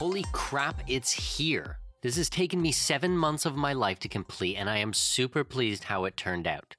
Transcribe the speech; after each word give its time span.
Holy 0.00 0.24
crap, 0.32 0.80
it's 0.86 1.12
here. 1.12 1.76
This 2.00 2.16
has 2.16 2.30
taken 2.30 2.62
me 2.62 2.72
seven 2.72 3.18
months 3.18 3.44
of 3.44 3.54
my 3.54 3.74
life 3.74 3.98
to 3.98 4.08
complete, 4.08 4.56
and 4.56 4.70
I 4.70 4.78
am 4.78 4.94
super 4.94 5.44
pleased 5.44 5.84
how 5.84 6.06
it 6.06 6.16
turned 6.16 6.46
out. 6.46 6.74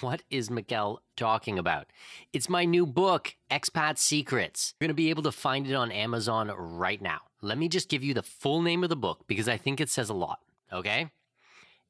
What 0.00 0.24
is 0.30 0.50
Miguel 0.50 1.00
talking 1.14 1.60
about? 1.60 1.86
It's 2.32 2.48
my 2.48 2.64
new 2.64 2.84
book, 2.84 3.36
Expat 3.52 3.98
Secrets. 3.98 4.74
You're 4.80 4.86
going 4.86 4.96
to 4.96 5.00
be 5.00 5.10
able 5.10 5.22
to 5.22 5.30
find 5.30 5.68
it 5.68 5.74
on 5.74 5.92
Amazon 5.92 6.50
right 6.56 7.00
now. 7.00 7.20
Let 7.40 7.56
me 7.56 7.68
just 7.68 7.88
give 7.88 8.02
you 8.02 8.14
the 8.14 8.24
full 8.24 8.60
name 8.60 8.82
of 8.82 8.90
the 8.90 8.96
book 8.96 9.28
because 9.28 9.48
I 9.48 9.58
think 9.58 9.80
it 9.80 9.88
says 9.88 10.10
a 10.10 10.14
lot, 10.14 10.40
okay? 10.72 11.12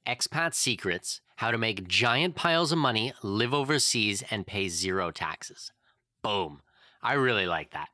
Expat 0.07 0.53
Secrets 0.53 1.23
How 1.37 1.53
to 1.53 1.57
Make 1.57 1.89
Giant 1.89 2.35
Piles 2.35 2.71
of 2.71 2.77
Money, 2.77 3.15
Live 3.23 3.55
Overseas, 3.55 4.23
and 4.31 4.47
Pay 4.47 4.69
Zero 4.69 5.11
Taxes. 5.11 5.73
Boom. 6.21 6.61
I 7.03 7.15
really 7.15 7.47
like 7.47 7.71
that. 7.71 7.89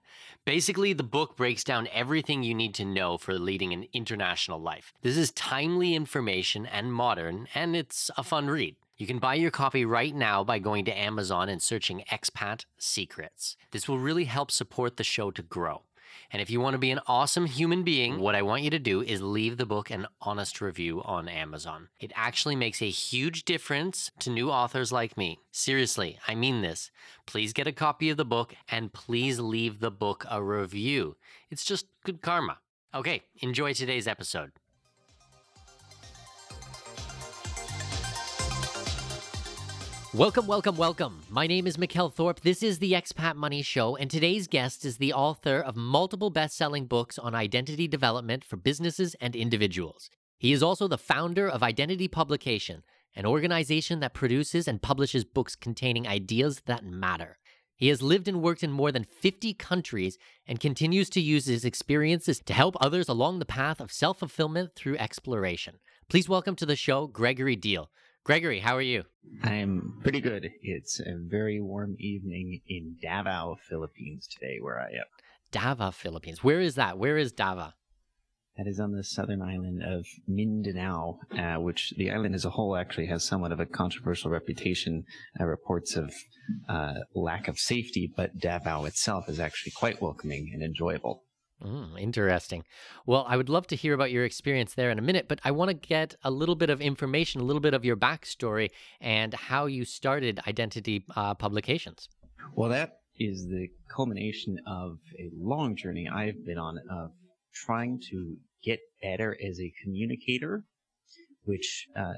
Basically, 0.44 0.92
the 0.92 1.04
book 1.04 1.36
breaks 1.36 1.62
down 1.62 1.86
everything 1.92 2.42
you 2.42 2.52
need 2.52 2.74
to 2.74 2.84
know 2.84 3.16
for 3.16 3.38
leading 3.38 3.72
an 3.72 3.86
international 3.92 4.60
life. 4.60 4.92
This 5.00 5.16
is 5.16 5.30
timely 5.30 5.94
information 5.94 6.66
and 6.66 6.92
modern, 6.92 7.46
and 7.54 7.76
it's 7.76 8.10
a 8.16 8.24
fun 8.24 8.48
read. 8.48 8.74
You 8.96 9.06
can 9.06 9.20
buy 9.20 9.36
your 9.36 9.52
copy 9.52 9.84
right 9.84 10.12
now 10.12 10.42
by 10.42 10.58
going 10.58 10.84
to 10.86 10.98
Amazon 10.98 11.48
and 11.48 11.62
searching 11.62 12.02
Expat 12.10 12.64
Secrets. 12.76 13.56
This 13.70 13.88
will 13.88 14.00
really 14.00 14.24
help 14.24 14.50
support 14.50 14.96
the 14.96 15.04
show 15.04 15.30
to 15.30 15.42
grow. 15.42 15.82
And 16.32 16.40
if 16.40 16.50
you 16.50 16.60
want 16.60 16.74
to 16.74 16.78
be 16.78 16.90
an 16.90 17.00
awesome 17.06 17.46
human 17.46 17.82
being, 17.82 18.14
mm. 18.14 18.18
what 18.18 18.34
I 18.34 18.42
want 18.42 18.62
you 18.62 18.70
to 18.70 18.78
do 18.78 19.02
is 19.02 19.20
leave 19.20 19.58
the 19.58 19.66
book 19.66 19.90
an 19.90 20.06
honest 20.20 20.60
review 20.60 21.02
on 21.04 21.28
Amazon. 21.28 21.88
It 22.00 22.10
actually 22.14 22.56
makes 22.56 22.80
a 22.80 22.88
huge 22.88 23.44
difference 23.44 24.10
to 24.20 24.30
new 24.30 24.50
authors 24.50 24.90
like 24.90 25.16
me. 25.16 25.40
Seriously, 25.50 26.18
I 26.26 26.34
mean 26.34 26.62
this. 26.62 26.90
Please 27.26 27.52
get 27.52 27.66
a 27.66 27.72
copy 27.72 28.08
of 28.08 28.16
the 28.16 28.24
book 28.24 28.54
and 28.68 28.92
please 28.92 29.38
leave 29.38 29.80
the 29.80 29.90
book 29.90 30.24
a 30.30 30.42
review. 30.42 31.16
It's 31.50 31.64
just 31.64 31.86
good 32.04 32.22
karma. 32.22 32.58
Okay, 32.94 33.22
enjoy 33.40 33.74
today's 33.74 34.08
episode. 34.08 34.52
Welcome, 40.14 40.46
welcome, 40.46 40.76
welcome. 40.76 41.22
My 41.30 41.46
name 41.46 41.66
is 41.66 41.78
Mikkel 41.78 42.14
Thorup. 42.14 42.40
This 42.40 42.62
is 42.62 42.80
the 42.80 42.92
Expat 42.92 43.34
Money 43.34 43.62
Show, 43.62 43.96
and 43.96 44.10
today's 44.10 44.46
guest 44.46 44.84
is 44.84 44.98
the 44.98 45.14
author 45.14 45.58
of 45.58 45.74
multiple 45.74 46.28
best 46.28 46.54
selling 46.54 46.84
books 46.84 47.18
on 47.18 47.34
identity 47.34 47.88
development 47.88 48.44
for 48.44 48.56
businesses 48.56 49.16
and 49.22 49.34
individuals. 49.34 50.10
He 50.38 50.52
is 50.52 50.62
also 50.62 50.86
the 50.86 50.98
founder 50.98 51.48
of 51.48 51.62
Identity 51.62 52.08
Publication, 52.08 52.82
an 53.16 53.24
organization 53.24 54.00
that 54.00 54.12
produces 54.12 54.68
and 54.68 54.82
publishes 54.82 55.24
books 55.24 55.56
containing 55.56 56.06
ideas 56.06 56.60
that 56.66 56.84
matter. 56.84 57.38
He 57.74 57.88
has 57.88 58.02
lived 58.02 58.28
and 58.28 58.42
worked 58.42 58.62
in 58.62 58.70
more 58.70 58.92
than 58.92 59.04
50 59.04 59.54
countries 59.54 60.18
and 60.46 60.60
continues 60.60 61.08
to 61.08 61.22
use 61.22 61.46
his 61.46 61.64
experiences 61.64 62.38
to 62.40 62.52
help 62.52 62.76
others 62.82 63.08
along 63.08 63.38
the 63.38 63.46
path 63.46 63.80
of 63.80 63.90
self 63.90 64.18
fulfillment 64.18 64.74
through 64.76 64.98
exploration. 64.98 65.78
Please 66.10 66.28
welcome 66.28 66.54
to 66.56 66.66
the 66.66 66.76
show 66.76 67.06
Gregory 67.06 67.56
Diehl. 67.56 67.86
Gregory, 68.24 68.60
how 68.60 68.76
are 68.76 68.82
you? 68.82 69.02
I'm 69.42 69.98
pretty 70.00 70.20
good. 70.20 70.48
It's 70.62 71.00
a 71.00 71.16
very 71.18 71.60
warm 71.60 71.96
evening 71.98 72.60
in 72.68 72.94
Davao, 73.02 73.56
Philippines 73.68 74.28
today, 74.28 74.58
where 74.60 74.78
I 74.78 74.90
am. 74.90 75.06
Davao, 75.50 75.90
Philippines. 75.90 76.44
Where 76.44 76.60
is 76.60 76.76
that? 76.76 76.98
Where 76.98 77.16
is 77.16 77.32
Davao? 77.32 77.72
That 78.56 78.68
is 78.68 78.78
on 78.78 78.92
the 78.92 79.02
southern 79.02 79.42
island 79.42 79.82
of 79.82 80.06
Mindanao, 80.28 81.18
uh, 81.36 81.56
which 81.56 81.94
the 81.96 82.12
island 82.12 82.36
as 82.36 82.44
a 82.44 82.50
whole 82.50 82.76
actually 82.76 83.06
has 83.06 83.24
somewhat 83.24 83.50
of 83.50 83.58
a 83.58 83.66
controversial 83.66 84.30
reputation. 84.30 85.04
Uh, 85.40 85.46
reports 85.46 85.96
of 85.96 86.14
uh, 86.68 86.94
lack 87.16 87.48
of 87.48 87.58
safety, 87.58 88.12
but 88.16 88.38
Davao 88.38 88.84
itself 88.84 89.28
is 89.28 89.40
actually 89.40 89.72
quite 89.72 90.00
welcoming 90.00 90.52
and 90.54 90.62
enjoyable. 90.62 91.24
Mm, 91.64 92.00
interesting. 92.00 92.64
Well, 93.06 93.24
I 93.28 93.36
would 93.36 93.48
love 93.48 93.68
to 93.68 93.76
hear 93.76 93.94
about 93.94 94.10
your 94.10 94.24
experience 94.24 94.74
there 94.74 94.90
in 94.90 94.98
a 94.98 95.02
minute, 95.02 95.28
but 95.28 95.40
I 95.44 95.52
want 95.52 95.68
to 95.68 95.74
get 95.74 96.16
a 96.24 96.30
little 96.30 96.56
bit 96.56 96.70
of 96.70 96.80
information, 96.80 97.40
a 97.40 97.44
little 97.44 97.60
bit 97.60 97.74
of 97.74 97.84
your 97.84 97.96
backstory, 97.96 98.70
and 99.00 99.32
how 99.32 99.66
you 99.66 99.84
started 99.84 100.40
Identity 100.46 101.04
uh, 101.14 101.34
Publications. 101.34 102.08
Well, 102.54 102.70
that 102.70 102.98
is 103.18 103.46
the 103.46 103.68
culmination 103.94 104.58
of 104.66 104.98
a 105.20 105.30
long 105.36 105.76
journey 105.76 106.08
I've 106.12 106.44
been 106.44 106.58
on 106.58 106.78
of 106.90 107.12
trying 107.54 108.00
to 108.10 108.36
get 108.64 108.80
better 109.00 109.36
as 109.44 109.60
a 109.60 109.72
communicator, 109.84 110.64
which 111.44 111.86
uh, 111.96 112.14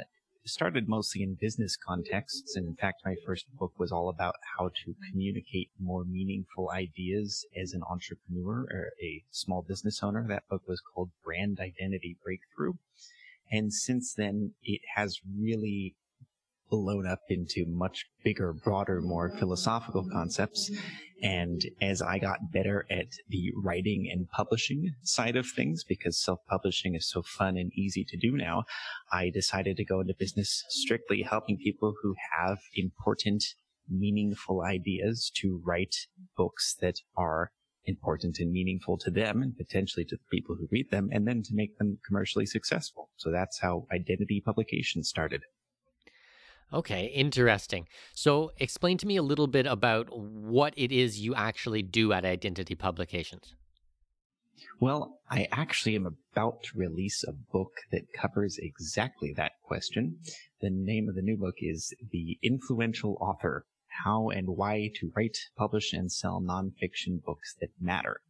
started 0.47 0.89
mostly 0.89 1.23
in 1.23 1.37
business 1.41 1.77
contexts. 1.77 2.57
And 2.57 2.67
in 2.67 2.77
fact, 2.77 3.03
my 3.05 3.15
first 3.27 3.47
book 3.59 3.73
was 3.79 3.91
all 3.91 4.09
about 4.09 4.35
how 4.57 4.69
to 4.69 4.95
communicate 5.11 5.71
more 5.81 6.05
meaningful 6.05 6.71
ideas 6.71 7.47
as 7.61 7.73
an 7.73 7.83
entrepreneur 7.89 8.67
or 8.71 8.93
a 9.03 9.25
small 9.31 9.65
business 9.67 10.03
owner. 10.03 10.27
That 10.29 10.49
book 10.49 10.63
was 10.69 10.81
called 10.81 11.11
Brand 11.25 11.59
Identity 11.61 12.17
Breakthrough. 12.23 12.75
And 13.51 13.73
since 13.73 14.15
then, 14.15 14.53
it 14.63 14.81
has 14.97 15.21
really 15.39 15.95
blown 16.71 17.07
up 17.07 17.21
into 17.29 17.65
much 17.67 18.07
bigger, 18.25 18.53
broader, 18.53 19.01
more 19.01 19.31
philosophical 19.39 20.09
concepts. 20.11 20.71
And 21.25 21.63
as 21.81 22.03
I 22.03 22.19
got 22.19 22.53
better 22.53 22.85
at 22.91 23.07
the 23.31 23.51
writing 23.57 24.11
and 24.13 24.29
publishing 24.29 24.95
side 25.03 25.37
of 25.37 25.47
things, 25.47 25.83
because 25.83 26.23
self-publishing 26.23 26.95
is 26.95 27.09
so 27.09 27.23
fun 27.23 27.57
and 27.57 27.73
easy 27.73 28.05
to 28.05 28.19
do 28.19 28.37
now, 28.37 28.65
I 29.11 29.31
decided 29.31 29.79
to 29.79 29.87
go 29.87 30.01
into 30.01 30.13
business 30.19 30.65
strictly 30.69 31.23
helping 31.23 31.57
people 31.57 31.95
who 32.03 32.15
have 32.39 32.59
important, 32.75 33.43
meaningful 33.89 34.63
ideas 34.63 35.33
to 35.37 35.63
write 35.65 35.97
books 36.37 36.77
that 36.83 37.01
are 37.17 37.53
important 37.87 38.39
and 38.39 38.53
meaningful 38.53 38.99
to 38.99 39.11
them 39.11 39.43
and 39.43 39.57
potentially 39.57 40.05
to 40.05 40.17
the 40.17 40.37
people 40.37 40.57
who 40.57 40.69
read 40.71 40.91
them, 40.91 41.09
and 41.11 41.27
then 41.27 41.43
to 41.45 41.55
make 41.55 41.79
them 41.79 41.99
commercially 42.07 42.45
successful. 42.45 43.09
So 43.17 43.31
that's 43.31 43.61
how 43.61 43.87
identity 43.91 44.43
publication 44.45 45.03
started. 45.03 45.43
Okay, 46.75 47.05
interesting. 47.07 47.87
So, 48.15 48.51
explain 48.59 48.99
to 48.99 49.07
me 49.07 49.17
a 49.17 49.23
little 49.23 49.47
bit 49.47 49.65
about 49.65 50.09
what 50.11 50.75
it 50.77 50.91
is 50.91 51.21
you 51.21 51.33
actually 51.33 51.83
do 51.83 52.13
at 52.13 52.25
Identity 52.25 52.75
Publications. 52.75 53.55
Well, 54.81 55.21
I 55.31 55.47
actually 55.53 55.95
am 55.95 56.17
about 56.33 56.65
to 56.65 56.79
release 56.79 57.23
a 57.23 57.33
book 57.33 57.71
that 57.93 58.13
covers 58.13 58.59
exactly 58.59 59.33
that 59.37 59.53
question. 59.63 60.19
The 60.61 60.71
name 60.71 61.09
of 61.09 61.15
the 61.15 61.23
new 61.23 61.37
book 61.37 61.55
is 61.59 61.95
The 62.11 62.39
Influential 62.43 63.17
Author 63.21 63.67
How 64.05 64.31
and 64.31 64.49
Why 64.49 64.91
to 64.97 65.13
Write, 65.15 65.39
Publish, 65.57 65.93
and 65.93 66.11
Sell 66.11 66.43
Nonfiction 66.43 67.23
Books 67.25 67.55
That 67.61 67.71
Matter. 67.81 68.21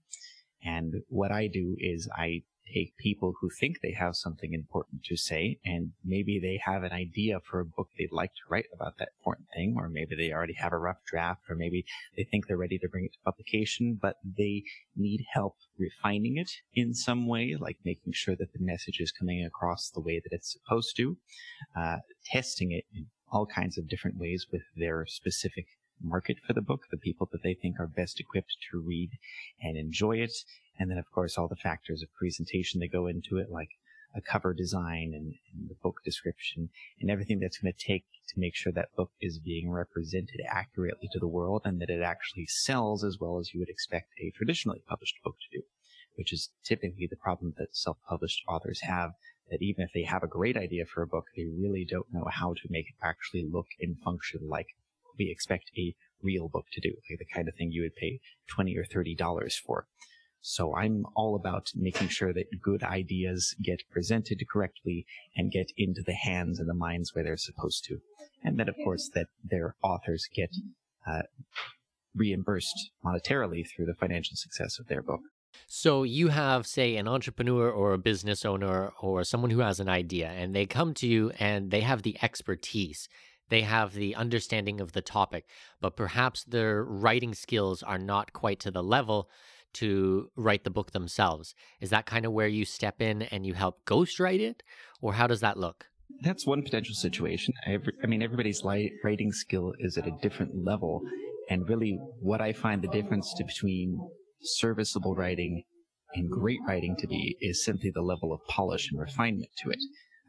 And 0.63 0.97
what 1.09 1.33
I 1.33 1.47
do 1.47 1.77
is 1.79 2.11
I 2.15 2.43
take 2.73 2.97
people 2.97 3.35
who 3.41 3.51
think 3.51 3.81
they 3.81 3.93
have 3.93 4.17
something 4.17 4.53
important 4.53 5.03
to 5.05 5.17
say 5.17 5.59
and 5.65 5.93
maybe 6.05 6.39
they 6.39 6.61
have 6.65 6.83
an 6.83 6.93
idea 6.93 7.39
for 7.41 7.61
a 7.61 7.65
book 7.65 7.89
they'd 7.99 8.13
like 8.13 8.33
to 8.35 8.43
write 8.49 8.67
about 8.73 8.99
that 8.99 9.11
important 9.19 9.49
thing, 9.55 9.75
or 9.77 9.89
maybe 9.89 10.15
they 10.15 10.33
already 10.33 10.55
have 10.55 10.73
a 10.73 10.79
rough 10.79 11.05
draft, 11.07 11.43
or 11.49 11.57
maybe 11.57 11.85
they 12.17 12.25
think 12.25 12.47
they're 12.47 12.57
ready 12.57 12.79
to 12.79 12.89
bring 12.89 13.05
it 13.05 13.13
to 13.13 13.19
publication, 13.25 13.99
but 14.01 14.17
they 14.25 14.63
need 14.97 15.25
help 15.33 15.57
refining 15.79 16.37
it 16.37 16.51
in 16.75 16.95
some 16.95 17.27
way, 17.27 17.57
like 17.59 17.79
making 17.85 18.13
sure 18.13 18.37
that 18.37 18.53
the 18.53 18.65
message 18.65 19.01
is 19.01 19.13
coming 19.13 19.45
across 19.45 19.91
the 19.91 20.01
way 20.01 20.21
that 20.23 20.33
it's 20.33 20.53
supposed 20.53 20.97
to, 20.97 21.17
uh, 21.77 21.97
testing 22.25 22.73
it 22.73 22.85
in 22.95 23.07
all 23.31 23.47
kinds 23.47 23.77
of 23.79 23.89
different 23.89 24.17
ways 24.17 24.47
with 24.53 24.63
their 24.77 25.05
specific 25.07 25.67
market 26.03 26.39
for 26.47 26.53
the 26.53 26.63
book, 26.63 26.83
the 26.91 26.97
people 26.97 27.29
that 27.33 27.43
they 27.43 27.55
think 27.55 27.79
are 27.79 27.87
best 27.87 28.21
equipped 28.21 28.57
to 28.71 28.81
read 28.81 29.11
and 29.61 29.77
enjoy 29.77 30.19
it. 30.19 30.33
And 30.79 30.91
then, 30.91 30.99
of 30.99 31.11
course, 31.11 31.39
all 31.39 31.49
the 31.49 31.57
factors 31.57 32.03
of 32.03 32.13
presentation 32.15 32.81
that 32.81 32.93
go 32.93 33.07
into 33.07 33.39
it, 33.39 33.51
like 33.51 33.71
a 34.15 34.21
cover 34.21 34.55
design 34.55 35.13
and, 35.15 35.35
and 35.53 35.69
the 35.69 35.75
book 35.83 36.01
description 36.05 36.69
and 37.01 37.11
everything 37.11 37.41
that's 37.41 37.59
going 37.59 37.73
to 37.73 37.87
take 37.87 38.05
to 38.29 38.39
make 38.39 38.55
sure 38.55 38.73
that 38.73 38.95
book 38.97 39.11
is 39.21 39.39
being 39.39 39.71
represented 39.71 40.41
accurately 40.49 41.09
to 41.13 41.19
the 41.19 41.27
world 41.27 41.63
and 41.65 41.81
that 41.81 41.91
it 41.91 42.01
actually 42.01 42.47
sells 42.47 43.03
as 43.03 43.19
well 43.21 43.39
as 43.39 43.53
you 43.53 43.61
would 43.61 43.69
expect 43.69 44.13
a 44.21 44.31
traditionally 44.37 44.83
published 44.89 45.17
book 45.25 45.37
to 45.41 45.59
do, 45.59 45.65
which 46.15 46.33
is 46.33 46.51
typically 46.65 47.09
the 47.09 47.17
problem 47.17 47.55
that 47.59 47.77
self-published 47.77 48.43
authors 48.49 48.81
have 48.83 49.13
that 49.51 49.61
even 49.61 49.85
if 49.85 49.91
they 49.93 50.05
have 50.05 50.23
a 50.23 50.29
great 50.29 50.57
idea 50.57 50.87
for 50.87 51.03
a 51.03 51.07
book, 51.07 51.27
they 51.37 51.45
really 51.45 51.85
don't 51.85 52.13
know 52.13 52.27
how 52.31 52.55
to 52.55 52.69
make 52.71 52.87
it 52.89 52.95
actually 53.03 53.47
look 53.51 53.67
and 53.81 53.99
function 54.01 54.41
like 54.49 54.69
we 55.19 55.31
expect 55.31 55.71
a 55.77 55.95
real 56.23 56.49
book 56.49 56.67
to 56.73 56.81
do, 56.81 56.93
like 57.11 57.19
the 57.19 57.35
kind 57.35 57.49
of 57.49 57.55
thing 57.55 57.71
you 57.71 57.83
would 57.83 57.97
pay 57.97 58.21
20 58.49 58.77
or 58.77 58.85
$30 58.85 59.53
for. 59.67 59.87
So 60.41 60.77
I'm 60.77 61.07
all 61.17 61.37
about 61.37 61.71
making 61.75 62.09
sure 62.09 62.35
that 62.35 62.61
good 62.61 62.83
ideas 62.83 63.55
get 63.63 63.83
presented 63.91 64.45
correctly 64.53 65.07
and 65.35 65.51
get 65.51 65.73
into 65.79 66.03
the 66.03 66.13
hands 66.13 66.59
and 66.59 66.69
the 66.69 66.75
minds 66.75 67.15
where 67.15 67.25
they're 67.25 67.39
supposed 67.39 67.85
to. 67.87 68.01
And 68.43 68.59
then, 68.59 68.69
of 68.69 68.75
course, 68.85 69.11
that 69.15 69.29
their 69.43 69.75
authors 69.83 70.29
get 70.35 70.51
uh, 71.07 71.23
reimbursed 72.15 72.91
monetarily 73.03 73.65
through 73.67 73.87
the 73.87 73.95
financial 73.95 74.37
success 74.37 74.79
of 74.79 74.87
their 74.87 75.03
book. 75.03 75.21
So 75.67 76.03
you 76.03 76.29
have, 76.29 76.67
say, 76.67 76.97
an 76.97 77.09
entrepreneur 77.09 77.71
or 77.71 77.95
a 77.95 77.99
business 77.99 78.45
owner 78.45 78.93
or 79.01 79.25
someone 79.25 79.51
who 79.51 79.61
has 79.61 79.81
an 79.81 79.89
idea, 79.89 80.29
and 80.29 80.55
they 80.55 80.67
come 80.67 80.93
to 80.95 81.07
you 81.07 81.31
and 81.39 81.71
they 81.71 81.81
have 81.81 82.03
the 82.03 82.19
expertise 82.21 83.09
they 83.49 83.63
have 83.63 83.93
the 83.93 84.15
understanding 84.15 84.81
of 84.81 84.93
the 84.93 85.03
topic, 85.03 85.47
but 85.81 85.97
perhaps 85.97 86.45
their 86.45 86.83
writing 86.85 87.35
skills 87.35 87.83
are 87.83 87.99
not 87.99 88.33
quite 88.33 88.61
to 88.61 88.71
the 88.71 88.83
level 88.83 89.29
to 89.75 90.31
write 90.37 90.65
the 90.65 90.71
book 90.71 90.93
themselves. 90.93 91.55
Is 91.81 91.91
that 91.91 92.07
kind 92.07 92.25
of 92.25 92.33
where 92.33 92.47
you 92.47 92.65
step 92.65 93.03
in 93.03 93.23
and 93.23 93.45
you 93.45 93.55
help 93.55 93.85
ghostwrite 93.85 94.41
it, 94.41 94.63
or 95.01 95.15
how 95.15 95.27
does 95.27 95.41
that 95.41 95.57
look? 95.57 95.87
That's 96.23 96.47
one 96.47 96.63
potential 96.63 96.95
situation. 96.95 97.55
I 97.67 98.07
mean, 98.07 98.23
everybody's 98.23 98.63
writing 98.65 99.33
skill 99.33 99.73
is 99.79 99.99
at 99.99 100.07
a 100.07 100.17
different 100.23 100.53
level. 100.65 101.03
And 101.51 101.69
really, 101.69 101.99
what 102.21 102.41
I 102.41 102.53
find 102.53 102.83
the 102.83 102.89
difference 102.89 103.35
between 103.37 103.99
serviceable 104.43 105.15
writing 105.15 105.65
and 106.15 106.31
great 106.31 106.61
writing 106.69 106.95
to 107.01 107.09
be 107.09 107.37
is 107.41 107.65
simply 107.65 107.91
the 107.93 108.03
level 108.03 108.33
of 108.33 108.41
polish 108.49 108.91
and 108.91 109.01
refinement 109.01 109.51
to 109.63 109.71
it. 109.71 109.79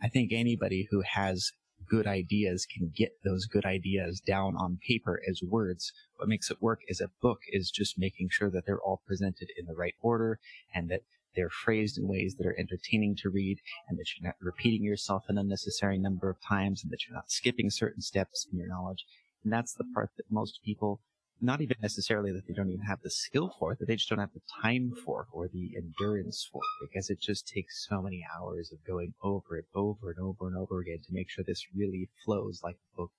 I 0.02 0.10
think 0.10 0.32
anybody 0.34 0.88
who 0.90 1.04
has 1.14 1.52
good 1.90 2.08
ideas 2.08 2.66
can 2.66 2.92
get 2.96 3.12
those 3.24 3.46
good 3.46 3.66
ideas 3.66 4.20
down 4.20 4.56
on 4.58 4.80
paper 4.86 5.20
as 5.30 5.42
words. 5.44 5.92
What 6.18 6.30
makes 6.30 6.50
it 6.50 6.62
work 6.62 6.82
as 6.90 7.02
a 7.02 7.12
book 7.22 7.40
is 7.50 7.72
just 7.72 8.00
making 8.00 8.30
sure 8.32 8.50
that 8.52 8.66
they're 8.66 8.82
all 8.82 9.02
presented 9.06 9.50
in 9.58 9.66
the 9.66 9.76
right 9.76 9.96
order 10.02 10.40
and 10.74 10.90
that 10.90 11.02
they're 11.36 11.50
phrased 11.50 11.98
in 11.98 12.08
ways 12.08 12.36
that 12.38 12.48
are 12.48 12.58
entertaining 12.58 13.16
to 13.18 13.30
read 13.30 13.60
and 13.90 13.98
that 13.98 14.06
you're 14.16 14.28
not 14.28 14.36
repeating 14.40 14.84
yourself 14.84 15.26
an 15.28 15.38
unnecessary 15.38 15.98
number 15.98 16.30
of 16.30 16.38
times 16.42 16.84
and 16.84 16.92
that 16.92 17.06
you're 17.06 17.16
not 17.16 17.30
skipping 17.32 17.70
certain 17.70 18.02
steps 18.02 18.48
in 18.52 18.58
your 18.58 18.68
knowledge. 18.68 19.06
And 19.44 19.52
that's 19.52 19.74
the 19.74 19.86
part 19.94 20.12
that 20.18 20.32
most 20.32 20.60
people 20.64 21.02
not 21.42 21.62
even 21.62 21.78
necessarily 21.82 22.32
that 22.32 22.48
they 22.48 22.54
don't 22.54 22.70
even 22.70 22.86
have 22.86 23.02
the 23.02 23.10
skill 23.10 23.54
for, 23.60 23.74
it, 23.74 23.80
that 23.80 23.88
they 23.88 23.96
just 23.96 24.10
don't 24.10 24.20
have 24.20 24.34
the 24.34 24.42
time 24.62 24.94
for 25.06 25.22
it 25.22 25.28
or 25.34 25.48
the 25.48 25.72
endurance 25.76 26.48
for, 26.52 26.62
it 26.82 26.90
because 26.90 27.10
it 27.10 27.20
just 27.20 27.48
takes 27.48 27.86
so 27.88 28.02
many 28.02 28.26
hours 28.36 28.72
of 28.72 28.86
going 28.86 29.14
over 29.22 29.58
it 29.58 29.66
over 29.76 30.12
and 30.12 30.20
over 30.20 30.48
and 30.48 30.58
over 30.58 30.80
again 30.80 31.00
to 31.06 31.14
make 31.14 31.30
sure 31.30 31.44
this 31.44 31.66
really 31.76 32.10
flows 32.24 32.62
like 32.64 32.76
the 32.76 33.02
book 33.02 33.12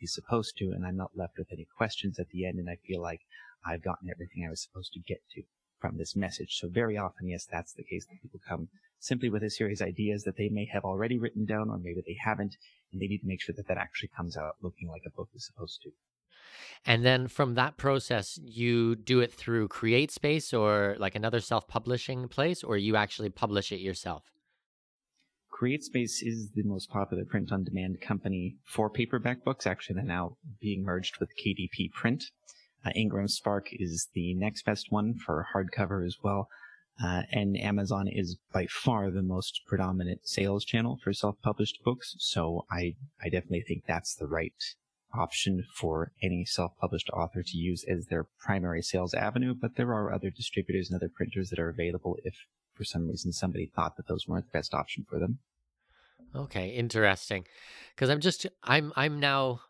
is 0.00 0.14
supposed 0.14 0.56
to, 0.58 0.72
and 0.72 0.84
I'm 0.84 0.96
not 0.96 1.16
left 1.16 1.38
with 1.38 1.52
any 1.52 1.66
questions 1.76 2.18
at 2.18 2.28
the 2.28 2.46
end, 2.46 2.58
and 2.58 2.68
I 2.68 2.76
feel 2.86 3.00
like 3.00 3.20
I've 3.64 3.82
gotten 3.82 4.10
everything 4.10 4.44
I 4.44 4.50
was 4.50 4.62
supposed 4.62 4.92
to 4.94 5.00
get 5.00 5.20
to 5.34 5.42
from 5.80 5.96
this 5.96 6.14
message. 6.14 6.58
So 6.60 6.68
very 6.68 6.96
often, 6.98 7.28
yes, 7.28 7.46
that's 7.50 7.72
the 7.72 7.84
case 7.84 8.06
that 8.06 8.20
people 8.20 8.40
come 8.46 8.68
simply 8.98 9.30
with 9.30 9.42
a 9.42 9.50
series 9.50 9.80
of 9.80 9.88
ideas 9.88 10.22
that 10.24 10.36
they 10.36 10.48
may 10.48 10.66
have 10.72 10.84
already 10.84 11.18
written 11.18 11.44
down, 11.44 11.70
or 11.70 11.78
maybe 11.78 12.02
they 12.06 12.16
haven't, 12.22 12.56
and 12.92 13.00
they 13.00 13.06
need 13.06 13.18
to 13.18 13.26
make 13.26 13.40
sure 13.40 13.54
that 13.56 13.66
that 13.68 13.78
actually 13.78 14.10
comes 14.16 14.36
out 14.36 14.56
looking 14.62 14.88
like 14.88 15.02
a 15.06 15.10
book 15.10 15.28
is 15.34 15.46
supposed 15.46 15.80
to. 15.82 15.90
And 16.84 17.04
then 17.04 17.28
from 17.28 17.54
that 17.54 17.76
process, 17.76 18.38
you 18.42 18.96
do 18.96 19.20
it 19.20 19.32
through 19.32 19.68
CreateSpace 19.68 20.58
or 20.58 20.96
like 20.98 21.14
another 21.14 21.40
self 21.40 21.68
publishing 21.68 22.28
place, 22.28 22.62
or 22.62 22.76
you 22.76 22.96
actually 22.96 23.30
publish 23.30 23.72
it 23.72 23.80
yourself? 23.80 24.24
CreateSpace 25.52 26.22
is 26.22 26.50
the 26.54 26.64
most 26.64 26.90
popular 26.90 27.24
print 27.24 27.52
on 27.52 27.62
demand 27.62 28.00
company 28.00 28.56
for 28.64 28.90
paperback 28.90 29.44
books. 29.44 29.66
Actually, 29.66 29.94
they're 29.94 30.04
now 30.04 30.36
being 30.60 30.82
merged 30.82 31.18
with 31.20 31.36
KDP 31.36 31.92
Print. 31.92 32.24
Uh, 32.84 32.90
Ingram 32.96 33.28
Spark 33.28 33.68
is 33.72 34.08
the 34.12 34.34
next 34.34 34.64
best 34.64 34.90
one 34.90 35.14
for 35.14 35.46
hardcover 35.54 36.04
as 36.04 36.16
well. 36.22 36.48
Uh, 37.02 37.22
and 37.32 37.56
Amazon 37.56 38.06
is 38.08 38.36
by 38.52 38.66
far 38.66 39.10
the 39.10 39.22
most 39.22 39.62
predominant 39.66 40.20
sales 40.26 40.64
channel 40.64 40.98
for 41.02 41.12
self-published 41.12 41.78
books. 41.84 42.16
So 42.18 42.66
I, 42.70 42.96
I 43.22 43.28
definitely 43.28 43.64
think 43.66 43.84
that's 43.86 44.14
the 44.14 44.26
right 44.26 44.52
option 45.14 45.64
for 45.74 46.12
any 46.22 46.44
self-published 46.44 47.10
author 47.10 47.42
to 47.42 47.56
use 47.56 47.84
as 47.88 48.06
their 48.06 48.26
primary 48.38 48.82
sales 48.82 49.14
avenue, 49.14 49.54
but 49.54 49.76
there 49.76 49.92
are 49.92 50.12
other 50.12 50.30
distributors 50.30 50.90
and 50.90 50.96
other 50.96 51.08
printers 51.08 51.50
that 51.50 51.58
are 51.58 51.68
available 51.68 52.16
if 52.24 52.34
for 52.74 52.84
some 52.84 53.08
reason 53.08 53.32
somebody 53.32 53.70
thought 53.74 53.96
that 53.96 54.08
those 54.08 54.26
weren't 54.26 54.46
the 54.46 54.58
best 54.58 54.74
option 54.74 55.04
for 55.08 55.18
them. 55.18 55.38
Okay, 56.34 56.70
interesting. 56.70 57.46
Because 57.94 58.08
I'm 58.08 58.20
just 58.20 58.46
I'm 58.62 58.92
I'm 58.96 59.20
now 59.20 59.60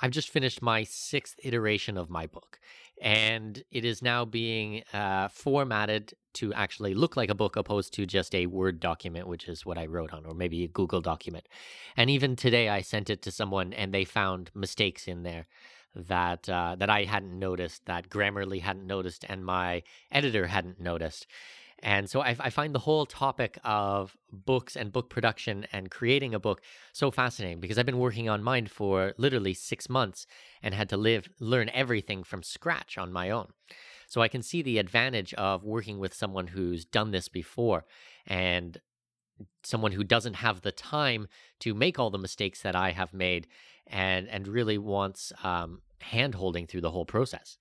I've 0.00 0.10
just 0.10 0.30
finished 0.30 0.60
my 0.60 0.82
sixth 0.82 1.36
iteration 1.44 1.96
of 1.96 2.10
my 2.10 2.26
book, 2.26 2.58
and 3.00 3.62
it 3.70 3.84
is 3.84 4.02
now 4.02 4.24
being 4.24 4.82
uh, 4.92 5.28
formatted 5.28 6.14
to 6.34 6.52
actually 6.54 6.94
look 6.94 7.16
like 7.16 7.30
a 7.30 7.34
book 7.34 7.56
opposed 7.56 7.92
to 7.94 8.06
just 8.06 8.34
a 8.34 8.46
Word 8.46 8.80
document, 8.80 9.26
which 9.28 9.48
is 9.48 9.66
what 9.66 9.78
I 9.78 9.86
wrote 9.86 10.12
on, 10.12 10.24
or 10.24 10.34
maybe 10.34 10.64
a 10.64 10.68
Google 10.68 11.00
document. 11.00 11.48
And 11.96 12.10
even 12.10 12.36
today, 12.36 12.68
I 12.68 12.80
sent 12.80 13.10
it 13.10 13.22
to 13.22 13.30
someone 13.30 13.72
and 13.72 13.92
they 13.92 14.04
found 14.04 14.50
mistakes 14.54 15.08
in 15.08 15.22
there 15.22 15.46
that 15.94 16.48
uh, 16.48 16.76
that 16.78 16.90
I 16.90 17.04
hadn't 17.04 17.38
noticed, 17.38 17.86
that 17.86 18.08
Grammarly 18.08 18.60
hadn't 18.60 18.86
noticed, 18.86 19.24
and 19.28 19.44
my 19.44 19.82
editor 20.10 20.46
hadn't 20.46 20.80
noticed. 20.80 21.26
And 21.82 22.08
so 22.08 22.20
I, 22.20 22.36
I, 22.38 22.50
find 22.50 22.72
the 22.72 22.78
whole 22.78 23.06
topic 23.06 23.58
of 23.64 24.16
books 24.30 24.76
and 24.76 24.92
book 24.92 25.10
production 25.10 25.66
and 25.72 25.90
creating 25.90 26.32
a 26.32 26.38
book 26.38 26.62
so 26.92 27.10
fascinating 27.10 27.58
because 27.58 27.76
I've 27.76 27.86
been 27.86 27.98
working 27.98 28.28
on 28.28 28.40
mine 28.40 28.68
for 28.68 29.14
literally 29.18 29.52
six 29.52 29.88
months 29.88 30.24
and 30.62 30.74
had 30.74 30.88
to 30.90 30.96
live 30.96 31.28
learn 31.40 31.70
everything 31.74 32.22
from 32.22 32.44
scratch 32.44 32.96
on 32.98 33.12
my 33.12 33.30
own. 33.30 33.48
So 34.12 34.20
I 34.20 34.28
can 34.28 34.42
see 34.42 34.60
the 34.60 34.76
advantage 34.76 35.32
of 35.34 35.64
working 35.64 35.98
with 35.98 36.12
someone 36.12 36.48
who's 36.48 36.84
done 36.84 37.12
this 37.12 37.28
before 37.28 37.86
and 38.26 38.78
someone 39.62 39.92
who 39.92 40.04
doesn't 40.04 40.34
have 40.34 40.60
the 40.60 40.70
time 40.70 41.28
to 41.60 41.72
make 41.72 41.98
all 41.98 42.10
the 42.10 42.18
mistakes 42.18 42.60
that 42.60 42.76
I 42.76 42.90
have 42.90 43.14
made 43.14 43.46
and 43.86 44.28
and 44.28 44.46
really 44.46 44.76
wants 44.76 45.32
um, 45.42 45.80
hand 46.02 46.34
holding 46.34 46.66
through 46.66 46.82
the 46.82 46.90
whole 46.90 47.06
process. 47.06 47.56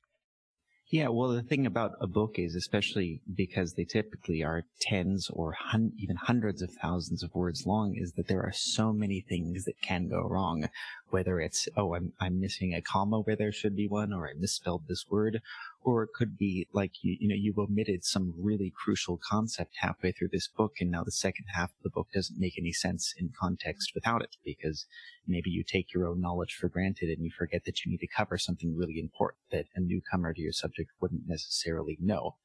Yeah, 0.91 1.07
well, 1.07 1.29
the 1.29 1.41
thing 1.41 1.65
about 1.65 1.93
a 2.01 2.05
book 2.05 2.37
is, 2.37 2.53
especially 2.53 3.21
because 3.33 3.75
they 3.75 3.85
typically 3.85 4.43
are 4.43 4.65
tens 4.81 5.29
or 5.29 5.53
hun- 5.53 5.93
even 5.97 6.17
hundreds 6.17 6.61
of 6.61 6.69
thousands 6.81 7.23
of 7.23 7.33
words 7.33 7.65
long, 7.65 7.95
is 7.95 8.11
that 8.17 8.27
there 8.27 8.43
are 8.43 8.51
so 8.51 8.91
many 8.91 9.21
things 9.21 9.63
that 9.63 9.81
can 9.81 10.09
go 10.09 10.21
wrong. 10.21 10.67
Whether 11.07 11.39
it's, 11.39 11.69
oh, 11.77 11.95
I'm, 11.95 12.11
I'm 12.19 12.41
missing 12.41 12.73
a 12.73 12.81
comma 12.81 13.21
where 13.21 13.37
there 13.37 13.53
should 13.53 13.73
be 13.73 13.87
one, 13.87 14.11
or 14.11 14.27
I 14.27 14.33
misspelled 14.37 14.89
this 14.89 15.05
word, 15.09 15.41
or 15.83 16.03
it 16.03 16.09
could 16.13 16.37
be 16.37 16.67
like 16.73 16.91
you, 17.01 17.17
you 17.19 17.27
know 17.27 17.35
you've 17.35 17.57
omitted 17.57 18.03
some 18.03 18.33
really 18.37 18.71
crucial 18.75 19.19
concept 19.29 19.75
halfway 19.79 20.11
through 20.11 20.29
this 20.31 20.47
book 20.47 20.73
and 20.79 20.91
now 20.91 21.03
the 21.03 21.11
second 21.11 21.45
half 21.53 21.69
of 21.71 21.83
the 21.83 21.89
book 21.89 22.07
doesn't 22.13 22.39
make 22.39 22.57
any 22.57 22.71
sense 22.71 23.13
in 23.17 23.31
context 23.39 23.91
without 23.95 24.21
it 24.21 24.35
because 24.45 24.85
maybe 25.27 25.49
you 25.49 25.63
take 25.63 25.93
your 25.93 26.07
own 26.07 26.21
knowledge 26.21 26.53
for 26.59 26.69
granted 26.69 27.09
and 27.09 27.23
you 27.23 27.31
forget 27.37 27.63
that 27.65 27.83
you 27.83 27.91
need 27.91 27.99
to 27.99 28.07
cover 28.07 28.37
something 28.37 28.75
really 28.75 28.99
important 28.99 29.41
that 29.51 29.65
a 29.75 29.79
newcomer 29.79 30.33
to 30.33 30.41
your 30.41 30.51
subject 30.51 30.89
wouldn't 30.99 31.27
necessarily 31.27 31.97
know. 31.99 32.35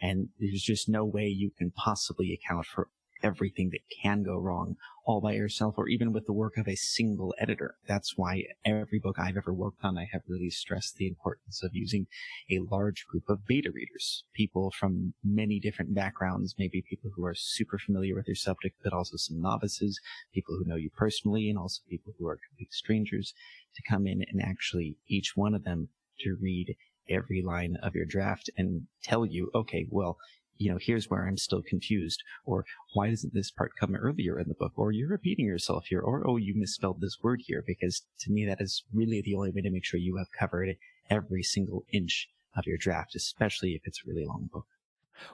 And 0.00 0.28
there's 0.38 0.62
just 0.62 0.88
no 0.88 1.04
way 1.04 1.26
you 1.26 1.50
can 1.56 1.70
possibly 1.70 2.32
account 2.32 2.66
for 2.66 2.88
everything 3.26 3.70
that 3.70 3.80
can 4.02 4.22
go 4.22 4.38
wrong 4.38 4.76
all 5.04 5.20
by 5.20 5.32
yourself 5.32 5.74
or 5.78 5.88
even 5.88 6.12
with 6.12 6.26
the 6.26 6.32
work 6.32 6.56
of 6.56 6.66
a 6.66 6.74
single 6.74 7.34
editor. 7.38 7.76
That's 7.86 8.14
why 8.16 8.44
every 8.64 8.98
book 8.98 9.16
I've 9.18 9.36
ever 9.36 9.52
worked 9.52 9.84
on, 9.84 9.98
I 9.98 10.08
have 10.12 10.22
really 10.28 10.50
stressed 10.50 10.96
the 10.96 11.06
importance 11.06 11.62
of 11.62 11.70
using 11.74 12.06
a 12.50 12.60
large 12.70 13.06
group 13.06 13.24
of 13.28 13.46
beta 13.46 13.70
readers, 13.72 14.24
people 14.34 14.72
from 14.78 15.14
many 15.24 15.60
different 15.60 15.94
backgrounds, 15.94 16.54
maybe 16.58 16.82
people 16.88 17.10
who 17.14 17.24
are 17.24 17.34
super 17.36 17.78
familiar 17.78 18.14
with 18.14 18.26
your 18.26 18.36
subject, 18.36 18.76
but 18.82 18.92
also 18.92 19.16
some 19.16 19.40
novices, 19.40 20.00
people 20.34 20.56
who 20.56 20.68
know 20.68 20.76
you 20.76 20.90
personally, 20.96 21.48
and 21.48 21.58
also 21.58 21.82
people 21.88 22.12
who 22.18 22.26
are 22.26 22.38
complete 22.48 22.72
strangers 22.72 23.32
to 23.76 23.82
come 23.88 24.06
in 24.06 24.24
and 24.28 24.42
actually 24.42 24.96
each 25.08 25.36
one 25.36 25.54
of 25.54 25.64
them 25.64 25.88
to 26.20 26.36
read 26.40 26.74
every 27.08 27.42
line 27.42 27.76
of 27.82 27.94
your 27.94 28.06
draft 28.06 28.50
and 28.56 28.82
tell 29.02 29.24
you, 29.24 29.50
okay, 29.54 29.86
well, 29.88 30.18
you 30.58 30.70
know, 30.70 30.78
here's 30.80 31.10
where 31.10 31.26
I'm 31.26 31.36
still 31.36 31.62
confused, 31.62 32.22
or 32.44 32.64
why 32.94 33.10
doesn't 33.10 33.34
this 33.34 33.50
part 33.50 33.72
come 33.78 33.94
earlier 33.94 34.38
in 34.38 34.48
the 34.48 34.54
book, 34.54 34.72
or 34.76 34.92
you're 34.92 35.08
repeating 35.08 35.46
yourself 35.46 35.86
here, 35.86 36.00
or 36.00 36.26
oh, 36.26 36.36
you 36.36 36.54
misspelled 36.56 37.00
this 37.00 37.18
word 37.22 37.42
here, 37.44 37.62
because 37.66 38.02
to 38.20 38.30
me 38.30 38.46
that 38.46 38.60
is 38.60 38.84
really 38.92 39.20
the 39.22 39.34
only 39.34 39.50
way 39.50 39.60
to 39.62 39.70
make 39.70 39.84
sure 39.84 40.00
you 40.00 40.16
have 40.16 40.28
covered 40.38 40.76
every 41.10 41.42
single 41.42 41.84
inch 41.92 42.28
of 42.56 42.66
your 42.66 42.78
draft, 42.78 43.14
especially 43.14 43.72
if 43.72 43.82
it's 43.84 44.00
a 44.04 44.08
really 44.08 44.24
long 44.26 44.48
book. 44.52 44.66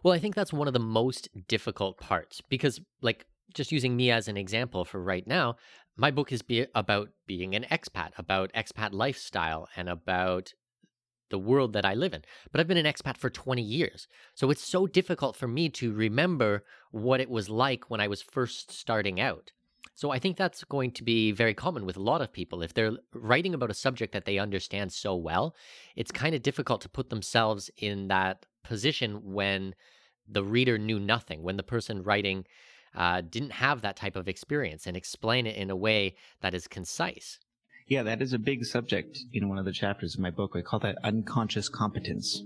Well, 0.03 0.15
I 0.15 0.19
think 0.19 0.35
that's 0.35 0.53
one 0.53 0.69
of 0.69 0.75
the 0.75 0.81
most 0.81 1.29
difficult 1.49 1.99
parts 1.99 2.41
because, 2.49 2.81
like, 3.01 3.27
just 3.55 3.73
using 3.73 3.97
me 3.97 4.11
as 4.11 4.29
an 4.29 4.37
example 4.37 4.85
for 4.85 5.03
right 5.03 5.27
now, 5.27 5.57
my 5.97 6.11
book 6.11 6.33
is 6.33 6.43
be 6.43 6.67
about 6.75 7.11
being 7.27 7.55
an 7.55 7.65
expat, 7.65 8.11
about 8.17 8.53
expat 8.55 8.93
lifestyle, 8.93 9.69
and 9.77 9.89
about 9.89 10.55
the 11.33 11.39
world 11.39 11.73
that 11.73 11.85
I 11.85 11.95
live 11.95 12.15
in. 12.15 12.23
But 12.53 12.61
I've 12.61 12.69
been 12.69 12.77
an 12.77 12.87
expat 12.87 13.17
for 13.17 13.29
20 13.29 13.61
years. 13.61 14.07
So 14.35 14.51
it's 14.51 14.63
so 14.63 14.87
difficult 14.87 15.35
for 15.35 15.49
me 15.49 15.69
to 15.71 15.93
remember 15.93 16.65
what 16.93 17.21
it 17.21 17.29
was 17.29 17.51
like 17.51 17.91
when 17.91 18.01
I 18.01 18.07
was 18.07 18.23
first 18.23 18.71
starting 18.71 19.21
out. 19.21 19.51
So 19.95 20.11
I 20.11 20.19
think 20.19 20.37
that's 20.37 20.63
going 20.65 20.93
to 20.93 21.03
be 21.03 21.33
very 21.33 21.55
common 21.55 21.85
with 21.85 21.97
a 21.97 22.03
lot 22.03 22.23
of 22.23 22.33
people. 22.33 22.63
If 22.63 22.75
they're 22.75 22.93
writing 23.13 23.55
about 23.55 23.71
a 23.71 23.75
subject 23.75 24.13
that 24.13 24.25
they 24.25 24.39
understand 24.39 24.93
so 24.93 25.17
well, 25.17 25.57
it's 25.97 26.13
kind 26.13 26.35
of 26.35 26.43
difficult 26.43 26.81
to 26.83 26.89
put 26.89 27.11
themselves 27.11 27.71
in 27.77 28.09
that 28.09 28.47
position 28.63 29.21
when 29.25 29.75
the 30.29 30.45
reader 30.45 30.79
knew 30.79 31.01
nothing, 31.01 31.43
when 31.43 31.57
the 31.57 31.63
person 31.63 32.03
writing 32.03 32.47
uh, 32.95 33.23
didn't 33.23 33.53
have 33.53 33.83
that 33.83 33.97
type 33.97 34.17
of 34.17 34.29
experience 34.29 34.87
and 34.87 34.97
explain 34.97 35.47
it 35.47 35.57
in 35.57 35.71
a 35.71 35.77
way 35.77 36.15
that 36.41 36.55
is 36.55 36.69
concise. 36.69 37.39
Yeah, 37.93 38.05
that 38.05 38.23
is 38.23 38.33
a 38.33 38.39
big 38.39 38.65
subject 38.65 39.19
in 39.35 39.51
one 39.51 39.59
of 39.59 39.67
the 39.67 39.71
chapters 39.71 40.15
of 40.15 40.21
my 40.23 40.31
book. 40.31 40.53
I 40.55 40.63
call 40.63 40.79
that 40.79 40.97
unconscious 41.05 41.69
competence. 41.69 42.43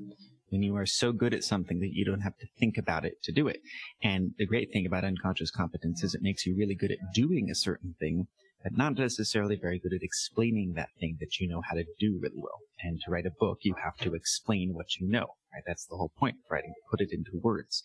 When 0.48 0.64
you 0.64 0.74
are 0.74 0.86
so 0.86 1.12
good 1.12 1.32
at 1.32 1.44
something 1.44 1.78
that 1.78 1.92
you 1.92 2.04
don't 2.04 2.22
have 2.22 2.36
to 2.38 2.48
think 2.58 2.76
about 2.76 3.04
it 3.04 3.22
to 3.22 3.30
do 3.30 3.46
it. 3.46 3.60
And 4.02 4.32
the 4.38 4.46
great 4.46 4.72
thing 4.72 4.86
about 4.86 5.04
unconscious 5.04 5.52
competence 5.52 6.02
is 6.02 6.16
it 6.16 6.20
makes 6.20 6.46
you 6.46 6.56
really 6.58 6.74
good 6.74 6.90
at 6.90 7.14
doing 7.14 7.48
a 7.48 7.54
certain 7.54 7.94
thing, 8.00 8.26
but 8.64 8.76
not 8.76 8.98
necessarily 8.98 9.54
very 9.54 9.78
good 9.78 9.92
at 9.92 10.02
explaining 10.02 10.72
that 10.72 10.88
thing 10.98 11.16
that 11.20 11.38
you 11.38 11.46
know 11.46 11.62
how 11.70 11.76
to 11.76 11.84
do 12.00 12.18
really 12.20 12.40
well. 12.42 12.58
And 12.82 13.00
to 13.02 13.12
write 13.12 13.26
a 13.26 13.30
book, 13.30 13.58
you 13.62 13.76
have 13.84 13.96
to 13.98 14.16
explain 14.16 14.74
what 14.74 14.96
you 14.98 15.08
know, 15.08 15.26
right? 15.54 15.62
That's 15.64 15.86
the 15.86 15.94
whole 15.94 16.10
point 16.18 16.38
of 16.44 16.50
writing, 16.50 16.74
put 16.90 17.00
it 17.00 17.12
into 17.12 17.40
words. 17.40 17.84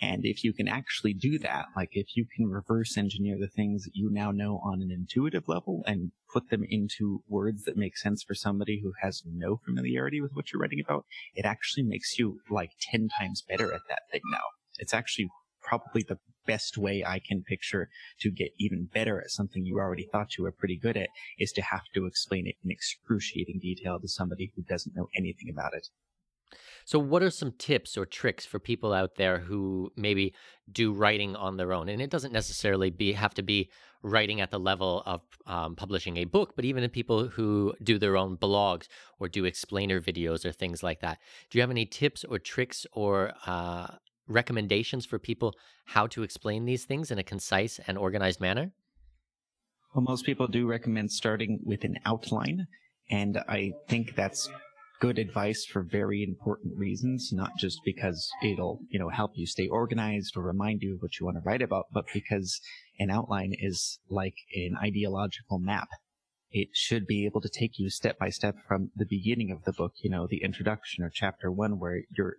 And 0.00 0.24
if 0.24 0.44
you 0.44 0.52
can 0.52 0.68
actually 0.68 1.12
do 1.12 1.38
that, 1.40 1.66
like 1.76 1.90
if 1.92 2.16
you 2.16 2.24
can 2.24 2.46
reverse 2.46 2.96
engineer 2.96 3.36
the 3.38 3.48
things 3.48 3.84
that 3.84 3.94
you 3.94 4.10
now 4.10 4.30
know 4.30 4.60
on 4.64 4.80
an 4.80 4.90
intuitive 4.90 5.48
level 5.48 5.82
and 5.86 6.12
put 6.32 6.50
them 6.50 6.64
into 6.68 7.22
words 7.28 7.64
that 7.64 7.76
make 7.76 7.96
sense 7.96 8.22
for 8.22 8.34
somebody 8.34 8.80
who 8.82 8.92
has 9.02 9.22
no 9.26 9.60
familiarity 9.64 10.20
with 10.20 10.32
what 10.34 10.52
you're 10.52 10.62
writing 10.62 10.80
about, 10.84 11.04
it 11.34 11.44
actually 11.44 11.82
makes 11.82 12.18
you 12.18 12.40
like 12.48 12.70
10 12.80 13.08
times 13.18 13.42
better 13.48 13.72
at 13.72 13.80
that 13.88 14.02
thing 14.12 14.20
now. 14.30 14.44
It's 14.78 14.94
actually 14.94 15.28
probably 15.60 16.04
the 16.08 16.18
best 16.46 16.78
way 16.78 17.04
I 17.06 17.20
can 17.20 17.42
picture 17.42 17.90
to 18.20 18.30
get 18.30 18.52
even 18.58 18.88
better 18.92 19.20
at 19.20 19.30
something 19.30 19.66
you 19.66 19.78
already 19.78 20.08
thought 20.10 20.38
you 20.38 20.44
were 20.44 20.52
pretty 20.52 20.78
good 20.78 20.96
at 20.96 21.10
is 21.38 21.52
to 21.52 21.62
have 21.62 21.84
to 21.94 22.06
explain 22.06 22.46
it 22.46 22.56
in 22.64 22.70
excruciating 22.70 23.60
detail 23.60 24.00
to 24.00 24.08
somebody 24.08 24.52
who 24.56 24.62
doesn't 24.62 24.96
know 24.96 25.08
anything 25.16 25.50
about 25.50 25.74
it. 25.74 25.88
So, 26.84 26.98
what 26.98 27.22
are 27.22 27.30
some 27.30 27.52
tips 27.52 27.96
or 27.96 28.06
tricks 28.06 28.46
for 28.46 28.58
people 28.58 28.92
out 28.92 29.16
there 29.16 29.38
who 29.38 29.92
maybe 29.96 30.34
do 30.70 30.92
writing 30.92 31.36
on 31.36 31.56
their 31.56 31.72
own? 31.72 31.88
And 31.88 32.00
it 32.00 32.10
doesn't 32.10 32.32
necessarily 32.32 32.90
be 32.90 33.12
have 33.12 33.34
to 33.34 33.42
be 33.42 33.70
writing 34.02 34.40
at 34.40 34.50
the 34.50 34.60
level 34.60 35.02
of 35.06 35.22
um, 35.46 35.74
publishing 35.74 36.16
a 36.16 36.24
book, 36.24 36.54
but 36.56 36.64
even 36.64 36.88
people 36.90 37.28
who 37.28 37.74
do 37.82 37.98
their 37.98 38.16
own 38.16 38.36
blogs 38.36 38.86
or 39.18 39.28
do 39.28 39.44
explainer 39.44 40.00
videos 40.00 40.44
or 40.44 40.52
things 40.52 40.82
like 40.82 41.00
that. 41.00 41.18
Do 41.50 41.58
you 41.58 41.62
have 41.62 41.70
any 41.70 41.84
tips 41.84 42.24
or 42.24 42.38
tricks 42.38 42.86
or 42.92 43.32
uh, 43.46 43.88
recommendations 44.28 45.04
for 45.04 45.18
people 45.18 45.54
how 45.86 46.06
to 46.08 46.22
explain 46.22 46.64
these 46.64 46.84
things 46.84 47.10
in 47.10 47.18
a 47.18 47.22
concise 47.22 47.80
and 47.86 47.98
organized 47.98 48.40
manner? 48.40 48.72
Well, 49.94 50.04
most 50.06 50.24
people 50.24 50.46
do 50.46 50.66
recommend 50.66 51.10
starting 51.10 51.60
with 51.64 51.84
an 51.84 51.96
outline. 52.04 52.66
And 53.10 53.38
I 53.48 53.72
think 53.88 54.14
that's 54.14 54.50
good 55.00 55.18
advice 55.18 55.64
for 55.64 55.82
very 55.82 56.22
important 56.22 56.76
reasons, 56.76 57.30
not 57.32 57.50
just 57.58 57.80
because 57.84 58.30
it'll, 58.42 58.80
you 58.88 58.98
know, 58.98 59.08
help 59.08 59.32
you 59.34 59.46
stay 59.46 59.68
organized 59.68 60.36
or 60.36 60.42
remind 60.42 60.82
you 60.82 60.94
of 60.94 61.02
what 61.02 61.18
you 61.18 61.26
want 61.26 61.36
to 61.36 61.42
write 61.44 61.62
about, 61.62 61.86
but 61.92 62.04
because 62.12 62.60
an 62.98 63.10
outline 63.10 63.52
is 63.56 63.98
like 64.08 64.34
an 64.54 64.74
ideological 64.82 65.58
map. 65.58 65.88
It 66.50 66.68
should 66.72 67.06
be 67.06 67.26
able 67.26 67.42
to 67.42 67.48
take 67.48 67.78
you 67.78 67.90
step 67.90 68.18
by 68.18 68.30
step 68.30 68.56
from 68.66 68.90
the 68.96 69.06
beginning 69.08 69.50
of 69.50 69.64
the 69.64 69.72
book, 69.72 69.92
you 70.02 70.10
know, 70.10 70.26
the 70.28 70.42
introduction 70.42 71.04
or 71.04 71.10
chapter 71.12 71.52
one, 71.52 71.78
where 71.78 72.00
you're 72.16 72.36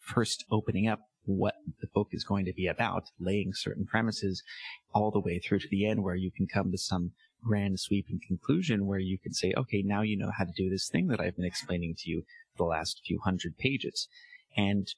first 0.00 0.44
opening 0.50 0.88
up 0.88 1.00
what 1.24 1.54
the 1.80 1.86
book 1.94 2.08
is 2.12 2.24
going 2.24 2.44
to 2.46 2.52
be 2.52 2.66
about, 2.66 3.04
laying 3.20 3.52
certain 3.54 3.86
premises 3.86 4.42
all 4.92 5.10
the 5.10 5.20
way 5.20 5.38
through 5.38 5.58
to 5.58 5.68
the 5.70 5.86
end 5.86 6.02
where 6.02 6.14
you 6.14 6.30
can 6.34 6.46
come 6.46 6.70
to 6.70 6.78
some 6.78 7.12
grand 7.44 7.80
sweeping 7.80 8.20
conclusion 8.26 8.86
where 8.86 8.98
you 8.98 9.18
can 9.18 9.32
say, 9.32 9.52
okay, 9.56 9.82
now 9.82 10.02
you 10.02 10.16
know 10.16 10.30
how 10.36 10.44
to 10.44 10.52
do 10.56 10.70
this 10.70 10.88
thing 10.88 11.08
that 11.08 11.20
I've 11.20 11.36
been 11.36 11.44
explaining 11.44 11.94
to 11.98 12.10
you 12.10 12.22
the 12.56 12.64
last 12.64 13.00
few 13.06 13.18
hundred 13.24 13.58
pages. 13.58 14.08
And 14.56 14.88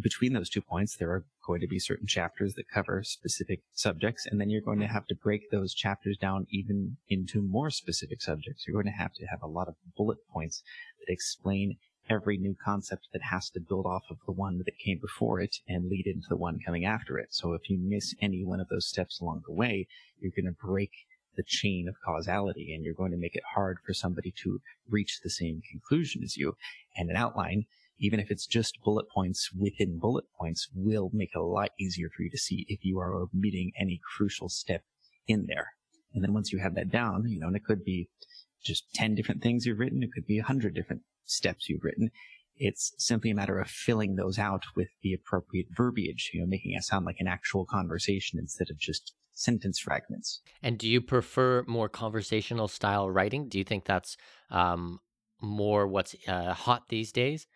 between 0.00 0.32
those 0.32 0.48
two 0.48 0.60
points, 0.60 0.96
there 0.96 1.10
are 1.10 1.24
going 1.44 1.60
to 1.60 1.66
be 1.66 1.78
certain 1.78 2.06
chapters 2.06 2.54
that 2.54 2.68
cover 2.72 3.02
specific 3.02 3.60
subjects, 3.72 4.26
and 4.26 4.40
then 4.40 4.50
you're 4.50 4.60
going 4.60 4.78
to 4.78 4.84
mm-hmm. 4.84 4.94
have 4.94 5.06
to 5.06 5.16
break 5.16 5.50
those 5.50 5.74
chapters 5.74 6.16
down 6.16 6.46
even 6.50 6.96
into 7.08 7.42
more 7.42 7.70
specific 7.70 8.22
subjects. 8.22 8.64
You're 8.66 8.80
going 8.80 8.92
to 8.92 9.02
have 9.02 9.14
to 9.14 9.26
have 9.26 9.42
a 9.42 9.48
lot 9.48 9.68
of 9.68 9.74
bullet 9.96 10.18
points 10.32 10.62
that 11.00 11.12
explain 11.12 11.78
every 12.10 12.38
new 12.38 12.56
concept 12.64 13.08
that 13.12 13.22
has 13.22 13.50
to 13.50 13.60
build 13.60 13.86
off 13.86 14.04
of 14.10 14.18
the 14.26 14.32
one 14.32 14.58
that 14.64 14.78
came 14.78 14.98
before 14.98 15.40
it 15.40 15.56
and 15.68 15.88
lead 15.88 16.06
into 16.06 16.26
the 16.28 16.36
one 16.36 16.58
coming 16.64 16.84
after 16.84 17.18
it. 17.18 17.28
So 17.30 17.52
if 17.52 17.68
you 17.68 17.78
miss 17.78 18.14
any 18.20 18.44
one 18.44 18.60
of 18.60 18.68
those 18.68 18.86
steps 18.86 19.20
along 19.20 19.42
the 19.46 19.52
way, 19.54 19.86
you're 20.18 20.32
going 20.34 20.52
to 20.52 20.66
break 20.66 20.92
the 21.38 21.44
chain 21.46 21.88
of 21.88 21.94
causality 22.04 22.74
and 22.74 22.84
you're 22.84 22.92
going 22.92 23.12
to 23.12 23.16
make 23.16 23.34
it 23.34 23.42
hard 23.54 23.78
for 23.86 23.94
somebody 23.94 24.34
to 24.42 24.60
reach 24.90 25.20
the 25.22 25.30
same 25.30 25.62
conclusion 25.70 26.22
as 26.22 26.36
you. 26.36 26.56
And 26.96 27.08
an 27.08 27.16
outline, 27.16 27.64
even 27.98 28.20
if 28.20 28.30
it's 28.30 28.46
just 28.46 28.82
bullet 28.84 29.08
points 29.08 29.50
within 29.58 29.98
bullet 29.98 30.24
points, 30.38 30.68
will 30.74 31.10
make 31.14 31.30
it 31.34 31.38
a 31.38 31.42
lot 31.42 31.70
easier 31.80 32.08
for 32.14 32.24
you 32.24 32.30
to 32.30 32.36
see 32.36 32.66
if 32.68 32.84
you 32.84 32.98
are 32.98 33.14
omitting 33.14 33.72
any 33.78 34.00
crucial 34.16 34.48
step 34.48 34.82
in 35.26 35.46
there. 35.46 35.72
And 36.12 36.24
then 36.24 36.34
once 36.34 36.52
you 36.52 36.58
have 36.58 36.74
that 36.74 36.90
down, 36.90 37.28
you 37.28 37.38
know, 37.38 37.46
and 37.46 37.56
it 37.56 37.64
could 37.64 37.84
be 37.84 38.08
just 38.62 38.92
10 38.94 39.14
different 39.14 39.42
things 39.42 39.64
you've 39.64 39.78
written, 39.78 40.02
it 40.02 40.10
could 40.12 40.26
be 40.26 40.40
100 40.40 40.74
different 40.74 41.02
steps 41.24 41.68
you've 41.68 41.84
written. 41.84 42.10
It's 42.58 42.92
simply 42.98 43.30
a 43.30 43.34
matter 43.34 43.58
of 43.58 43.68
filling 43.68 44.16
those 44.16 44.38
out 44.38 44.64
with 44.76 44.88
the 45.02 45.12
appropriate 45.12 45.66
verbiage, 45.76 46.30
you 46.34 46.40
know, 46.40 46.46
making 46.46 46.72
it 46.72 46.82
sound 46.82 47.06
like 47.06 47.16
an 47.20 47.26
actual 47.28 47.64
conversation 47.64 48.38
instead 48.38 48.70
of 48.70 48.78
just 48.78 49.14
sentence 49.32 49.78
fragments. 49.78 50.40
And 50.62 50.78
do 50.78 50.88
you 50.88 51.00
prefer 51.00 51.64
more 51.66 51.88
conversational 51.88 52.68
style 52.68 53.08
writing? 53.08 53.48
Do 53.48 53.58
you 53.58 53.64
think 53.64 53.84
that's 53.84 54.16
um, 54.50 55.00
more 55.40 55.86
what's 55.86 56.16
uh, 56.26 56.52
hot 56.52 56.88
these 56.88 57.12
days? 57.12 57.46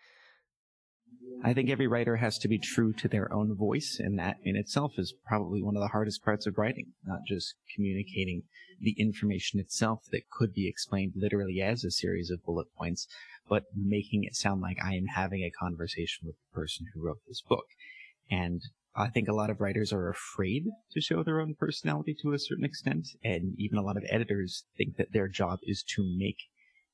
I 1.44 1.52
think 1.54 1.70
every 1.70 1.88
writer 1.88 2.16
has 2.16 2.38
to 2.38 2.48
be 2.48 2.58
true 2.58 2.92
to 2.94 3.08
their 3.08 3.32
own 3.32 3.56
voice, 3.56 3.98
and 3.98 4.16
that 4.18 4.36
in 4.44 4.54
itself 4.54 4.92
is 4.96 5.12
probably 5.26 5.60
one 5.60 5.76
of 5.76 5.82
the 5.82 5.88
hardest 5.88 6.22
parts 6.22 6.46
of 6.46 6.56
writing, 6.56 6.92
not 7.04 7.20
just 7.26 7.54
communicating 7.74 8.44
the 8.80 8.94
information 8.98 9.58
itself 9.58 10.04
that 10.12 10.30
could 10.30 10.52
be 10.52 10.68
explained 10.68 11.14
literally 11.16 11.60
as 11.60 11.82
a 11.82 11.90
series 11.90 12.30
of 12.30 12.44
bullet 12.44 12.68
points, 12.78 13.08
but 13.48 13.64
making 13.74 14.22
it 14.22 14.36
sound 14.36 14.60
like 14.60 14.76
I 14.82 14.94
am 14.94 15.06
having 15.06 15.42
a 15.42 15.50
conversation 15.50 16.26
with 16.26 16.36
the 16.36 16.54
person 16.54 16.86
who 16.94 17.04
wrote 17.04 17.20
this 17.26 17.42
book. 17.42 17.66
And 18.30 18.62
I 18.94 19.08
think 19.08 19.26
a 19.26 19.34
lot 19.34 19.50
of 19.50 19.60
writers 19.60 19.92
are 19.92 20.08
afraid 20.08 20.66
to 20.92 21.00
show 21.00 21.22
their 21.22 21.40
own 21.40 21.54
personality 21.58 22.14
to 22.22 22.32
a 22.32 22.38
certain 22.38 22.64
extent, 22.64 23.08
and 23.24 23.54
even 23.58 23.78
a 23.78 23.82
lot 23.82 23.96
of 23.96 24.04
editors 24.08 24.64
think 24.76 24.96
that 24.96 25.12
their 25.12 25.28
job 25.28 25.58
is 25.64 25.82
to 25.96 26.04
make 26.04 26.38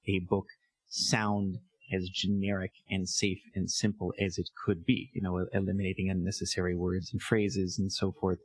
a 0.06 0.20
book 0.20 0.46
sound 0.88 1.58
as 1.92 2.08
generic 2.08 2.72
and 2.90 3.08
safe 3.08 3.40
and 3.54 3.70
simple 3.70 4.12
as 4.20 4.38
it 4.38 4.50
could 4.64 4.84
be, 4.84 5.10
you 5.14 5.22
know, 5.22 5.46
eliminating 5.52 6.10
unnecessary 6.10 6.74
words 6.74 7.10
and 7.12 7.22
phrases 7.22 7.78
and 7.78 7.92
so 7.92 8.12
forth. 8.12 8.38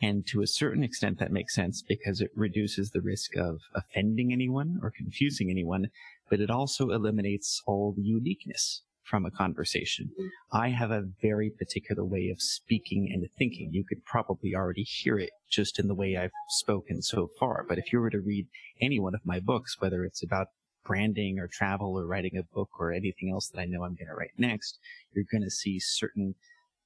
And 0.00 0.26
to 0.28 0.42
a 0.42 0.46
certain 0.46 0.82
extent, 0.82 1.18
that 1.20 1.30
makes 1.30 1.54
sense 1.54 1.82
because 1.86 2.20
it 2.20 2.30
reduces 2.34 2.90
the 2.90 3.00
risk 3.00 3.36
of 3.36 3.60
offending 3.74 4.32
anyone 4.32 4.80
or 4.82 4.90
confusing 4.90 5.48
anyone, 5.48 5.88
but 6.28 6.40
it 6.40 6.50
also 6.50 6.90
eliminates 6.90 7.62
all 7.66 7.92
the 7.96 8.02
uniqueness 8.02 8.82
from 9.04 9.24
a 9.24 9.30
conversation. 9.30 10.10
I 10.52 10.70
have 10.70 10.90
a 10.90 11.04
very 11.20 11.50
particular 11.50 12.04
way 12.04 12.28
of 12.30 12.40
speaking 12.40 13.10
and 13.12 13.26
thinking. 13.38 13.70
You 13.72 13.84
could 13.84 14.04
probably 14.04 14.54
already 14.54 14.84
hear 14.84 15.18
it 15.18 15.30
just 15.50 15.78
in 15.78 15.88
the 15.88 15.94
way 15.94 16.16
I've 16.16 16.30
spoken 16.48 17.02
so 17.02 17.28
far. 17.38 17.64
But 17.68 17.78
if 17.78 17.92
you 17.92 18.00
were 18.00 18.10
to 18.10 18.20
read 18.20 18.46
any 18.80 18.98
one 18.98 19.14
of 19.14 19.20
my 19.24 19.40
books, 19.40 19.76
whether 19.80 20.04
it's 20.04 20.22
about 20.22 20.48
branding 20.84 21.38
or 21.38 21.48
travel 21.48 21.98
or 21.98 22.06
writing 22.06 22.36
a 22.36 22.54
book 22.54 22.70
or 22.78 22.92
anything 22.92 23.30
else 23.32 23.48
that 23.48 23.60
I 23.60 23.64
know 23.64 23.84
I'm 23.84 23.94
going 23.94 24.08
to 24.08 24.14
write 24.14 24.32
next, 24.38 24.78
you're 25.12 25.24
going 25.30 25.42
to 25.42 25.50
see 25.50 25.78
certain 25.80 26.34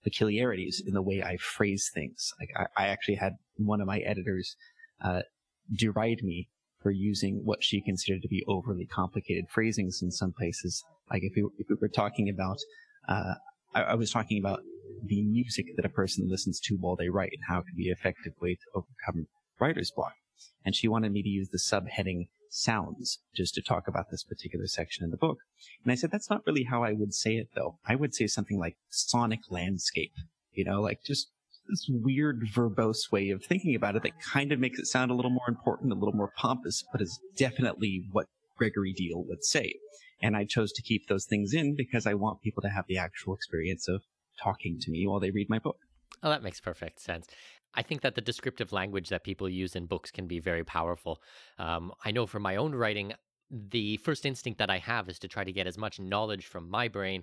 peculiarities 0.04 0.82
in 0.86 0.94
the 0.94 1.02
way 1.02 1.22
I 1.22 1.36
phrase 1.36 1.90
things. 1.92 2.32
Like 2.38 2.50
I, 2.56 2.84
I 2.84 2.88
actually 2.88 3.16
had 3.16 3.34
one 3.56 3.80
of 3.80 3.86
my 3.86 3.98
editors 3.98 4.56
uh, 5.02 5.22
deride 5.74 6.22
me 6.22 6.48
for 6.82 6.90
using 6.90 7.42
what 7.44 7.64
she 7.64 7.80
considered 7.80 8.22
to 8.22 8.28
be 8.28 8.44
overly 8.46 8.86
complicated 8.86 9.46
phrasings 9.48 10.02
in 10.02 10.10
some 10.12 10.32
places. 10.32 10.84
Like 11.10 11.22
if 11.24 11.32
we, 11.34 11.48
if 11.58 11.66
we 11.68 11.76
were 11.80 11.88
talking 11.88 12.28
about, 12.28 12.58
uh, 13.08 13.34
I, 13.74 13.82
I, 13.82 13.94
was 13.94 14.12
talking 14.12 14.38
about 14.38 14.60
the 15.04 15.22
music 15.22 15.66
that 15.74 15.84
a 15.84 15.88
person 15.88 16.28
listens 16.28 16.60
to 16.60 16.76
while 16.76 16.94
they 16.94 17.08
write 17.08 17.32
and 17.32 17.42
how 17.48 17.58
it 17.58 17.66
can 17.66 17.76
be 17.76 17.88
an 17.88 17.96
effective 17.98 18.34
way 18.40 18.54
to 18.54 18.60
overcome 18.74 19.26
writer's 19.58 19.90
block. 19.90 20.14
And 20.64 20.74
she 20.76 20.86
wanted 20.86 21.12
me 21.12 21.22
to 21.22 21.28
use 21.28 21.48
the 21.48 21.58
subheading 21.58 22.28
sounds 22.56 23.18
just 23.34 23.54
to 23.54 23.62
talk 23.62 23.86
about 23.86 24.10
this 24.10 24.24
particular 24.24 24.66
section 24.66 25.04
in 25.04 25.10
the 25.10 25.16
book. 25.16 25.38
And 25.84 25.92
I 25.92 25.94
said, 25.94 26.10
that's 26.10 26.30
not 26.30 26.46
really 26.46 26.64
how 26.64 26.82
I 26.82 26.92
would 26.92 27.14
say 27.14 27.36
it 27.36 27.48
though. 27.54 27.78
I 27.86 27.94
would 27.94 28.14
say 28.14 28.26
something 28.26 28.58
like 28.58 28.76
sonic 28.90 29.40
landscape, 29.50 30.12
you 30.52 30.64
know, 30.64 30.80
like 30.80 31.00
just 31.04 31.28
this 31.68 31.86
weird 31.88 32.42
verbose 32.54 33.10
way 33.10 33.30
of 33.30 33.44
thinking 33.44 33.74
about 33.74 33.96
it 33.96 34.02
that 34.04 34.20
kind 34.20 34.52
of 34.52 34.60
makes 34.60 34.78
it 34.78 34.86
sound 34.86 35.10
a 35.10 35.14
little 35.14 35.30
more 35.30 35.48
important, 35.48 35.92
a 35.92 35.96
little 35.96 36.14
more 36.14 36.32
pompous, 36.36 36.84
but 36.92 37.02
is 37.02 37.20
definitely 37.36 38.04
what 38.12 38.26
Gregory 38.56 38.94
Diehl 38.94 39.26
would 39.26 39.44
say. 39.44 39.74
And 40.22 40.36
I 40.36 40.44
chose 40.44 40.72
to 40.72 40.82
keep 40.82 41.08
those 41.08 41.26
things 41.26 41.52
in 41.52 41.76
because 41.76 42.06
I 42.06 42.14
want 42.14 42.40
people 42.40 42.62
to 42.62 42.70
have 42.70 42.86
the 42.86 42.98
actual 42.98 43.34
experience 43.34 43.88
of 43.88 44.02
talking 44.42 44.78
to 44.80 44.90
me 44.90 45.06
while 45.06 45.20
they 45.20 45.30
read 45.30 45.50
my 45.50 45.58
book. 45.58 45.78
Oh, 46.22 46.30
that 46.30 46.42
makes 46.42 46.60
perfect 46.60 47.00
sense. 47.00 47.26
I 47.76 47.82
think 47.82 48.00
that 48.00 48.14
the 48.14 48.20
descriptive 48.20 48.72
language 48.72 49.10
that 49.10 49.22
people 49.22 49.48
use 49.48 49.76
in 49.76 49.86
books 49.86 50.10
can 50.10 50.26
be 50.26 50.40
very 50.40 50.64
powerful. 50.64 51.22
Um, 51.58 51.92
I 52.04 52.10
know 52.10 52.26
from 52.26 52.42
my 52.42 52.56
own 52.56 52.74
writing, 52.74 53.12
the 53.50 53.98
first 53.98 54.26
instinct 54.26 54.58
that 54.58 54.70
I 54.70 54.78
have 54.78 55.08
is 55.08 55.18
to 55.20 55.28
try 55.28 55.44
to 55.44 55.52
get 55.52 55.66
as 55.66 55.78
much 55.78 56.00
knowledge 56.00 56.46
from 56.46 56.68
my 56.68 56.88
brain 56.88 57.22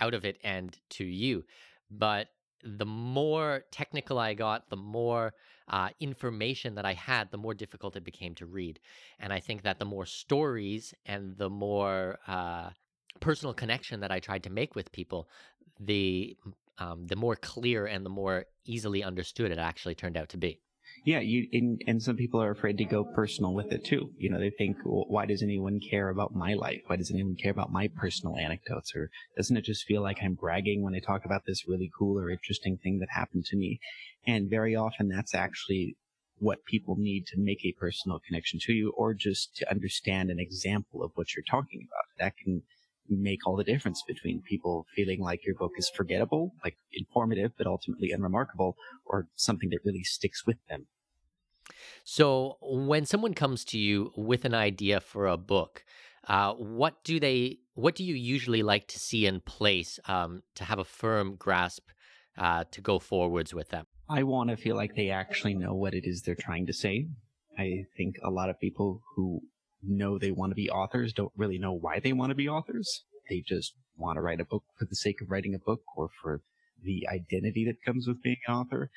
out 0.00 0.14
of 0.14 0.24
it 0.24 0.38
and 0.42 0.76
to 0.90 1.04
you. 1.04 1.44
But 1.90 2.28
the 2.64 2.86
more 2.86 3.64
technical 3.70 4.18
I 4.18 4.34
got, 4.34 4.68
the 4.70 4.76
more 4.76 5.34
uh, 5.68 5.90
information 6.00 6.74
that 6.74 6.84
I 6.84 6.94
had, 6.94 7.30
the 7.30 7.38
more 7.38 7.54
difficult 7.54 7.96
it 7.96 8.04
became 8.04 8.34
to 8.36 8.46
read. 8.46 8.80
And 9.18 9.32
I 9.32 9.40
think 9.40 9.62
that 9.62 9.78
the 9.78 9.84
more 9.84 10.06
stories 10.06 10.94
and 11.06 11.36
the 11.36 11.50
more 11.50 12.18
uh, 12.26 12.70
personal 13.20 13.54
connection 13.54 14.00
that 14.00 14.12
I 14.12 14.20
tried 14.20 14.44
to 14.44 14.50
make 14.50 14.74
with 14.74 14.92
people, 14.92 15.28
the 15.80 16.36
um, 16.82 17.06
the 17.06 17.16
more 17.16 17.36
clear 17.36 17.86
and 17.86 18.04
the 18.04 18.10
more 18.10 18.46
easily 18.64 19.02
understood 19.02 19.50
it 19.50 19.58
actually 19.58 19.94
turned 19.94 20.16
out 20.16 20.28
to 20.30 20.36
be. 20.36 20.60
Yeah, 21.04 21.20
you 21.20 21.48
and, 21.52 21.80
and 21.86 22.02
some 22.02 22.16
people 22.16 22.42
are 22.42 22.50
afraid 22.50 22.78
to 22.78 22.84
go 22.84 23.04
personal 23.04 23.54
with 23.54 23.72
it 23.72 23.84
too. 23.84 24.10
You 24.18 24.30
know, 24.30 24.38
they 24.38 24.50
think, 24.50 24.76
well, 24.84 25.04
why 25.08 25.26
does 25.26 25.42
anyone 25.42 25.80
care 25.90 26.10
about 26.10 26.34
my 26.34 26.54
life? 26.54 26.82
Why 26.86 26.96
does 26.96 27.10
anyone 27.10 27.36
care 27.36 27.50
about 27.50 27.72
my 27.72 27.88
personal 27.88 28.36
anecdotes? 28.36 28.94
Or 28.94 29.10
doesn't 29.36 29.56
it 29.56 29.64
just 29.64 29.84
feel 29.84 30.02
like 30.02 30.18
I'm 30.22 30.34
bragging 30.34 30.82
when 30.82 30.94
I 30.94 31.00
talk 31.00 31.24
about 31.24 31.42
this 31.46 31.66
really 31.66 31.90
cool 31.98 32.20
or 32.20 32.30
interesting 32.30 32.78
thing 32.82 32.98
that 32.98 33.08
happened 33.10 33.46
to 33.46 33.56
me? 33.56 33.80
And 34.26 34.50
very 34.50 34.76
often 34.76 35.08
that's 35.08 35.34
actually 35.34 35.96
what 36.38 36.64
people 36.64 36.96
need 36.98 37.26
to 37.26 37.38
make 37.38 37.64
a 37.64 37.72
personal 37.78 38.20
connection 38.26 38.58
to 38.60 38.72
you 38.72 38.92
or 38.96 39.14
just 39.14 39.56
to 39.56 39.70
understand 39.70 40.30
an 40.30 40.38
example 40.38 41.02
of 41.02 41.12
what 41.14 41.34
you're 41.34 41.44
talking 41.48 41.86
about. 41.88 42.04
That 42.18 42.36
can 42.36 42.62
make 43.16 43.46
all 43.46 43.56
the 43.56 43.64
difference 43.64 44.02
between 44.06 44.42
people 44.42 44.86
feeling 44.94 45.20
like 45.20 45.44
your 45.44 45.54
book 45.54 45.72
is 45.76 45.90
forgettable, 45.94 46.54
like 46.64 46.76
informative, 46.92 47.52
but 47.56 47.66
ultimately 47.66 48.10
unremarkable, 48.10 48.76
or 49.04 49.28
something 49.36 49.70
that 49.70 49.80
really 49.84 50.04
sticks 50.04 50.46
with 50.46 50.58
them. 50.68 50.86
So, 52.04 52.58
when 52.60 53.06
someone 53.06 53.34
comes 53.34 53.64
to 53.66 53.78
you 53.78 54.12
with 54.16 54.44
an 54.44 54.54
idea 54.54 55.00
for 55.00 55.26
a 55.26 55.36
book, 55.36 55.84
uh, 56.26 56.54
what 56.54 57.02
do 57.04 57.20
they? 57.20 57.58
What 57.74 57.94
do 57.94 58.04
you 58.04 58.14
usually 58.14 58.62
like 58.62 58.88
to 58.88 58.98
see 58.98 59.26
in 59.26 59.40
place 59.40 59.98
um, 60.06 60.42
to 60.56 60.64
have 60.64 60.78
a 60.78 60.84
firm 60.84 61.36
grasp 61.36 61.88
uh, 62.36 62.64
to 62.70 62.80
go 62.80 62.98
forwards 62.98 63.54
with 63.54 63.70
them? 63.70 63.86
I 64.08 64.24
want 64.24 64.50
to 64.50 64.56
feel 64.56 64.76
like 64.76 64.94
they 64.94 65.10
actually 65.10 65.54
know 65.54 65.74
what 65.74 65.94
it 65.94 66.04
is 66.04 66.22
they're 66.22 66.34
trying 66.34 66.66
to 66.66 66.72
say. 66.72 67.08
I 67.58 67.84
think 67.96 68.16
a 68.22 68.30
lot 68.30 68.50
of 68.50 68.58
people 68.60 69.02
who 69.14 69.42
know 69.82 70.18
they 70.18 70.30
want 70.30 70.50
to 70.50 70.56
be 70.56 70.70
authors 70.70 71.12
don't 71.12 71.32
really 71.36 71.58
know 71.58 71.72
why 71.72 71.98
they 71.98 72.12
want 72.12 72.30
to 72.30 72.36
be 72.36 72.48
authors. 72.48 73.04
They 73.28 73.42
just 73.46 73.74
want 73.96 74.16
to 74.16 74.22
write 74.22 74.40
a 74.40 74.44
book 74.44 74.64
for 74.78 74.84
the 74.84 74.96
sake 74.96 75.20
of 75.20 75.30
writing 75.30 75.54
a 75.54 75.58
book 75.58 75.82
or 75.96 76.08
for 76.22 76.42
the 76.82 77.06
identity 77.08 77.64
that 77.66 77.84
comes 77.84 78.06
with 78.06 78.22
being 78.22 78.38
an 78.46 78.54
author. 78.54 78.90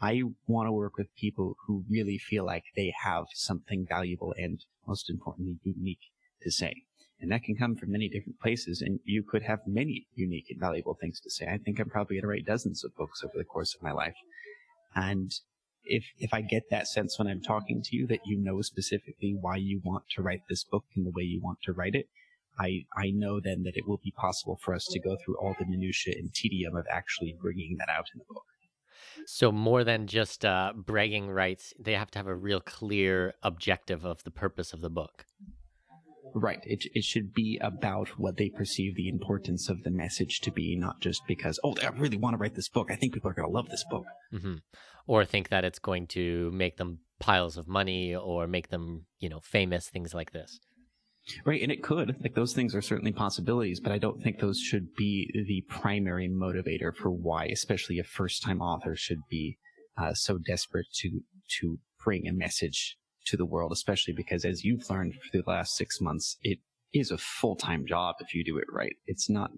I 0.00 0.22
want 0.46 0.66
to 0.66 0.72
work 0.72 0.96
with 0.96 1.14
people 1.14 1.56
who 1.66 1.84
really 1.88 2.18
feel 2.18 2.44
like 2.44 2.64
they 2.74 2.92
have 3.02 3.24
something 3.34 3.86
valuable 3.88 4.34
and 4.36 4.60
most 4.86 5.10
importantly 5.10 5.58
unique 5.62 6.10
to 6.42 6.50
say. 6.50 6.74
And 7.20 7.30
that 7.30 7.42
can 7.42 7.54
come 7.54 7.76
from 7.76 7.92
many 7.92 8.08
different 8.08 8.40
places 8.40 8.80
and 8.80 8.98
you 9.04 9.22
could 9.22 9.42
have 9.42 9.60
many 9.66 10.06
unique 10.14 10.46
and 10.48 10.58
valuable 10.58 10.96
things 10.98 11.20
to 11.20 11.30
say. 11.30 11.46
I 11.46 11.58
think 11.58 11.78
I'm 11.78 11.90
probably 11.90 12.16
going 12.16 12.22
to 12.22 12.28
write 12.28 12.46
dozens 12.46 12.82
of 12.82 12.96
books 12.96 13.22
over 13.22 13.34
the 13.36 13.44
course 13.44 13.74
of 13.74 13.82
my 13.82 13.92
life. 13.92 14.16
And 14.94 15.30
if 15.84 16.04
if 16.18 16.32
I 16.32 16.40
get 16.40 16.70
that 16.70 16.88
sense 16.88 17.18
when 17.18 17.28
I'm 17.28 17.40
talking 17.40 17.82
to 17.82 17.96
you 17.96 18.06
that 18.08 18.20
you 18.24 18.38
know 18.38 18.60
specifically 18.62 19.36
why 19.38 19.56
you 19.56 19.80
want 19.84 20.04
to 20.16 20.22
write 20.22 20.42
this 20.48 20.64
book 20.64 20.84
in 20.96 21.04
the 21.04 21.10
way 21.10 21.22
you 21.22 21.40
want 21.42 21.58
to 21.64 21.72
write 21.72 21.94
it, 21.94 22.06
I 22.58 22.84
I 22.96 23.10
know 23.10 23.40
then 23.40 23.62
that 23.64 23.76
it 23.76 23.86
will 23.86 24.00
be 24.02 24.12
possible 24.12 24.58
for 24.62 24.74
us 24.74 24.86
to 24.90 25.00
go 25.00 25.16
through 25.16 25.38
all 25.38 25.56
the 25.58 25.66
minutia 25.66 26.14
and 26.16 26.32
tedium 26.32 26.76
of 26.76 26.86
actually 26.90 27.36
bringing 27.40 27.76
that 27.78 27.88
out 27.88 28.06
in 28.14 28.18
the 28.18 28.24
book. 28.28 28.44
So 29.26 29.52
more 29.52 29.84
than 29.84 30.06
just 30.06 30.44
uh, 30.44 30.72
bragging 30.74 31.30
rights, 31.30 31.74
they 31.78 31.94
have 31.94 32.10
to 32.12 32.18
have 32.18 32.26
a 32.26 32.34
real 32.34 32.60
clear 32.60 33.34
objective 33.42 34.04
of 34.04 34.22
the 34.24 34.30
purpose 34.30 34.72
of 34.72 34.80
the 34.80 34.90
book. 34.90 35.26
Right. 36.34 36.60
It 36.64 36.84
it 36.94 37.04
should 37.04 37.32
be 37.32 37.58
about 37.60 38.08
what 38.18 38.36
they 38.36 38.48
perceive 38.48 38.96
the 38.96 39.08
importance 39.08 39.68
of 39.68 39.82
the 39.82 39.90
message 39.90 40.40
to 40.40 40.50
be, 40.50 40.76
not 40.76 41.00
just 41.00 41.22
because 41.26 41.58
oh 41.64 41.74
I 41.82 41.88
really 41.88 42.16
want 42.16 42.34
to 42.34 42.38
write 42.38 42.54
this 42.54 42.68
book. 42.68 42.88
I 42.90 42.96
think 42.96 43.14
people 43.14 43.30
are 43.30 43.34
going 43.34 43.48
to 43.48 43.54
love 43.54 43.68
this 43.68 43.84
book, 43.90 44.06
mm-hmm. 44.32 44.56
or 45.06 45.24
think 45.24 45.48
that 45.48 45.64
it's 45.64 45.78
going 45.78 46.06
to 46.08 46.50
make 46.52 46.76
them 46.76 47.00
piles 47.18 47.56
of 47.56 47.68
money 47.68 48.14
or 48.14 48.46
make 48.46 48.68
them 48.68 49.06
you 49.18 49.28
know 49.28 49.40
famous, 49.40 49.88
things 49.88 50.14
like 50.14 50.32
this. 50.32 50.60
Right, 51.44 51.62
and 51.62 51.70
it 51.70 51.82
could 51.82 52.16
like 52.22 52.34
those 52.34 52.54
things 52.54 52.74
are 52.74 52.82
certainly 52.82 53.12
possibilities, 53.12 53.80
but 53.80 53.92
I 53.92 53.98
don't 53.98 54.22
think 54.22 54.38
those 54.38 54.58
should 54.58 54.94
be 54.96 55.30
the 55.34 55.64
primary 55.68 56.28
motivator 56.28 56.94
for 56.94 57.10
why, 57.10 57.46
especially 57.46 57.98
a 57.98 58.04
first-time 58.04 58.60
author, 58.60 58.96
should 58.96 59.20
be 59.28 59.58
uh, 59.96 60.14
so 60.14 60.38
desperate 60.38 60.86
to 60.94 61.20
to 61.60 61.78
bring 62.02 62.26
a 62.26 62.32
message 62.32 62.96
to 63.26 63.36
the 63.36 63.44
world, 63.44 63.72
especially 63.72 64.14
because 64.14 64.44
as 64.44 64.64
you've 64.64 64.88
learned 64.90 65.14
through 65.14 65.42
the 65.42 65.50
last 65.50 65.76
six 65.76 66.00
months, 66.00 66.36
it 66.42 66.58
is 66.92 67.10
a 67.10 67.18
full-time 67.18 67.86
job 67.86 68.16
if 68.20 68.34
you 68.34 68.44
do 68.44 68.58
it 68.58 68.66
right. 68.72 68.96
It's 69.06 69.30
not, 69.30 69.50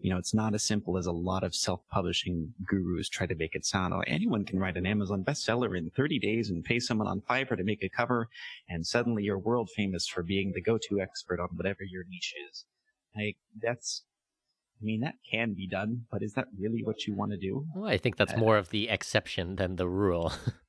you 0.00 0.10
know, 0.10 0.18
it's 0.18 0.34
not 0.34 0.54
as 0.54 0.62
simple 0.62 0.96
as 0.96 1.06
a 1.06 1.12
lot 1.12 1.42
of 1.42 1.54
self-publishing 1.54 2.54
gurus 2.64 3.08
try 3.08 3.26
to 3.26 3.34
make 3.34 3.54
it 3.54 3.64
sound. 3.64 3.94
Like 3.94 4.08
anyone 4.08 4.44
can 4.44 4.58
write 4.58 4.76
an 4.76 4.86
Amazon 4.86 5.24
bestseller 5.24 5.76
in 5.76 5.90
30 5.90 6.18
days 6.18 6.50
and 6.50 6.64
pay 6.64 6.78
someone 6.78 7.08
on 7.08 7.22
Fiverr 7.22 7.56
to 7.56 7.64
make 7.64 7.82
a 7.82 7.88
cover, 7.88 8.28
and 8.68 8.86
suddenly 8.86 9.24
you're 9.24 9.38
world 9.38 9.70
famous 9.74 10.06
for 10.06 10.22
being 10.22 10.52
the 10.52 10.62
go-to 10.62 11.00
expert 11.00 11.40
on 11.40 11.48
whatever 11.56 11.82
your 11.82 12.04
niche 12.08 12.34
is. 12.50 12.64
Like 13.16 13.36
that's 13.60 14.04
I 14.80 14.84
mean, 14.84 15.00
that 15.00 15.14
can 15.30 15.54
be 15.54 15.66
done, 15.66 16.02
but 16.10 16.22
is 16.22 16.34
that 16.34 16.48
really 16.58 16.82
what 16.84 17.06
you 17.06 17.14
want 17.14 17.32
to 17.32 17.38
do? 17.38 17.64
Well, 17.74 17.88
I 17.88 17.96
think 17.96 18.16
that's 18.16 18.34
uh, 18.34 18.38
more 18.38 18.58
of 18.58 18.68
the 18.68 18.90
exception 18.90 19.56
than 19.56 19.76
the 19.76 19.88
rule. 19.88 20.32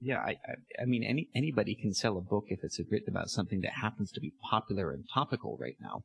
Yeah, 0.00 0.18
I, 0.18 0.30
I, 0.30 0.82
I, 0.82 0.84
mean, 0.86 1.04
any 1.04 1.28
anybody 1.34 1.74
can 1.74 1.92
sell 1.92 2.16
a 2.16 2.22
book 2.22 2.44
if 2.48 2.60
it's 2.62 2.80
written 2.90 3.10
about 3.10 3.28
something 3.28 3.60
that 3.60 3.72
happens 3.82 4.10
to 4.12 4.20
be 4.20 4.32
popular 4.50 4.92
and 4.92 5.04
topical 5.12 5.58
right 5.60 5.76
now. 5.80 6.04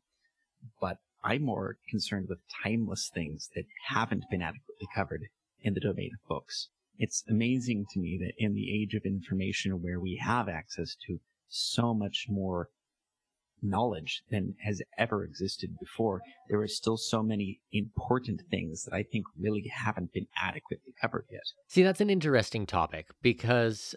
But 0.82 0.98
I'm 1.24 1.44
more 1.44 1.78
concerned 1.90 2.28
with 2.30 2.40
timeless 2.64 3.10
things 3.14 3.50
that 3.56 3.66
haven't 3.90 4.26
been 4.30 4.42
adequately 4.42 4.88
covered 4.94 5.24
in 5.62 5.74
the 5.74 5.80
domain 5.80 6.12
of 6.14 6.28
books. 6.28 6.70
It's 6.98 7.24
amazing 7.30 7.86
to 7.92 8.00
me 8.00 8.20
that 8.22 8.34
in 8.38 8.54
the 8.54 8.72
age 8.72 8.94
of 8.94 9.04
information 9.06 9.82
where 9.82 10.00
we 10.00 10.22
have 10.24 10.48
access 10.48 10.96
to 11.08 11.20
so 11.48 11.94
much 11.94 12.28
more 12.30 12.70
knowledge 13.62 14.24
than 14.30 14.56
has 14.64 14.82
ever 14.98 15.24
existed 15.24 15.78
before, 15.80 16.22
there 16.50 16.62
are 16.62 16.68
still 16.68 16.98
so 16.98 17.24
many 17.24 17.60
important 17.72 18.42
things 18.50 18.84
that 18.84 18.94
I 18.94 19.04
think 19.04 19.26
really 19.40 19.72
haven't 19.74 20.14
been 20.14 20.28
adequately 20.38 20.94
covered 21.00 21.26
yet. 21.32 21.44
See, 21.68 21.84
that's 21.84 22.02
an 22.02 22.10
interesting 22.10 22.66
topic 22.66 23.08
because 23.22 23.96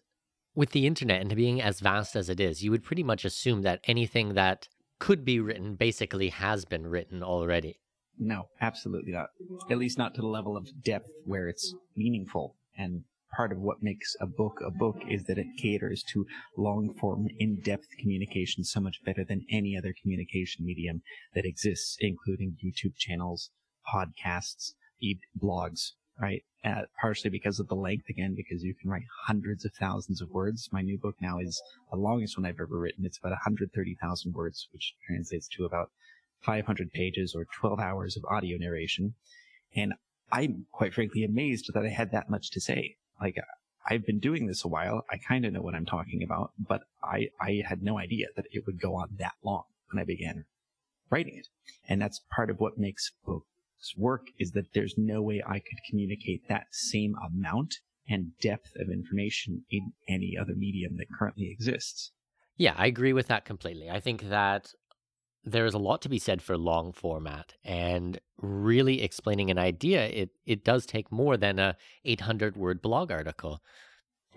with 0.55 0.71
the 0.71 0.87
internet 0.87 1.21
and 1.21 1.37
being 1.37 1.63
as 1.63 1.81
vast 1.81 2.17
as 2.17 2.29
it 2.29 2.41
is, 2.41 2.63
you 2.63 2.71
would 2.71 2.85
pretty 2.85 3.03
much 3.03 3.25
assume 3.25 3.63
that 3.63 3.81
anything 3.85 4.35
that 4.35 4.69
could 4.99 5.25
be 5.25 5.39
written 5.39 5.75
basically 5.75 6.31
has 6.31 6.65
been 6.65 6.87
written 6.87 7.23
already. 7.23 7.79
No, 8.19 8.49
absolutely 8.61 9.13
not. 9.13 9.29
At 9.71 9.79
least 9.79 9.99
not 9.99 10.15
to 10.17 10.21
the 10.21 10.27
level 10.27 10.57
of 10.57 10.83
depth 10.83 11.11
where 11.25 11.49
it's 11.49 11.75
meaningful 11.97 12.57
and 12.77 13.05
part 13.39 13.53
of 13.53 13.59
what 13.61 13.81
makes 13.81 14.17
a 14.21 14.27
book 14.27 14.61
a 14.67 14.71
book 14.71 14.97
is 15.09 15.23
that 15.27 15.39
it 15.39 15.47
caters 15.57 16.03
to 16.03 16.27
long 16.57 16.93
form, 16.95 17.29
in 17.39 17.61
depth 17.61 17.87
communication 17.97 18.65
so 18.65 18.81
much 18.81 19.01
better 19.05 19.23
than 19.23 19.47
any 19.49 19.79
other 19.79 19.95
communication 20.03 20.67
medium 20.67 21.01
that 21.37 21.45
exists, 21.45 21.97
including 22.01 22.57
YouTube 22.61 22.97
channels, 22.97 23.51
podcasts, 23.95 24.73
e- 25.01 25.21
blogs, 25.41 25.93
right? 26.21 26.43
Uh, 26.65 26.83
partially 27.01 27.31
because 27.31 27.61
of 27.61 27.69
the 27.69 27.77
length 27.77 28.09
again, 28.11 28.35
because 28.35 28.65
you 28.65 28.75
can 28.75 28.91
write 28.91 29.05
hundreds 29.27 29.65
of 29.65 29.73
thousands 29.73 30.21
of 30.21 30.31
words. 30.31 30.69
My 30.73 30.83
new 30.83 30.99
book 30.99 31.15
now 31.21 31.39
is 31.39 31.63
the 31.93 31.97
longest 31.97 32.37
one 32.37 32.45
I've 32.45 32.59
ever 32.61 32.77
written. 32.77 33.07
It's 33.07 33.19
about 33.19 33.31
130,000 33.31 34.35
words, 34.35 34.67
which 34.73 34.95
translates 35.07 35.47
to 35.57 35.65
about 35.65 35.93
500 36.41 36.91
pages 36.91 37.37
or 37.37 37.47
12 37.61 37.79
hours 37.79 38.17
of 38.17 38.25
audio 38.25 38.59
narration. 38.59 39.15
And 39.77 39.95
I'm 40.33 40.67
quite 40.73 40.93
frankly 40.93 41.23
amazed 41.23 41.71
that 41.73 41.85
I 41.85 41.91
had 41.91 42.11
that 42.11 42.29
much 42.29 42.51
to 42.51 42.61
say. 42.61 42.97
Like, 43.21 43.37
I've 43.89 44.05
been 44.05 44.19
doing 44.21 44.47
this 44.47 44.65
a 44.65 44.69
while. 44.69 45.05
I 45.11 45.17
kind 45.17 45.45
of 45.45 45.53
know 45.53 45.63
what 45.63 45.75
I'm 45.75 45.87
talking 45.87 46.23
about, 46.23 46.53
but 46.59 46.83
I, 47.03 47.29
I 47.41 47.63
had 47.67 47.83
no 47.83 47.99
idea 47.99 48.27
that 48.37 48.47
it 48.51 48.65
would 48.67 48.81
go 48.81 48.95
on 48.95 49.09
that 49.19 49.35
long 49.43 49.65
when 49.91 50.01
I 50.01 50.05
began 50.05 50.45
writing 51.11 51.39
it. 51.39 51.49
And 51.89 52.01
that's 52.01 52.21
part 52.35 52.51
of 52.51 52.61
what 52.61 52.79
makes 52.79 53.13
books 53.25 53.47
work 53.97 54.27
is 54.39 54.53
that 54.53 54.73
there's 54.75 54.95
no 54.99 55.23
way 55.23 55.43
I 55.47 55.59
could 55.59 55.79
communicate 55.89 56.49
that 56.49 56.67
same 56.73 57.15
amount 57.27 57.77
and 58.09 58.33
depth 58.41 58.75
of 58.77 58.89
information 58.91 59.65
in 59.71 59.93
any 60.09 60.37
other 60.39 60.55
medium 60.55 60.97
that 60.97 61.07
currently 61.17 61.51
exists. 61.51 62.13
Yeah, 62.57 62.75
I 62.77 62.87
agree 62.87 63.13
with 63.13 63.29
that 63.29 63.45
completely. 63.45 63.89
I 63.91 64.01
think 64.01 64.29
that 64.29 64.73
there's 65.53 65.75
a 65.75 65.79
lot 65.79 66.03
to 66.03 66.09
be 66.09 66.19
said 66.19 66.43
for 66.43 66.57
long 66.57 66.93
format 66.93 67.55
and 67.65 68.21
really 68.41 69.03
explaining 69.03 69.51
an 69.51 69.59
idea 69.59 70.07
it 70.07 70.31
it 70.47 70.65
does 70.65 70.87
take 70.87 71.11
more 71.11 71.37
than 71.37 71.59
a 71.59 71.77
800 72.05 72.57
word 72.57 72.83
blog 72.83 73.11
article. 73.11 73.61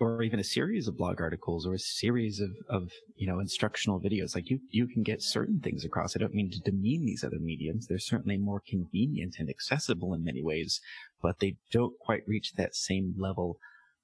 Or 0.00 0.22
even 0.22 0.40
a 0.40 0.44
series 0.44 0.88
of 0.88 0.96
blog 0.96 1.20
articles 1.20 1.64
or 1.64 1.74
a 1.74 1.78
series 1.78 2.40
of, 2.40 2.50
of 2.68 2.90
you 3.14 3.26
know 3.26 3.38
instructional 3.38 4.00
videos. 4.00 4.34
Like 4.34 4.50
you 4.50 4.58
you 4.70 4.86
can 4.88 5.02
get 5.02 5.22
certain 5.22 5.60
things 5.60 5.84
across. 5.84 6.16
I 6.16 6.18
don't 6.18 6.34
mean 6.34 6.50
to 6.50 6.60
demean 6.60 7.06
these 7.06 7.22
other 7.22 7.38
mediums. 7.38 7.86
They're 7.86 7.98
certainly 7.98 8.36
more 8.36 8.62
convenient 8.66 9.36
and 9.38 9.48
accessible 9.48 10.14
in 10.14 10.24
many 10.24 10.42
ways 10.42 10.80
but 11.22 11.38
they 11.38 11.56
don't 11.70 11.98
quite 11.98 12.26
reach 12.26 12.52
that 12.54 12.74
same 12.74 13.14
level 13.16 13.58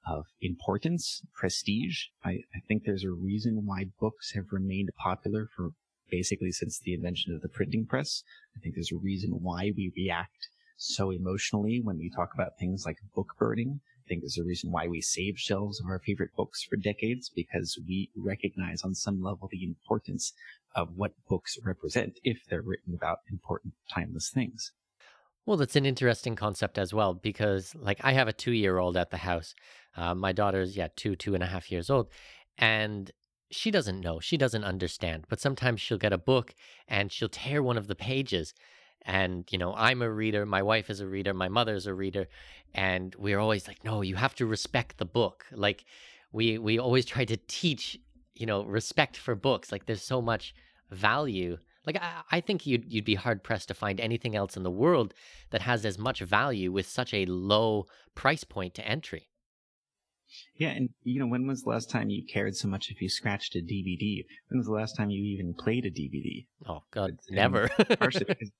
of 0.06 0.26
importance 0.40 1.22
prestige. 1.34 2.04
I, 2.24 2.30
I 2.54 2.60
think 2.66 2.84
there's 2.84 3.04
a 3.04 3.10
reason 3.10 3.66
why 3.66 3.86
books 4.00 4.32
have 4.34 4.52
remained 4.52 4.90
popular 4.96 5.48
for 5.54 5.70
basically 6.10 6.52
since 6.52 6.78
the 6.78 6.94
invention 6.94 7.34
of 7.34 7.40
the 7.42 7.48
printing 7.48 7.86
press. 7.86 8.22
I 8.56 8.60
think 8.60 8.74
there's 8.74 8.92
a 8.92 8.96
reason 8.96 9.30
why 9.40 9.72
we 9.76 9.92
react 9.96 10.48
so 10.76 11.10
emotionally 11.10 11.80
when 11.82 11.98
we 11.98 12.10
talk 12.10 12.30
about 12.34 12.58
things 12.58 12.84
like 12.86 12.98
book 13.14 13.34
burning. 13.38 13.80
I 14.04 14.08
think 14.08 14.22
there's 14.22 14.38
a 14.38 14.44
reason 14.44 14.70
why 14.70 14.86
we 14.88 15.02
save 15.02 15.38
shelves 15.38 15.80
of 15.80 15.86
our 15.86 15.98
favorite 15.98 16.30
books 16.36 16.62
for 16.62 16.76
decades 16.76 17.30
because 17.34 17.78
we 17.86 18.10
recognize 18.16 18.82
on 18.82 18.94
some 18.94 19.22
level 19.22 19.48
the 19.50 19.64
importance 19.64 20.32
of 20.74 20.88
what 20.96 21.12
books 21.28 21.58
represent 21.64 22.18
if 22.24 22.38
they're 22.48 22.62
written 22.62 22.94
about 22.94 23.18
important 23.30 23.74
timeless 23.92 24.30
things. 24.30 24.72
Well, 25.44 25.56
that's 25.56 25.76
an 25.76 25.86
interesting 25.86 26.36
concept 26.36 26.78
as 26.78 26.92
well 26.92 27.14
because, 27.14 27.74
like, 27.74 28.00
I 28.02 28.12
have 28.12 28.28
a 28.28 28.32
two 28.32 28.52
year 28.52 28.78
old 28.78 28.96
at 28.96 29.10
the 29.10 29.16
house. 29.16 29.54
Uh, 29.96 30.14
my 30.14 30.32
daughter's, 30.32 30.76
yeah, 30.76 30.88
two, 30.94 31.16
two 31.16 31.34
and 31.34 31.42
a 31.42 31.46
half 31.46 31.72
years 31.72 31.90
old. 31.90 32.08
And 32.58 33.10
she 33.50 33.70
doesn't 33.70 34.00
know, 34.00 34.20
she 34.20 34.36
doesn't 34.36 34.64
understand, 34.64 35.24
but 35.28 35.40
sometimes 35.40 35.80
she'll 35.80 35.98
get 35.98 36.12
a 36.12 36.18
book 36.18 36.54
and 36.86 37.10
she'll 37.10 37.28
tear 37.28 37.62
one 37.62 37.78
of 37.78 37.86
the 37.86 37.94
pages. 37.94 38.54
And, 39.02 39.46
you 39.50 39.58
know, 39.58 39.74
I'm 39.74 40.02
a 40.02 40.10
reader, 40.10 40.44
my 40.44 40.62
wife 40.62 40.90
is 40.90 41.00
a 41.00 41.06
reader, 41.06 41.32
my 41.32 41.48
mother's 41.48 41.86
a 41.86 41.94
reader. 41.94 42.28
And 42.74 43.14
we're 43.16 43.38
always 43.38 43.66
like, 43.66 43.84
no, 43.84 44.02
you 44.02 44.16
have 44.16 44.34
to 44.36 44.46
respect 44.46 44.98
the 44.98 45.06
book. 45.06 45.46
Like, 45.52 45.84
we, 46.32 46.58
we 46.58 46.78
always 46.78 47.06
try 47.06 47.24
to 47.24 47.38
teach, 47.48 47.98
you 48.34 48.44
know, 48.44 48.64
respect 48.64 49.16
for 49.16 49.34
books. 49.34 49.72
Like, 49.72 49.86
there's 49.86 50.02
so 50.02 50.20
much 50.20 50.54
value. 50.90 51.56
Like, 51.86 51.96
I, 51.96 52.22
I 52.30 52.40
think 52.40 52.66
you'd, 52.66 52.92
you'd 52.92 53.04
be 53.04 53.14
hard 53.14 53.42
pressed 53.42 53.68
to 53.68 53.74
find 53.74 53.98
anything 53.98 54.36
else 54.36 54.56
in 54.56 54.62
the 54.62 54.70
world 54.70 55.14
that 55.50 55.62
has 55.62 55.86
as 55.86 55.96
much 55.96 56.20
value 56.20 56.70
with 56.70 56.86
such 56.86 57.14
a 57.14 57.24
low 57.26 57.86
price 58.14 58.44
point 58.44 58.74
to 58.74 58.86
entry. 58.86 59.28
Yeah, 60.56 60.70
and 60.70 60.90
you 61.04 61.20
know, 61.20 61.26
when 61.26 61.46
was 61.46 61.62
the 61.62 61.70
last 61.70 61.90
time 61.90 62.10
you 62.10 62.24
cared 62.24 62.56
so 62.56 62.68
much 62.68 62.90
if 62.90 63.00
you 63.00 63.08
scratched 63.08 63.56
a 63.56 63.60
DVD? 63.60 64.24
When 64.48 64.58
was 64.58 64.66
the 64.66 64.72
last 64.72 64.96
time 64.96 65.10
you 65.10 65.22
even 65.24 65.54
played 65.54 65.84
a 65.84 65.90
DVD? 65.90 66.46
Oh 66.68 66.82
God, 66.90 67.18
and 67.28 67.36
never. 67.36 67.68
partially 67.98 68.26
because 68.26 68.50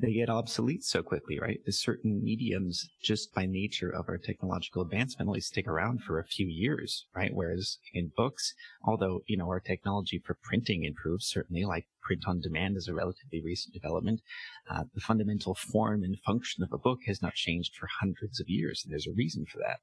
they 0.00 0.12
get 0.12 0.28
obsolete 0.28 0.82
so 0.82 1.02
quickly, 1.02 1.38
right? 1.38 1.60
There's 1.64 1.78
certain 1.78 2.22
mediums, 2.22 2.88
just 3.00 3.32
by 3.32 3.46
nature 3.46 3.90
of 3.90 4.08
our 4.08 4.18
technological 4.18 4.82
advancement, 4.82 5.28
only 5.28 5.40
stick 5.40 5.68
around 5.68 6.02
for 6.02 6.18
a 6.18 6.26
few 6.26 6.46
years, 6.46 7.06
right? 7.14 7.32
Whereas 7.32 7.78
in 7.92 8.10
books, 8.16 8.54
although 8.84 9.22
you 9.26 9.36
know 9.36 9.46
our 9.46 9.60
technology 9.60 10.18
for 10.18 10.36
printing 10.42 10.84
improves, 10.84 11.26
certainly, 11.26 11.64
like 11.64 11.86
print 12.02 12.24
on 12.26 12.40
demand 12.40 12.76
is 12.76 12.88
a 12.88 12.94
relatively 12.94 13.40
recent 13.40 13.72
development, 13.72 14.20
uh, 14.68 14.84
the 14.94 15.00
fundamental 15.00 15.54
form 15.54 16.02
and 16.02 16.18
function 16.26 16.64
of 16.64 16.72
a 16.72 16.78
book 16.78 17.00
has 17.06 17.22
not 17.22 17.34
changed 17.34 17.76
for 17.76 17.88
hundreds 18.00 18.40
of 18.40 18.48
years, 18.48 18.82
and 18.84 18.92
there's 18.92 19.06
a 19.06 19.12
reason 19.12 19.46
for 19.46 19.58
that. 19.58 19.78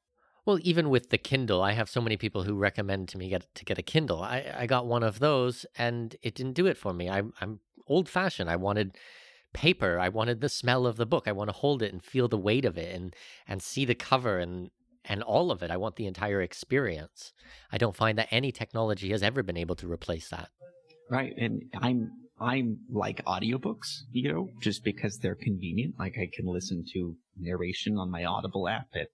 Well, 0.45 0.59
even 0.61 0.89
with 0.89 1.09
the 1.09 1.17
Kindle, 1.17 1.61
I 1.61 1.73
have 1.73 1.89
so 1.89 2.01
many 2.01 2.17
people 2.17 2.43
who 2.43 2.55
recommend 2.55 3.09
to 3.09 3.17
me 3.17 3.29
get 3.29 3.53
to 3.53 3.65
get 3.65 3.77
a 3.77 3.83
Kindle. 3.83 4.23
I, 4.23 4.53
I 4.57 4.65
got 4.65 4.87
one 4.87 5.03
of 5.03 5.19
those 5.19 5.65
and 5.77 6.15
it 6.23 6.33
didn't 6.33 6.53
do 6.53 6.65
it 6.65 6.77
for 6.77 6.93
me. 6.93 7.09
I'm 7.09 7.33
I'm 7.39 7.59
old 7.87 8.09
fashioned. 8.09 8.49
I 8.49 8.55
wanted 8.55 8.97
paper. 9.53 9.99
I 9.99 10.09
wanted 10.09 10.41
the 10.41 10.49
smell 10.49 10.87
of 10.87 10.97
the 10.97 11.05
book. 11.05 11.27
I 11.27 11.31
want 11.31 11.49
to 11.49 11.55
hold 11.55 11.83
it 11.83 11.91
and 11.91 12.03
feel 12.03 12.27
the 12.27 12.37
weight 12.37 12.65
of 12.65 12.77
it 12.77 12.95
and 12.95 13.15
and 13.47 13.61
see 13.61 13.85
the 13.85 13.95
cover 13.95 14.39
and 14.39 14.71
and 15.05 15.21
all 15.23 15.51
of 15.51 15.61
it. 15.61 15.71
I 15.71 15.77
want 15.77 15.95
the 15.95 16.07
entire 16.07 16.41
experience. 16.41 17.33
I 17.71 17.77
don't 17.77 17.95
find 17.95 18.17
that 18.17 18.27
any 18.31 18.51
technology 18.51 19.11
has 19.11 19.23
ever 19.23 19.43
been 19.43 19.57
able 19.57 19.75
to 19.75 19.91
replace 19.91 20.29
that. 20.29 20.49
Right. 21.09 21.33
And 21.37 21.63
I'm 21.79 22.11
I'm 22.39 22.79
like 22.89 23.23
audiobooks, 23.25 24.05
you 24.11 24.33
know, 24.33 24.49
just 24.61 24.83
because 24.83 25.19
they're 25.19 25.35
convenient. 25.35 25.95
Like 25.99 26.15
I 26.17 26.29
can 26.33 26.45
listen 26.47 26.83
to 26.93 27.15
narration 27.39 27.97
on 27.97 28.09
my 28.09 28.25
Audible 28.25 28.67
app 28.67 28.87
at 28.95 29.09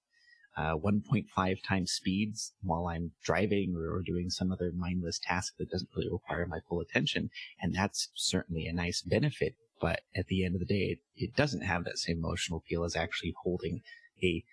uh, 0.57 0.75
1.5 0.75 1.63
times 1.63 1.91
speeds 1.91 2.53
while 2.63 2.87
I'm 2.87 3.11
driving 3.23 3.75
or 3.75 4.01
doing 4.01 4.29
some 4.29 4.51
other 4.51 4.71
mindless 4.75 5.19
task 5.19 5.53
that 5.59 5.69
doesn't 5.69 5.91
really 5.95 6.09
require 6.11 6.47
my 6.47 6.59
full 6.67 6.81
attention. 6.81 7.29
And 7.61 7.75
that's 7.75 8.09
certainly 8.15 8.65
a 8.65 8.73
nice 8.73 9.01
benefit. 9.01 9.55
But 9.79 10.01
at 10.15 10.25
the 10.27 10.43
end 10.43 10.55
of 10.55 10.59
the 10.59 10.65
day, 10.65 10.97
it, 10.97 10.99
it 11.15 11.35
doesn't 11.35 11.61
have 11.61 11.83
that 11.83 11.99
same 11.99 12.17
emotional 12.17 12.57
appeal 12.57 12.83
as 12.83 12.95
actually 12.95 13.35
holding 13.43 13.81
a 14.23 14.43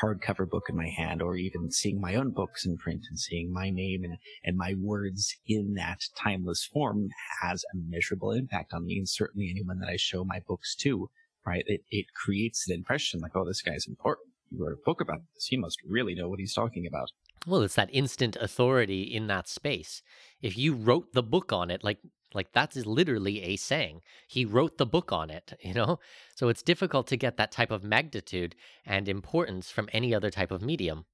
hardcover 0.00 0.48
book 0.48 0.66
in 0.68 0.76
my 0.76 0.88
hand 0.88 1.22
or 1.22 1.34
even 1.34 1.72
seeing 1.72 2.00
my 2.00 2.14
own 2.14 2.30
books 2.30 2.64
in 2.64 2.76
print 2.76 3.06
and 3.08 3.18
seeing 3.18 3.52
my 3.52 3.70
name 3.70 4.04
and, 4.04 4.18
and 4.44 4.56
my 4.56 4.74
words 4.78 5.34
in 5.46 5.74
that 5.74 6.02
timeless 6.14 6.64
form 6.64 7.08
has 7.40 7.64
a 7.72 7.76
measurable 7.76 8.30
impact 8.30 8.72
on 8.72 8.84
me 8.84 8.98
and 8.98 9.08
certainly 9.08 9.48
anyone 9.50 9.80
that 9.80 9.88
I 9.88 9.96
show 9.96 10.24
my 10.24 10.40
books 10.46 10.76
to, 10.76 11.10
right? 11.44 11.64
It, 11.66 11.82
it 11.90 12.06
creates 12.14 12.68
an 12.68 12.74
impression 12.74 13.20
like, 13.20 13.34
oh, 13.34 13.46
this 13.46 13.62
guy's 13.62 13.88
important 13.88 14.27
you 14.50 14.64
wrote 14.64 14.74
a 14.74 14.84
book 14.84 15.00
about 15.00 15.20
this. 15.34 15.46
He 15.46 15.56
must 15.56 15.78
really 15.86 16.14
know 16.14 16.28
what 16.28 16.40
he's 16.40 16.54
talking 16.54 16.86
about. 16.86 17.10
Well, 17.46 17.62
it's 17.62 17.76
that 17.76 17.90
instant 17.92 18.36
authority 18.36 19.02
in 19.02 19.26
that 19.28 19.48
space. 19.48 20.02
If 20.42 20.58
you 20.58 20.74
wrote 20.74 21.12
the 21.12 21.22
book 21.22 21.52
on 21.52 21.70
it, 21.70 21.84
like 21.84 21.98
like 22.34 22.52
that 22.52 22.76
is 22.76 22.86
literally 22.86 23.42
a 23.42 23.56
saying. 23.56 24.02
He 24.26 24.44
wrote 24.44 24.76
the 24.76 24.86
book 24.86 25.12
on 25.12 25.30
it, 25.30 25.58
you 25.62 25.74
know? 25.74 25.98
So 26.34 26.48
it's 26.48 26.62
difficult 26.62 27.06
to 27.08 27.16
get 27.16 27.36
that 27.36 27.52
type 27.52 27.70
of 27.70 27.84
magnitude 27.84 28.54
and 28.84 29.08
importance 29.08 29.70
from 29.70 29.88
any 29.92 30.14
other 30.14 30.30
type 30.30 30.50
of 30.50 30.62
medium. 30.62 31.06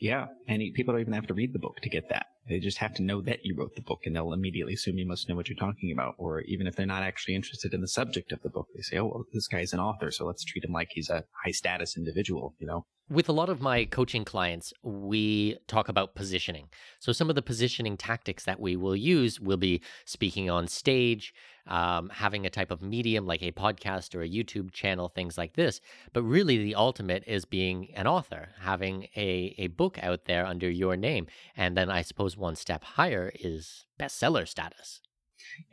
Yeah, 0.00 0.26
and 0.48 0.62
people 0.74 0.94
don't 0.94 1.02
even 1.02 1.12
have 1.12 1.26
to 1.26 1.34
read 1.34 1.52
the 1.52 1.58
book 1.58 1.76
to 1.82 1.90
get 1.90 2.08
that. 2.08 2.26
They 2.48 2.58
just 2.58 2.78
have 2.78 2.94
to 2.94 3.02
know 3.02 3.22
that 3.22 3.44
you 3.44 3.54
wrote 3.56 3.74
the 3.74 3.82
book 3.82 4.00
and 4.04 4.14
they'll 4.14 4.32
immediately 4.32 4.74
assume 4.74 4.98
you 4.98 5.06
must 5.06 5.28
know 5.28 5.34
what 5.34 5.48
you're 5.48 5.56
talking 5.56 5.92
about. 5.92 6.14
Or 6.18 6.40
even 6.42 6.66
if 6.66 6.76
they're 6.76 6.86
not 6.86 7.02
actually 7.02 7.34
interested 7.34 7.72
in 7.72 7.80
the 7.80 7.88
subject 7.88 8.32
of 8.32 8.42
the 8.42 8.50
book, 8.50 8.68
they 8.74 8.82
say, 8.82 8.98
oh, 8.98 9.06
well, 9.06 9.24
this 9.32 9.48
guy's 9.48 9.72
an 9.72 9.80
author, 9.80 10.10
so 10.10 10.26
let's 10.26 10.44
treat 10.44 10.64
him 10.64 10.72
like 10.72 10.88
he's 10.90 11.10
a 11.10 11.24
high 11.44 11.52
status 11.52 11.96
individual, 11.96 12.54
you 12.58 12.66
know? 12.66 12.84
With 13.10 13.28
a 13.28 13.32
lot 13.32 13.50
of 13.50 13.60
my 13.60 13.84
coaching 13.84 14.24
clients, 14.24 14.72
we 14.82 15.58
talk 15.68 15.90
about 15.90 16.14
positioning. 16.14 16.68
So, 17.00 17.12
some 17.12 17.28
of 17.28 17.36
the 17.36 17.42
positioning 17.42 17.98
tactics 17.98 18.44
that 18.44 18.58
we 18.58 18.76
will 18.76 18.96
use 18.96 19.38
will 19.38 19.58
be 19.58 19.82
speaking 20.06 20.48
on 20.48 20.68
stage, 20.68 21.34
um, 21.66 22.10
having 22.10 22.46
a 22.46 22.50
type 22.50 22.70
of 22.70 22.82
medium 22.82 23.26
like 23.26 23.42
a 23.42 23.52
podcast 23.52 24.14
or 24.14 24.22
a 24.22 24.28
YouTube 24.28 24.72
channel, 24.72 25.08
things 25.08 25.38
like 25.38 25.54
this. 25.54 25.80
But 26.12 26.22
really, 26.22 26.58
the 26.58 26.74
ultimate 26.74 27.24
is 27.26 27.44
being 27.44 27.92
an 27.94 28.06
author, 28.06 28.50
having 28.60 29.08
a, 29.16 29.54
a 29.58 29.68
book 29.68 29.98
out 30.02 30.24
there 30.24 30.46
under 30.46 30.68
your 30.68 30.96
name. 30.96 31.26
And 31.56 31.76
then 31.76 31.90
I 31.90 32.02
suppose 32.02 32.36
one 32.36 32.56
step 32.56 32.84
higher 32.84 33.32
is 33.34 33.86
bestseller 33.98 34.46
status. 34.46 35.00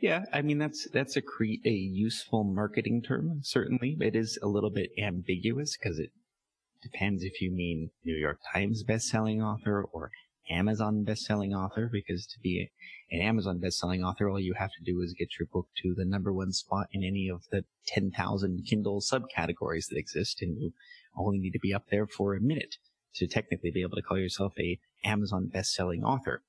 Yeah, 0.00 0.24
I 0.32 0.42
mean 0.42 0.58
that's 0.58 0.88
that's 0.90 1.16
a 1.16 1.22
cre- 1.22 1.64
a 1.64 1.70
useful 1.70 2.44
marketing 2.44 3.02
term. 3.02 3.40
Certainly, 3.42 3.96
it 4.00 4.14
is 4.14 4.38
a 4.42 4.46
little 4.46 4.70
bit 4.70 4.90
ambiguous 5.02 5.76
because 5.76 5.98
it 5.98 6.10
depends 6.82 7.22
if 7.22 7.40
you 7.40 7.50
mean 7.50 7.90
New 8.04 8.14
York 8.14 8.38
Times 8.52 8.82
best-selling 8.82 9.40
author 9.40 9.84
or 9.92 10.10
Amazon 10.52 11.04
best-selling 11.04 11.54
author, 11.54 11.88
because 11.90 12.26
to 12.26 12.38
be 12.40 12.70
an 13.10 13.20
Amazon 13.20 13.58
best-selling 13.58 14.02
author, 14.04 14.28
all 14.28 14.38
you 14.38 14.54
have 14.58 14.70
to 14.70 14.84
do 14.84 15.00
is 15.00 15.14
get 15.18 15.38
your 15.38 15.48
book 15.52 15.68
to 15.82 15.94
the 15.96 16.04
number 16.04 16.32
one 16.32 16.52
spot 16.52 16.86
in 16.92 17.02
any 17.02 17.28
of 17.28 17.42
the 17.50 17.64
10,000 17.86 18.64
Kindle 18.68 19.00
subcategories 19.00 19.88
that 19.88 19.98
exist, 19.98 20.42
and 20.42 20.60
you 20.60 20.72
only 21.16 21.38
need 21.38 21.52
to 21.52 21.58
be 21.58 21.74
up 21.74 21.84
there 21.90 22.06
for 22.06 22.34
a 22.34 22.40
minute 22.40 22.76
to 23.14 23.26
technically 23.26 23.70
be 23.70 23.82
able 23.82 23.96
to 23.96 24.02
call 24.02 24.18
yourself 24.18 24.52
a 24.58 24.78
Amazon 25.04 25.48
best-selling 25.52 26.02
author. 26.04 26.42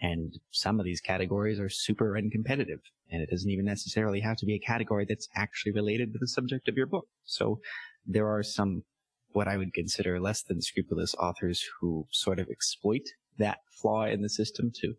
And 0.00 0.38
some 0.50 0.80
of 0.80 0.86
these 0.86 1.00
categories 1.00 1.60
are 1.60 1.68
super 1.68 2.18
uncompetitive. 2.18 2.80
And 3.10 3.22
it 3.22 3.30
doesn't 3.30 3.50
even 3.50 3.66
necessarily 3.66 4.20
have 4.20 4.36
to 4.38 4.46
be 4.46 4.54
a 4.54 4.66
category 4.66 5.04
that's 5.08 5.28
actually 5.36 5.72
related 5.72 6.12
to 6.12 6.18
the 6.18 6.28
subject 6.28 6.68
of 6.68 6.76
your 6.76 6.86
book. 6.86 7.06
So 7.24 7.60
there 8.06 8.28
are 8.28 8.42
some 8.42 8.84
what 9.32 9.46
I 9.46 9.56
would 9.56 9.74
consider 9.74 10.18
less 10.18 10.42
than 10.42 10.62
scrupulous 10.62 11.14
authors 11.14 11.64
who 11.80 12.06
sort 12.10 12.40
of 12.40 12.48
exploit 12.48 13.02
that 13.40 13.58
flaw 13.80 14.06
in 14.06 14.22
the 14.22 14.28
system 14.28 14.70
to 14.80 14.94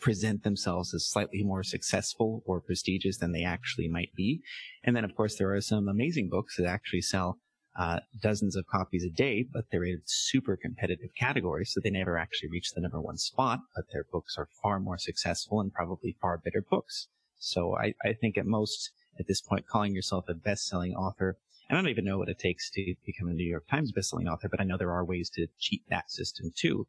present 0.00 0.44
themselves 0.44 0.94
as 0.94 1.06
slightly 1.06 1.42
more 1.42 1.62
successful 1.62 2.42
or 2.46 2.60
prestigious 2.60 3.18
than 3.18 3.32
they 3.32 3.44
actually 3.44 3.88
might 3.88 4.12
be. 4.14 4.40
And 4.84 4.94
then, 4.94 5.04
of 5.04 5.14
course, 5.14 5.36
there 5.36 5.52
are 5.54 5.60
some 5.60 5.88
amazing 5.88 6.28
books 6.28 6.56
that 6.56 6.66
actually 6.66 7.02
sell 7.02 7.38
uh, 7.78 8.00
dozens 8.20 8.56
of 8.56 8.66
copies 8.66 9.04
a 9.04 9.10
day, 9.10 9.44
but 9.52 9.64
they're 9.70 9.84
in 9.84 10.02
super 10.04 10.56
competitive 10.56 11.10
categories, 11.18 11.72
so 11.72 11.80
they 11.80 11.90
never 11.90 12.18
actually 12.18 12.48
reach 12.48 12.72
the 12.72 12.80
number 12.80 13.00
one 13.00 13.16
spot, 13.16 13.60
but 13.74 13.84
their 13.92 14.04
books 14.12 14.36
are 14.36 14.48
far 14.62 14.80
more 14.80 14.98
successful 14.98 15.60
and 15.60 15.72
probably 15.72 16.16
far 16.20 16.38
better 16.38 16.64
books. 16.68 17.08
So 17.38 17.76
I, 17.76 17.94
I 18.04 18.14
think 18.20 18.36
at 18.36 18.46
most, 18.46 18.90
at 19.18 19.28
this 19.28 19.40
point, 19.40 19.68
calling 19.68 19.94
yourself 19.94 20.24
a 20.28 20.34
best-selling 20.34 20.94
author, 20.94 21.36
and 21.68 21.78
I 21.78 21.80
don't 21.80 21.90
even 21.90 22.04
know 22.04 22.18
what 22.18 22.28
it 22.28 22.38
takes 22.38 22.70
to 22.70 22.94
become 23.06 23.28
a 23.28 23.32
New 23.32 23.48
York 23.48 23.68
Times 23.68 23.92
best-selling 23.92 24.26
author, 24.26 24.48
but 24.48 24.60
I 24.60 24.64
know 24.64 24.76
there 24.76 24.92
are 24.92 25.04
ways 25.04 25.30
to 25.34 25.46
cheat 25.58 25.82
that 25.88 26.10
system 26.10 26.50
too. 26.56 26.86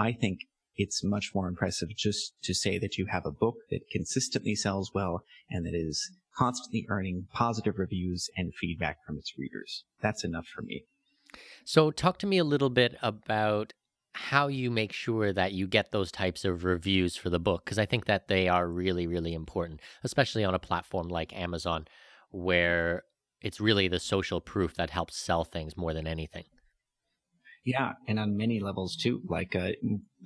I 0.00 0.12
think 0.12 0.40
it's 0.76 1.04
much 1.04 1.32
more 1.34 1.46
impressive 1.46 1.90
just 1.94 2.32
to 2.44 2.54
say 2.54 2.78
that 2.78 2.96
you 2.96 3.06
have 3.10 3.26
a 3.26 3.30
book 3.30 3.56
that 3.70 3.90
consistently 3.92 4.54
sells 4.54 4.92
well 4.94 5.24
and 5.50 5.66
that 5.66 5.74
is 5.74 6.10
constantly 6.34 6.86
earning 6.88 7.26
positive 7.34 7.78
reviews 7.78 8.30
and 8.34 8.54
feedback 8.58 8.96
from 9.06 9.18
its 9.18 9.34
readers. 9.36 9.84
That's 10.00 10.24
enough 10.24 10.46
for 10.46 10.62
me. 10.62 10.84
So, 11.66 11.90
talk 11.90 12.18
to 12.20 12.26
me 12.26 12.38
a 12.38 12.44
little 12.44 12.70
bit 12.70 12.96
about 13.02 13.74
how 14.14 14.48
you 14.48 14.70
make 14.70 14.92
sure 14.92 15.34
that 15.34 15.52
you 15.52 15.66
get 15.66 15.92
those 15.92 16.10
types 16.10 16.46
of 16.46 16.64
reviews 16.64 17.14
for 17.14 17.28
the 17.28 17.38
book, 17.38 17.64
because 17.64 17.78
I 17.78 17.86
think 17.86 18.06
that 18.06 18.28
they 18.28 18.48
are 18.48 18.66
really, 18.66 19.06
really 19.06 19.34
important, 19.34 19.80
especially 20.02 20.44
on 20.44 20.54
a 20.54 20.58
platform 20.58 21.08
like 21.08 21.36
Amazon, 21.36 21.86
where 22.30 23.04
it's 23.42 23.60
really 23.60 23.86
the 23.86 24.00
social 24.00 24.40
proof 24.40 24.74
that 24.76 24.90
helps 24.90 25.16
sell 25.16 25.44
things 25.44 25.76
more 25.76 25.92
than 25.92 26.06
anything. 26.06 26.44
Yeah, 27.64 27.92
and 28.08 28.18
on 28.18 28.36
many 28.36 28.58
levels 28.58 28.96
too. 28.96 29.20
Like 29.28 29.54
uh, 29.54 29.72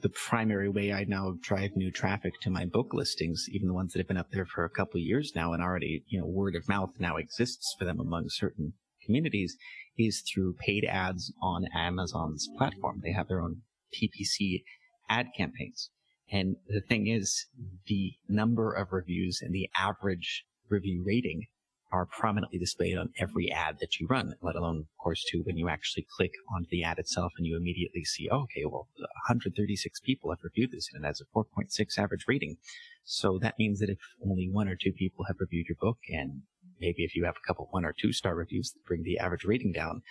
the 0.01 0.09
primary 0.09 0.69
way 0.69 0.93
I 0.93 1.05
now 1.05 1.35
drive 1.41 1.75
new 1.75 1.91
traffic 1.91 2.35
to 2.43 2.51
my 2.51 2.65
book 2.65 2.93
listings, 2.93 3.47
even 3.51 3.67
the 3.67 3.75
ones 3.75 3.93
that 3.93 3.99
have 3.99 4.09
been 4.09 4.17
up 4.17 4.31
there 4.31 4.47
for 4.47 4.65
a 4.65 4.71
couple 4.71 5.01
years 5.01 5.33
now, 5.35 5.53
and 5.53 5.63
already 5.63 6.05
you 6.07 6.21
know 6.21 6.27
word 6.27 6.55
of 6.55 6.69
mouth 6.69 6.91
now 6.99 7.17
exists 7.17 7.75
for 7.79 7.85
them 7.85 7.99
among 7.99 8.29
certain 8.29 8.75
communities, 9.05 9.57
is 9.99 10.23
through 10.23 10.55
paid 10.61 10.85
ads 10.85 11.33
on 11.43 11.67
Amazon's 11.75 12.49
platform. 12.57 13.01
They 13.03 13.13
have 13.13 13.27
their 13.27 13.41
own 13.41 13.63
PPC 13.93 14.63
ad 15.09 15.27
campaigns, 15.37 15.91
and 16.31 16.57
the 16.69 16.81
thing 16.81 17.09
is, 17.09 17.47
the 17.87 18.13
number 18.29 18.73
of 18.73 18.93
reviews 18.93 19.41
and 19.43 19.53
the 19.53 19.69
average 19.77 20.45
review 20.69 21.03
rating 21.05 21.47
are 21.93 22.07
prominently 22.07 22.59
displayed 22.59 22.99
on 22.99 23.13
every 23.19 23.51
ad 23.53 23.79
that 23.81 24.01
you 24.01 24.07
run, 24.09 24.35
let 24.43 24.57
alone, 24.57 24.79
of 24.79 25.03
course, 25.03 25.25
too, 25.31 25.43
when 25.45 25.57
you 25.57 25.69
actually 25.69 26.07
click 26.17 26.33
onto 26.53 26.69
the 26.71 26.83
ad 26.83 26.99
itself 26.99 27.33
and 27.39 27.47
you 27.47 27.57
immediately 27.57 28.05
see, 28.05 28.29
oh, 28.31 28.43
okay, 28.43 28.65
well, 28.65 28.89
136 29.29 30.01
people 30.01 30.31
have 30.31 30.43
reviewed 30.43 30.73
this 30.73 30.89
and 30.93 31.05
it 31.05 31.07
has 31.07 31.21
a 31.21 31.39
4.6 31.39 31.99
average 31.99 32.25
rating. 32.27 32.57
So 33.05 33.39
that 33.43 33.59
means 33.59 33.81
that 33.81 33.91
if 33.91 33.99
only 34.25 34.49
one 34.51 34.69
or 34.69 34.77
two 34.77 34.93
people 34.93 35.27
have 35.27 35.37
reviewed 35.39 35.67
your 35.69 35.77
book 35.81 35.99
and 36.09 36.43
maybe 36.81 37.05
if 37.05 37.15
you 37.15 37.25
have 37.25 37.37
a 37.37 37.47
couple 37.47 37.69
one 37.71 37.85
or 37.85 37.95
two 37.99 38.13
star 38.13 38.35
reviews 38.35 38.73
that 38.73 38.85
bring 38.87 39.03
the 39.03 39.19
average 39.19 39.45
rating 39.45 39.73
down, 39.73 40.03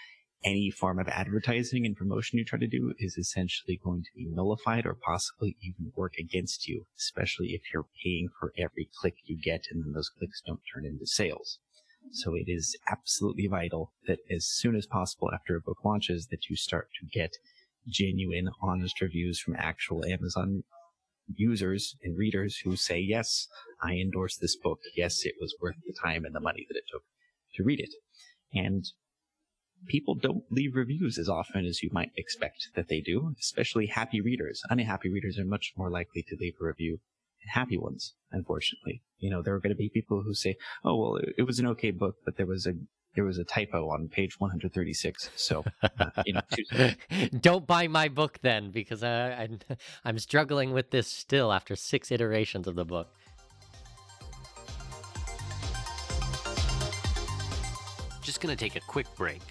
any 0.43 0.69
form 0.69 0.99
of 0.99 1.07
advertising 1.07 1.86
and 1.86 1.95
promotion 1.95 2.38
you 2.38 2.45
try 2.45 2.59
to 2.59 2.67
do 2.67 2.93
is 2.99 3.17
essentially 3.17 3.79
going 3.83 4.03
to 4.03 4.09
be 4.15 4.27
nullified 4.29 4.86
or 4.86 4.93
possibly 4.93 5.55
even 5.62 5.91
work 5.95 6.13
against 6.19 6.67
you, 6.67 6.86
especially 6.97 7.49
if 7.49 7.62
you're 7.73 7.88
paying 8.03 8.27
for 8.39 8.53
every 8.57 8.89
click 8.99 9.15
you 9.25 9.38
get 9.41 9.65
and 9.71 9.83
then 9.83 9.93
those 9.93 10.09
clicks 10.09 10.41
don't 10.45 10.62
turn 10.73 10.86
into 10.86 11.05
sales. 11.05 11.59
So 12.11 12.35
it 12.35 12.45
is 12.47 12.77
absolutely 12.89 13.47
vital 13.47 13.93
that 14.07 14.19
as 14.29 14.45
soon 14.45 14.75
as 14.75 14.85
possible 14.85 15.31
after 15.33 15.55
a 15.55 15.61
book 15.61 15.79
launches 15.83 16.27
that 16.27 16.49
you 16.49 16.55
start 16.55 16.89
to 16.99 17.07
get 17.07 17.31
genuine, 17.87 18.49
honest 18.61 19.01
reviews 19.01 19.39
from 19.39 19.55
actual 19.57 20.05
Amazon 20.05 20.63
users 21.35 21.95
and 22.03 22.17
readers 22.17 22.57
who 22.63 22.75
say, 22.75 22.99
yes, 22.99 23.47
I 23.81 23.93
endorse 23.93 24.37
this 24.37 24.55
book. 24.55 24.79
Yes, 24.95 25.25
it 25.25 25.35
was 25.39 25.55
worth 25.61 25.75
the 25.85 25.93
time 26.01 26.25
and 26.25 26.35
the 26.35 26.39
money 26.39 26.65
that 26.69 26.77
it 26.77 26.83
took 26.91 27.03
to 27.55 27.63
read 27.63 27.79
it. 27.79 27.93
And 28.53 28.85
people 29.87 30.15
don't 30.15 30.43
leave 30.51 30.75
reviews 30.75 31.17
as 31.17 31.29
often 31.29 31.65
as 31.65 31.81
you 31.81 31.89
might 31.91 32.11
expect 32.15 32.69
that 32.75 32.87
they 32.87 33.01
do, 33.01 33.33
especially 33.39 33.87
happy 33.87 34.21
readers. 34.21 34.61
Unhappy 34.69 35.09
readers 35.09 35.37
are 35.39 35.45
much 35.45 35.73
more 35.77 35.89
likely 35.89 36.23
to 36.23 36.37
leave 36.39 36.55
a 36.61 36.65
review 36.65 36.99
happy 37.47 37.77
ones, 37.77 38.13
unfortunately. 38.32 39.01
You 39.19 39.29
know, 39.29 39.41
there 39.41 39.53
are 39.53 39.60
going 39.60 39.71
to 39.71 39.77
be 39.77 39.89
people 39.89 40.21
who 40.21 40.34
say, 40.34 40.56
"Oh, 40.84 40.95
well, 40.97 41.21
it, 41.38 41.43
was 41.43 41.60
an 41.60 41.67
okay 41.67 41.91
book, 41.91 42.15
but 42.25 42.38
there 42.38 42.45
was 42.45 42.65
a 42.65 42.73
there 43.15 43.23
was 43.23 43.38
a 43.38 43.43
typo 43.43 43.89
on 43.89 44.10
page 44.10 44.39
136." 44.39 45.29
So, 45.36 45.63
uh, 45.82 46.10
you 46.25 46.34
know, 46.34 46.91
don't 47.39 47.65
buy 47.65 47.88
my 47.88 48.10
book 48.10 48.39
then, 48.41 48.71
because 48.71 49.03
I, 49.03 49.32
I'm 49.32 49.60
I'm 50.03 50.19
struggling 50.19 50.71
with 50.71 50.91
this 50.91 51.08
still 51.08 51.51
after 51.51 51.75
six 51.75 52.12
iterations 52.12 52.67
of 52.67 52.75
the 52.75 52.86
book. 52.86 53.13
Just 58.21 58.39
gonna 58.41 58.56
take 58.56 58.75
a 58.75 58.82
quick 58.82 59.08
break. 59.15 59.41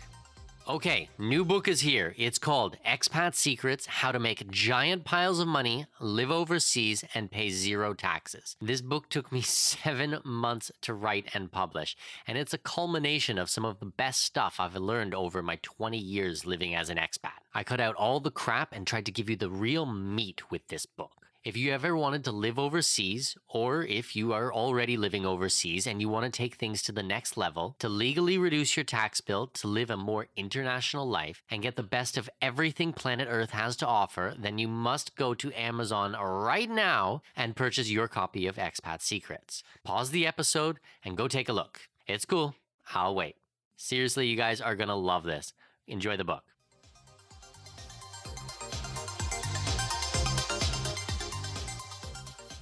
Okay, 0.68 1.09
new 1.18 1.44
book 1.44 1.66
is 1.66 1.81
here. 1.81 2.14
It's 2.16 2.38
called 2.38 2.77
Expat 2.87 3.35
Secrets 3.35 3.85
How 3.87 4.12
to 4.12 4.20
Make 4.20 4.48
Giant 4.48 5.05
Piles 5.05 5.40
of 5.40 5.48
Money, 5.48 5.87
Live 5.98 6.31
Overseas, 6.31 7.03
and 7.14 7.33
Pay 7.33 7.51
Zero 7.51 7.94
Taxes. 7.94 8.57
This 8.61 8.81
book 8.81 9.09
took 9.09 9.33
me 9.33 9.40
seven 9.42 10.18
months 10.25 10.70
to 10.83 10.94
write 10.94 11.27
and 11.35 11.51
publish, 11.51 11.96
and 12.29 12.38
it's 12.38 12.55
a 12.55 12.59
culmination 12.59 13.38
of 13.38 13.51
some 13.51 13.64
of 13.64 13.81
the 13.81 13.87
best 13.87 14.22
stuff 14.22 14.61
I've 14.61 14.77
learned 14.77 15.16
over 15.16 15.42
my 15.42 15.59
20 15.62 15.98
years 15.98 16.46
living 16.46 16.77
as 16.77 16.90
an 16.90 16.96
expat. 16.96 17.42
I 17.53 17.64
cut 17.64 17.81
out 17.81 17.96
all 17.96 18.20
the 18.20 18.31
crap 18.31 18.72
and 18.72 18.87
tried 18.87 19.07
to 19.07 19.12
give 19.12 19.29
you 19.29 19.37
the 19.37 19.51
real 19.51 19.85
meat 19.85 20.48
with 20.48 20.68
this 20.68 20.87
book. 20.87 21.21
If 21.44 21.57
you 21.57 21.72
ever 21.72 21.96
wanted 21.96 22.22
to 22.24 22.31
live 22.31 22.57
overseas, 22.57 23.37
or 23.48 23.83
if 23.83 24.14
you 24.14 24.33
are 24.33 24.52
already 24.52 24.96
living 24.96 25.26
overseas 25.26 25.88
and 25.88 26.00
you 26.00 26.09
want 26.09 26.24
to 26.24 26.31
take 26.31 26.55
things 26.55 26.83
to 26.83 26.92
the 26.92 27.02
next 27.02 27.37
level, 27.37 27.74
to 27.81 27.88
legally 27.88 28.38
reduce 28.38 28.76
your 28.76 28.85
tax 28.85 29.20
bill, 29.20 29.48
to 29.48 29.66
live 29.66 29.90
a 29.90 29.96
more 29.96 30.28
international 30.37 31.05
life, 31.05 31.42
and 31.50 31.61
get 31.61 31.74
the 31.74 31.83
best 31.83 32.16
of 32.16 32.31
everything 32.40 32.92
planet 32.92 33.26
Earth 33.28 33.50
has 33.50 33.74
to 33.78 33.87
offer, 33.88 34.37
then 34.38 34.59
you 34.59 34.68
must 34.68 35.16
go 35.16 35.35
to 35.35 35.52
Amazon 35.61 36.12
right 36.12 36.70
now 36.70 37.22
and 37.35 37.57
purchase 37.57 37.90
your 37.90 38.07
copy 38.07 38.46
of 38.46 38.55
Expat 38.55 39.02
Secrets. 39.02 39.64
Pause 39.83 40.11
the 40.11 40.28
episode 40.28 40.78
and 41.05 41.16
go 41.16 41.26
take 41.26 41.48
a 41.48 41.52
look. 41.52 41.81
It's 42.07 42.24
cool. 42.24 42.55
I'll 42.94 43.16
wait. 43.16 43.35
Seriously, 43.76 44.28
you 44.28 44.37
guys 44.37 44.61
are 44.61 44.76
going 44.76 44.90
to 44.90 44.94
love 44.94 45.24
this. 45.24 45.55
Enjoy 45.88 46.16
the 46.16 46.22
book. 46.22 46.44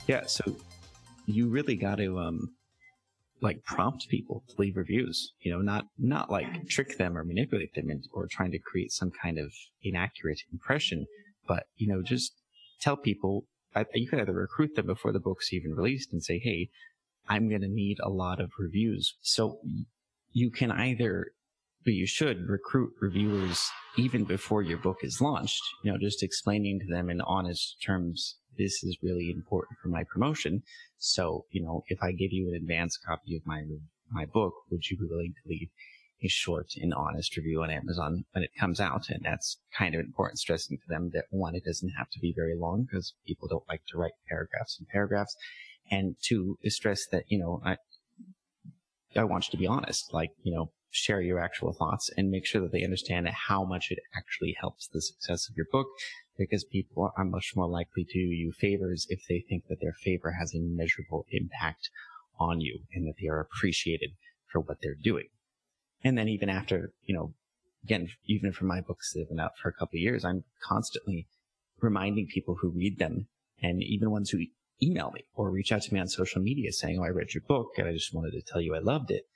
Yeah, 0.07 0.27
so 0.27 0.57
you 1.27 1.49
really 1.49 1.77
got 1.77 1.97
to 1.97 2.19
um 2.19 2.55
like 3.41 3.65
prompt 3.65 4.09
people 4.09 4.43
to 4.49 4.55
leave 4.59 4.77
reviews, 4.77 5.33
you 5.41 5.53
know, 5.53 5.61
not 5.61 5.87
not 5.99 6.31
like 6.31 6.69
trick 6.69 6.99
them 6.99 7.17
or 7.17 7.25
manipulate 7.25 7.75
them 7.75 7.91
or 8.13 8.27
trying 8.27 8.51
to 8.53 8.59
create 8.59 8.93
some 8.93 9.11
kind 9.11 9.39
of 9.39 9.53
inaccurate 9.83 10.41
impression, 10.53 11.07
but 11.47 11.65
you 11.77 11.87
know, 11.87 12.03
just 12.03 12.33
tell 12.81 12.97
people 12.97 13.45
you 13.95 14.09
could 14.09 14.21
either 14.21 14.33
recruit 14.33 14.75
them 14.75 14.87
before 14.87 15.13
the 15.13 15.21
book's 15.21 15.53
even 15.53 15.75
released 15.75 16.13
and 16.13 16.23
say, 16.23 16.39
"Hey, 16.39 16.71
I'm 17.29 17.49
going 17.49 17.61
to 17.63 17.69
need 17.69 17.99
a 18.01 18.11
lot 18.11 18.41
of 18.41 18.51
reviews." 18.59 19.15
So 19.23 19.61
you 20.33 20.51
can 20.51 20.71
either 20.71 21.33
but 21.85 21.95
you 21.95 22.07
should 22.07 22.47
recruit 22.49 22.93
reviewers 23.01 23.71
even 23.97 24.25
before 24.25 24.63
your 24.63 24.77
book 24.77 24.99
is 25.03 25.21
launched, 25.21 25.63
you 25.83 25.91
know, 25.91 25.99
just 25.99 26.23
explaining 26.23 26.79
to 26.81 26.87
them 26.87 27.09
in 27.09 27.23
honest 27.23 27.77
terms 27.83 28.37
this 28.59 28.83
is 28.83 28.99
really 29.03 29.31
important 29.31 29.79
for 29.83 29.89
my 29.89 30.05
promotion. 30.05 30.63
So, 30.99 31.45
you 31.51 31.63
know, 31.63 31.85
if 31.89 32.03
I 32.03 32.13
give 32.13 32.33
you 32.33 32.49
an 32.49 32.55
advance 32.55 32.99
copy 32.99 33.37
of 33.37 33.47
my 33.47 33.63
my 34.11 34.27
book, 34.27 34.55
would 34.71 34.89
you 34.91 34.99
be 34.99 35.07
willing 35.09 35.35
to 35.43 35.49
leave 35.49 35.69
a 36.23 36.29
short 36.29 36.67
and 36.77 36.93
honest 36.93 37.37
review 37.37 37.63
on 37.63 37.71
Amazon 37.71 38.25
when 38.33 38.45
it 38.45 38.51
comes 38.59 38.81
out? 38.81 39.09
And 39.09 39.23
that's 39.25 39.59
kind 39.77 39.95
of 39.95 40.01
important 40.01 40.39
stressing 40.39 40.79
to 40.79 40.89
them 40.89 41.11
that 41.15 41.27
one, 41.31 41.55
it 41.55 41.65
doesn't 41.65 41.91
have 41.97 42.11
to 42.11 42.19
be 42.19 42.35
very 42.37 42.57
long 42.57 42.83
because 42.83 43.15
people 43.27 43.49
don't 43.49 43.69
like 43.69 43.83
to 43.89 43.99
write 43.99 44.13
paragraphs 44.29 44.79
and 44.79 44.89
paragraphs. 44.89 45.37
And 45.91 46.17
two, 46.23 46.59
stress 46.67 47.07
that, 47.11 47.25
you 47.29 47.39
know, 47.39 47.61
I, 47.65 47.77
I 49.17 49.25
want 49.25 49.47
you 49.47 49.53
to 49.53 49.57
be 49.57 49.67
honest. 49.67 50.13
Like, 50.13 50.31
you 50.43 50.55
know, 50.55 50.71
share 50.91 51.21
your 51.21 51.39
actual 51.39 51.73
thoughts 51.73 52.11
and 52.17 52.31
make 52.31 52.47
sure 52.47 52.61
that 52.61 52.73
they 52.73 52.85
understand 52.85 53.29
how 53.29 53.65
much 53.65 53.91
it 53.91 53.99
actually 54.15 54.57
helps 54.61 54.89
the 54.89 55.01
success 55.01 55.49
of 55.49 55.57
your 55.57 55.67
book 55.71 55.87
because 56.41 56.65
people 56.65 57.13
are 57.19 57.25
much 57.25 57.53
more 57.55 57.69
likely 57.69 58.03
to 58.03 58.15
do 58.15 58.19
you 58.19 58.51
favors 58.51 59.07
if 59.11 59.21
they 59.29 59.45
think 59.47 59.65
that 59.69 59.79
their 59.83 59.93
favor 59.93 60.33
has 60.33 60.55
a 60.55 60.59
measurable 60.59 61.27
impact 61.31 61.91
on 62.39 62.63
you 62.63 62.81
and 62.95 63.07
that 63.07 63.13
they 63.21 63.29
are 63.29 63.41
appreciated 63.41 64.13
for 64.51 64.61
what 64.61 64.79
they're 64.83 64.95
doing. 64.95 65.27
And 66.03 66.17
then 66.17 66.29
even 66.29 66.49
after, 66.49 66.93
you 67.05 67.15
know, 67.15 67.35
again, 67.85 68.09
even 68.25 68.53
for 68.53 68.65
my 68.65 68.81
books 68.81 69.13
that 69.13 69.21
have 69.21 69.29
been 69.29 69.39
out 69.39 69.59
for 69.63 69.69
a 69.69 69.75
couple 69.75 69.99
of 69.99 70.01
years, 70.01 70.25
I'm 70.25 70.45
constantly 70.67 71.27
reminding 71.79 72.29
people 72.29 72.57
who 72.63 72.71
read 72.71 72.99
them 72.99 73.29
and 73.63 73.83
even 73.83 74.11
ones 74.11 74.31
who 74.31 74.39
email 74.83 75.11
me 75.11 75.25
or 75.35 75.51
reach 75.51 75.73
out 75.73 75.83
to 75.83 75.93
me 75.93 76.01
on 76.01 76.09
social 76.09 76.41
media 76.41 76.73
saying, 76.73 76.99
Oh, 76.99 77.05
I 77.05 77.09
read 77.09 77.35
your 77.35 77.43
book 77.47 77.73
and 77.77 77.87
I 77.87 77.93
just 77.93 78.15
wanted 78.15 78.33
to 78.33 78.41
tell 78.41 78.63
you 78.63 78.75
I 78.75 78.79
loved 78.79 79.11
it. 79.11 79.27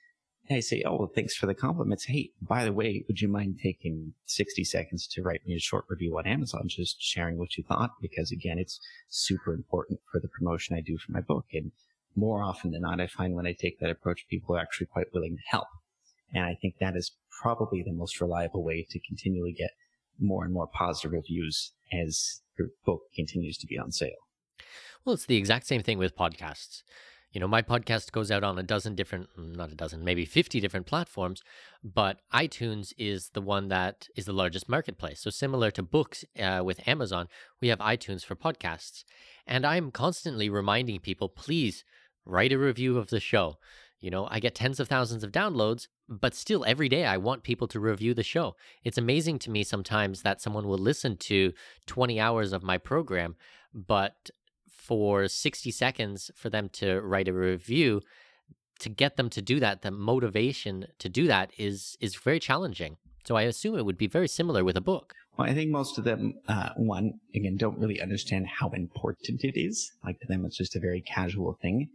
And 0.47 0.57
I 0.57 0.59
say, 0.59 0.83
Oh, 0.85 0.97
well, 0.97 1.11
thanks 1.13 1.35
for 1.35 1.47
the 1.47 1.55
compliments. 1.55 2.05
Hey, 2.05 2.31
by 2.41 2.65
the 2.65 2.73
way, 2.73 3.03
would 3.07 3.21
you 3.21 3.27
mind 3.27 3.59
taking 3.61 4.13
60 4.25 4.63
seconds 4.63 5.07
to 5.07 5.23
write 5.23 5.45
me 5.45 5.55
a 5.55 5.59
short 5.59 5.85
review 5.87 6.17
on 6.17 6.27
Amazon, 6.27 6.67
just 6.67 7.01
sharing 7.01 7.37
what 7.37 7.57
you 7.57 7.63
thought? 7.63 7.91
Because 8.01 8.31
again, 8.31 8.59
it's 8.59 8.79
super 9.09 9.53
important 9.53 9.99
for 10.11 10.19
the 10.19 10.27
promotion 10.27 10.75
I 10.75 10.81
do 10.81 10.97
for 10.97 11.11
my 11.11 11.21
book. 11.21 11.45
And 11.53 11.71
more 12.15 12.43
often 12.43 12.71
than 12.71 12.81
not, 12.81 13.01
I 13.01 13.07
find 13.07 13.33
when 13.33 13.47
I 13.47 13.53
take 13.53 13.79
that 13.79 13.89
approach, 13.89 14.27
people 14.29 14.55
are 14.55 14.59
actually 14.59 14.87
quite 14.87 15.13
willing 15.13 15.35
to 15.35 15.43
help. 15.47 15.67
And 16.33 16.43
I 16.43 16.55
think 16.61 16.75
that 16.79 16.95
is 16.95 17.11
probably 17.41 17.83
the 17.83 17.91
most 17.91 18.21
reliable 18.21 18.63
way 18.63 18.85
to 18.89 18.99
continually 18.99 19.53
get 19.53 19.71
more 20.19 20.43
and 20.43 20.53
more 20.53 20.67
positive 20.67 21.11
reviews 21.11 21.71
as 21.91 22.41
your 22.57 22.69
book 22.85 23.01
continues 23.15 23.57
to 23.57 23.67
be 23.67 23.77
on 23.77 23.91
sale. 23.91 24.11
Well, 25.03 25.13
it's 25.13 25.25
the 25.25 25.37
exact 25.37 25.67
same 25.67 25.83
thing 25.83 25.97
with 25.97 26.15
podcasts. 26.15 26.83
You 27.35 27.41
know, 27.41 27.49
my 27.49 27.61
podcast 27.61 28.13
goes 28.13 28.31
out 28.31 28.45
on 28.45 28.57
a 28.57 28.63
dozen 28.63 28.95
different, 28.95 29.27
mm, 29.37 29.57
not 29.57 29.69
a 29.69 29.75
dozen, 29.75 30.05
maybe 30.05 30.23
50 30.23 30.61
different 30.61 30.85
platforms, 30.85 31.43
but 31.83 32.21
iTunes 32.33 32.93
is 32.97 33.31
the 33.33 33.41
one 33.41 33.67
that 33.67 34.07
is 34.15 34.23
the 34.23 34.31
largest 34.31 34.69
marketplace. 34.69 35.19
So, 35.19 35.29
similar 35.29 35.69
to 35.71 35.83
books 35.83 36.23
uh, 36.39 36.61
with 36.63 36.87
Amazon, 36.87 37.27
we 37.61 37.67
have 37.67 37.79
iTunes 37.79 38.23
for 38.23 38.37
podcasts. 38.37 39.03
And 39.45 39.65
I'm 39.65 39.91
constantly 39.91 40.47
reminding 40.47 41.01
people 41.01 41.27
please 41.27 41.83
write 42.25 42.53
a 42.53 42.57
review 42.57 42.97
of 42.97 43.09
the 43.09 43.19
show. 43.19 43.57
You 43.99 44.11
know, 44.11 44.29
I 44.31 44.39
get 44.39 44.55
tens 44.55 44.79
of 44.79 44.87
thousands 44.87 45.25
of 45.25 45.33
downloads, 45.33 45.87
but 46.07 46.35
still 46.35 46.63
every 46.63 46.87
day 46.87 47.05
I 47.05 47.17
want 47.17 47.43
people 47.43 47.67
to 47.67 47.81
review 47.81 48.13
the 48.13 48.23
show. 48.23 48.55
It's 48.85 48.97
amazing 48.97 49.39
to 49.39 49.51
me 49.51 49.63
sometimes 49.65 50.21
that 50.21 50.39
someone 50.39 50.69
will 50.69 50.77
listen 50.77 51.17
to 51.17 51.51
20 51.85 52.17
hours 52.17 52.53
of 52.53 52.63
my 52.63 52.77
program, 52.77 53.35
but 53.73 54.29
for 54.85 55.27
60 55.27 55.71
seconds 55.71 56.31
for 56.35 56.49
them 56.49 56.69
to 56.69 57.01
write 57.01 57.27
a 57.27 57.33
review 57.33 58.01
to 58.79 58.89
get 58.89 59.15
them 59.15 59.29
to 59.29 59.41
do 59.41 59.59
that 59.59 59.81
the 59.81 59.91
motivation 59.91 60.85
to 60.99 61.09
do 61.09 61.27
that 61.27 61.51
is 61.57 61.97
is 62.01 62.15
very 62.15 62.39
challenging. 62.39 62.97
So 63.25 63.35
i 63.35 63.43
assume 63.43 63.77
it 63.77 63.85
would 63.85 63.97
be 63.97 64.07
very 64.07 64.27
similar 64.27 64.63
with 64.63 64.77
a 64.77 64.81
book. 64.91 65.13
Well 65.37 65.49
i 65.49 65.53
think 65.53 65.71
most 65.71 65.97
of 65.97 66.03
them 66.03 66.21
uh, 66.47 66.69
one 66.75 67.13
again 67.33 67.57
don't 67.57 67.79
really 67.79 67.99
understand 68.01 68.45
how 68.59 68.69
important 68.69 69.43
it 69.43 69.57
is. 69.69 69.91
Like 70.05 70.19
to 70.19 70.27
them 70.27 70.45
it's 70.45 70.57
just 70.57 70.75
a 70.75 70.85
very 70.87 71.01
casual 71.01 71.57
thing. 71.61 71.89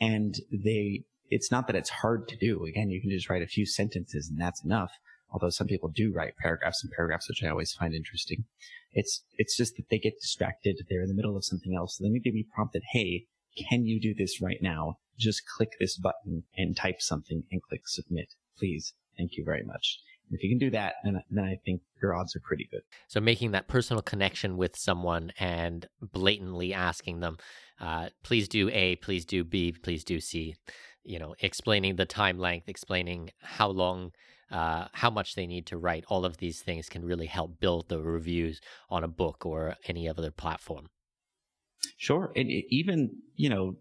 And 0.00 0.34
they 0.52 1.04
it's 1.30 1.50
not 1.50 1.66
that 1.66 1.76
it's 1.80 1.90
hard 2.02 2.28
to 2.28 2.36
do. 2.36 2.64
Again 2.64 2.90
you 2.90 3.00
can 3.00 3.10
just 3.10 3.28
write 3.28 3.42
a 3.42 3.54
few 3.56 3.66
sentences 3.66 4.28
and 4.30 4.40
that's 4.40 4.62
enough 4.64 4.92
although 5.30 5.50
some 5.50 5.66
people 5.66 5.88
do 5.88 6.12
write 6.12 6.36
paragraphs 6.40 6.82
and 6.82 6.92
paragraphs, 6.92 7.28
which 7.28 7.42
I 7.42 7.48
always 7.48 7.72
find 7.72 7.94
interesting. 7.94 8.44
It's, 8.92 9.24
it's 9.36 9.56
just 9.56 9.76
that 9.76 9.88
they 9.90 9.98
get 9.98 10.20
distracted. 10.20 10.78
They're 10.88 11.02
in 11.02 11.08
the 11.08 11.14
middle 11.14 11.36
of 11.36 11.44
something 11.44 11.74
else. 11.76 11.96
So 11.96 12.04
they 12.04 12.10
need 12.10 12.24
to 12.24 12.32
be 12.32 12.46
prompted, 12.54 12.82
Hey, 12.92 13.26
can 13.68 13.86
you 13.86 14.00
do 14.00 14.14
this 14.14 14.40
right 14.40 14.58
now? 14.60 14.98
Just 15.18 15.42
click 15.56 15.70
this 15.80 15.96
button 15.96 16.44
and 16.56 16.76
type 16.76 17.00
something 17.00 17.44
and 17.50 17.62
click 17.62 17.82
submit, 17.86 18.34
please. 18.58 18.94
Thank 19.16 19.36
you 19.36 19.44
very 19.44 19.64
much. 19.64 19.98
if 20.30 20.42
you 20.42 20.50
can 20.50 20.58
do 20.58 20.70
that, 20.70 20.94
then, 21.04 21.22
then 21.30 21.44
I 21.44 21.56
think 21.64 21.80
your 22.02 22.14
odds 22.14 22.36
are 22.36 22.40
pretty 22.40 22.68
good. 22.70 22.82
So 23.08 23.20
making 23.20 23.52
that 23.52 23.68
personal 23.68 24.02
connection 24.02 24.56
with 24.56 24.76
someone 24.76 25.32
and 25.38 25.86
blatantly 26.00 26.74
asking 26.74 27.20
them, 27.20 27.38
uh, 27.80 28.10
please 28.22 28.48
do 28.48 28.68
A, 28.70 28.96
please 28.96 29.24
do 29.24 29.44
B, 29.44 29.72
please 29.72 30.04
do 30.04 30.20
C, 30.20 30.56
you 31.04 31.18
know, 31.18 31.34
explaining 31.40 31.96
the 31.96 32.04
time 32.04 32.38
length, 32.38 32.68
explaining 32.68 33.30
how 33.40 33.68
long 33.68 34.12
uh, 34.50 34.86
how 34.92 35.10
much 35.10 35.34
they 35.34 35.46
need 35.46 35.66
to 35.66 35.78
write. 35.78 36.04
All 36.08 36.24
of 36.24 36.38
these 36.38 36.60
things 36.60 36.88
can 36.88 37.04
really 37.04 37.26
help 37.26 37.58
build 37.60 37.88
the 37.88 38.00
reviews 38.00 38.60
on 38.90 39.04
a 39.04 39.08
book 39.08 39.44
or 39.44 39.76
any 39.86 40.08
other 40.08 40.30
platform. 40.30 40.88
Sure. 41.96 42.32
And 42.36 42.50
even, 42.50 43.10
you 43.34 43.48
know, 43.48 43.76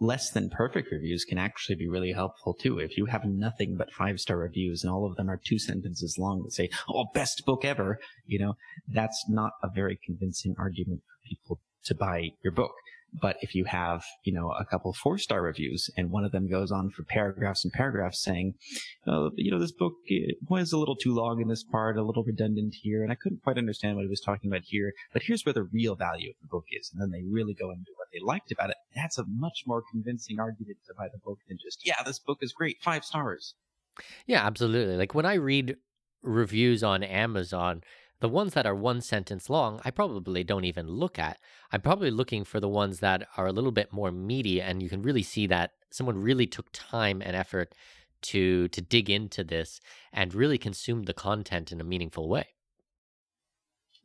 less 0.00 0.30
than 0.30 0.50
perfect 0.50 0.90
reviews 0.90 1.24
can 1.24 1.38
actually 1.38 1.76
be 1.76 1.88
really 1.88 2.12
helpful 2.12 2.54
too. 2.54 2.78
If 2.78 2.96
you 2.96 3.06
have 3.06 3.24
nothing 3.24 3.76
but 3.76 3.92
five 3.92 4.18
star 4.20 4.36
reviews 4.36 4.82
and 4.82 4.92
all 4.92 5.06
of 5.06 5.16
them 5.16 5.30
are 5.30 5.40
two 5.42 5.58
sentences 5.58 6.16
long 6.18 6.42
that 6.42 6.52
say, 6.52 6.68
Oh, 6.88 7.06
best 7.14 7.42
book 7.46 7.64
ever, 7.64 7.98
you 8.26 8.38
know, 8.38 8.54
that's 8.88 9.24
not 9.28 9.52
a 9.62 9.68
very 9.74 9.98
convincing 10.04 10.54
argument 10.58 11.02
for 11.06 11.28
people 11.28 11.60
to 11.84 11.94
buy 11.94 12.30
your 12.42 12.52
book. 12.52 12.72
But 13.20 13.36
if 13.42 13.54
you 13.54 13.64
have, 13.66 14.04
you 14.24 14.32
know, 14.32 14.50
a 14.50 14.64
couple 14.64 14.92
four 14.92 15.18
star 15.18 15.40
reviews 15.40 15.88
and 15.96 16.10
one 16.10 16.24
of 16.24 16.32
them 16.32 16.48
goes 16.48 16.72
on 16.72 16.90
for 16.90 17.04
paragraphs 17.04 17.64
and 17.64 17.72
paragraphs 17.72 18.22
saying, 18.22 18.54
oh, 19.06 19.30
you 19.36 19.50
know, 19.50 19.60
this 19.60 19.72
book 19.72 19.94
was 20.48 20.72
a 20.72 20.78
little 20.78 20.96
too 20.96 21.14
long 21.14 21.40
in 21.40 21.48
this 21.48 21.62
part, 21.62 21.96
a 21.96 22.02
little 22.02 22.24
redundant 22.24 22.74
here, 22.82 23.02
and 23.02 23.12
I 23.12 23.14
couldn't 23.14 23.42
quite 23.42 23.58
understand 23.58 23.96
what 23.96 24.02
he 24.02 24.08
was 24.08 24.20
talking 24.20 24.50
about 24.50 24.62
here, 24.64 24.92
but 25.12 25.22
here's 25.22 25.44
where 25.44 25.52
the 25.52 25.62
real 25.62 25.94
value 25.94 26.30
of 26.30 26.36
the 26.42 26.48
book 26.48 26.64
is. 26.72 26.90
And 26.92 27.00
then 27.00 27.10
they 27.10 27.24
really 27.28 27.54
go 27.54 27.70
into 27.70 27.92
what 27.96 28.08
they 28.12 28.20
liked 28.20 28.50
about 28.50 28.70
it. 28.70 28.76
That's 28.96 29.18
a 29.18 29.24
much 29.28 29.62
more 29.66 29.82
convincing 29.92 30.40
argument 30.40 30.78
to 30.86 30.94
buy 30.96 31.06
the 31.12 31.20
book 31.24 31.38
than 31.48 31.58
just, 31.62 31.86
yeah, 31.86 32.02
this 32.04 32.18
book 32.18 32.38
is 32.42 32.52
great, 32.52 32.78
five 32.82 33.04
stars. 33.04 33.54
Yeah, 34.26 34.44
absolutely. 34.44 34.96
Like 34.96 35.14
when 35.14 35.26
I 35.26 35.34
read 35.34 35.76
reviews 36.22 36.82
on 36.82 37.02
Amazon, 37.04 37.82
the 38.24 38.28
ones 38.30 38.54
that 38.54 38.64
are 38.64 38.74
one 38.74 39.02
sentence 39.02 39.50
long, 39.50 39.82
I 39.84 39.90
probably 39.90 40.42
don't 40.42 40.64
even 40.64 40.88
look 40.88 41.18
at. 41.18 41.38
I'm 41.70 41.82
probably 41.82 42.10
looking 42.10 42.42
for 42.42 42.58
the 42.58 42.70
ones 42.70 43.00
that 43.00 43.28
are 43.36 43.46
a 43.46 43.52
little 43.52 43.70
bit 43.70 43.92
more 43.92 44.10
meaty 44.10 44.62
and 44.62 44.82
you 44.82 44.88
can 44.88 45.02
really 45.02 45.22
see 45.22 45.46
that 45.48 45.72
someone 45.90 46.16
really 46.16 46.46
took 46.46 46.70
time 46.72 47.20
and 47.20 47.36
effort 47.36 47.74
to 48.22 48.68
to 48.68 48.80
dig 48.80 49.10
into 49.10 49.44
this 49.44 49.78
and 50.10 50.34
really 50.34 50.56
consume 50.56 51.02
the 51.02 51.12
content 51.12 51.70
in 51.70 51.82
a 51.82 51.84
meaningful 51.84 52.26
way. 52.26 52.46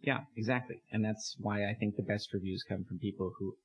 Yeah, 0.01 0.23
exactly. 0.36 0.82
And 0.91 1.05
that's 1.05 1.38
why 1.39 1.69
I 1.69 1.73
think 1.73 1.95
the 1.95 2.03
best 2.03 2.34
reviews 2.34 2.65
come 2.67 2.84
from 2.84 2.99
people 2.99 3.32
who 3.39 3.55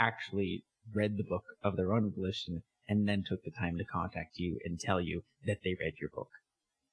actually 0.00 0.64
read 0.92 1.16
the 1.16 1.30
book 1.32 1.44
of 1.62 1.76
their 1.76 1.92
own 1.92 2.10
volition 2.10 2.64
and 2.88 3.08
then 3.08 3.22
took 3.22 3.44
the 3.44 3.52
time 3.52 3.78
to 3.78 3.84
contact 3.84 4.40
you 4.40 4.58
and 4.64 4.80
tell 4.80 5.00
you 5.00 5.22
that 5.46 5.58
they 5.62 5.76
read 5.78 5.94
your 6.00 6.10
book. 6.10 6.30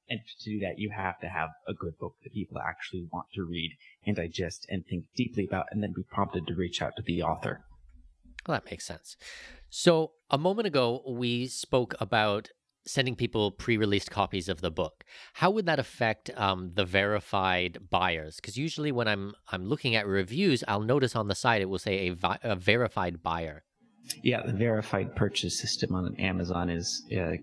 And 0.09 0.19
to 0.19 0.49
do 0.49 0.59
that, 0.61 0.79
you 0.79 0.89
have 0.89 1.19
to 1.19 1.27
have 1.27 1.49
a 1.67 1.73
good 1.73 1.97
book 1.99 2.15
that 2.23 2.33
people 2.33 2.57
actually 2.59 3.07
want 3.11 3.27
to 3.35 3.43
read 3.43 3.71
and 4.05 4.15
digest 4.15 4.65
and 4.69 4.85
think 4.85 5.05
deeply 5.15 5.45
about 5.45 5.67
and 5.71 5.83
then 5.83 5.93
be 5.95 6.03
prompted 6.03 6.47
to 6.47 6.55
reach 6.55 6.81
out 6.81 6.93
to 6.97 7.03
the 7.03 7.21
author. 7.21 7.61
Well, 8.47 8.59
that 8.59 8.69
makes 8.69 8.85
sense. 8.85 9.17
So, 9.69 10.11
a 10.31 10.37
moment 10.37 10.67
ago, 10.67 11.03
we 11.07 11.47
spoke 11.47 11.93
about 11.99 12.49
sending 12.85 13.15
people 13.15 13.51
pre-released 13.51 14.09
copies 14.09 14.49
of 14.49 14.61
the 14.61 14.71
book. 14.71 15.03
How 15.33 15.51
would 15.51 15.67
that 15.67 15.77
affect 15.77 16.31
um, 16.35 16.71
the 16.73 16.85
verified 16.85 17.77
buyers? 17.89 18.37
Because 18.37 18.57
usually, 18.57 18.91
when 18.91 19.07
I'm 19.07 19.33
I'm 19.51 19.65
looking 19.65 19.95
at 19.95 20.07
reviews, 20.07 20.63
I'll 20.67 20.81
notice 20.81 21.15
on 21.15 21.27
the 21.27 21.35
side 21.35 21.61
it 21.61 21.69
will 21.69 21.79
say 21.79 22.07
a, 22.07 22.15
vi- 22.15 22.39
a 22.41 22.55
verified 22.55 23.21
buyer. 23.21 23.63
Yeah, 24.23 24.41
the 24.43 24.53
verified 24.53 25.15
purchase 25.15 25.59
system 25.59 25.93
on 25.93 26.15
Amazon 26.15 26.69
is 26.69 27.03
uh, 27.15 27.33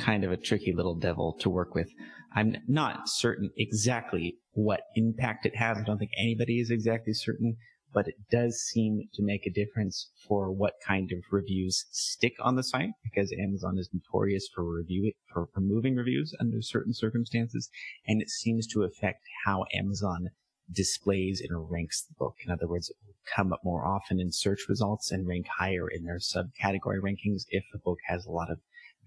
kind 0.00 0.24
of 0.24 0.32
a 0.32 0.36
tricky 0.36 0.72
little 0.72 0.94
devil 0.94 1.36
to 1.40 1.50
work 1.50 1.74
with. 1.74 1.90
I'm 2.34 2.56
not 2.66 3.08
certain 3.08 3.50
exactly 3.56 4.36
what 4.52 4.82
impact 4.96 5.46
it 5.46 5.56
has. 5.56 5.78
I 5.78 5.82
don't 5.82 5.98
think 5.98 6.12
anybody 6.18 6.60
is 6.60 6.70
exactly 6.70 7.12
certain, 7.12 7.56
but 7.92 8.08
it 8.08 8.14
does 8.30 8.56
seem 8.56 9.08
to 9.14 9.22
make 9.22 9.46
a 9.46 9.52
difference 9.52 10.10
for 10.26 10.50
what 10.50 10.74
kind 10.86 11.12
of 11.12 11.18
reviews 11.30 11.84
stick 11.90 12.34
on 12.40 12.56
the 12.56 12.62
site 12.62 12.90
because 13.04 13.32
Amazon 13.38 13.78
is 13.78 13.90
notorious 13.92 14.48
for 14.54 14.64
review 14.64 15.12
for 15.32 15.48
removing 15.54 15.96
reviews 15.96 16.34
under 16.40 16.62
certain 16.62 16.94
circumstances, 16.94 17.68
and 18.06 18.22
it 18.22 18.30
seems 18.30 18.66
to 18.68 18.82
affect 18.82 19.22
how 19.44 19.64
Amazon 19.74 20.30
displays 20.70 21.42
and 21.46 21.70
ranks 21.70 22.02
the 22.02 22.14
book. 22.18 22.36
In 22.44 22.50
other 22.50 22.66
words, 22.66 22.88
it 22.88 22.96
will 23.04 23.14
come 23.34 23.52
up 23.52 23.60
more 23.62 23.84
often 23.84 24.20
in 24.20 24.32
search 24.32 24.66
results 24.68 25.10
and 25.10 25.26
rank 25.26 25.46
higher 25.58 25.88
in 25.88 26.04
their 26.04 26.18
subcategory 26.18 26.98
rankings 26.98 27.44
if 27.50 27.64
the 27.72 27.78
book 27.78 27.98
has 28.06 28.24
a 28.24 28.30
lot 28.30 28.50
of 28.50 28.58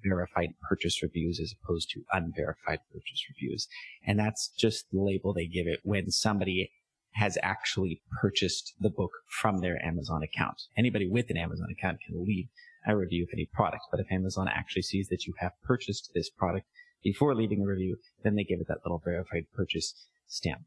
verified 0.07 0.49
purchase 0.67 1.01
reviews 1.01 1.39
as 1.39 1.53
opposed 1.53 1.89
to 1.91 2.03
unverified 2.13 2.79
purchase 2.91 3.25
reviews. 3.29 3.67
And 4.05 4.19
that's 4.19 4.49
just 4.57 4.85
the 4.91 5.01
label 5.01 5.33
they 5.33 5.47
give 5.47 5.67
it 5.67 5.79
when 5.83 6.11
somebody 6.11 6.71
has 7.13 7.37
actually 7.41 8.01
purchased 8.21 8.73
the 8.79 8.89
book 8.89 9.11
from 9.29 9.59
their 9.59 9.83
Amazon 9.85 10.21
account. 10.21 10.61
Anybody 10.77 11.09
with 11.09 11.29
an 11.29 11.37
Amazon 11.37 11.67
account 11.71 11.99
can 12.05 12.25
leave 12.25 12.47
a 12.87 12.95
review 12.95 13.23
of 13.23 13.29
any 13.33 13.47
product, 13.53 13.83
but 13.89 13.99
if 13.99 14.11
Amazon 14.11 14.47
actually 14.53 14.81
sees 14.81 15.07
that 15.07 15.25
you 15.25 15.33
have 15.39 15.53
purchased 15.63 16.11
this 16.13 16.29
product 16.29 16.67
before 17.03 17.33
leaving 17.33 17.61
a 17.61 17.65
review, 17.65 17.97
then 18.23 18.35
they 18.35 18.43
give 18.43 18.59
it 18.59 18.67
that 18.67 18.79
little 18.83 19.01
verified 19.03 19.45
purchase 19.53 20.07
stamp. 20.27 20.61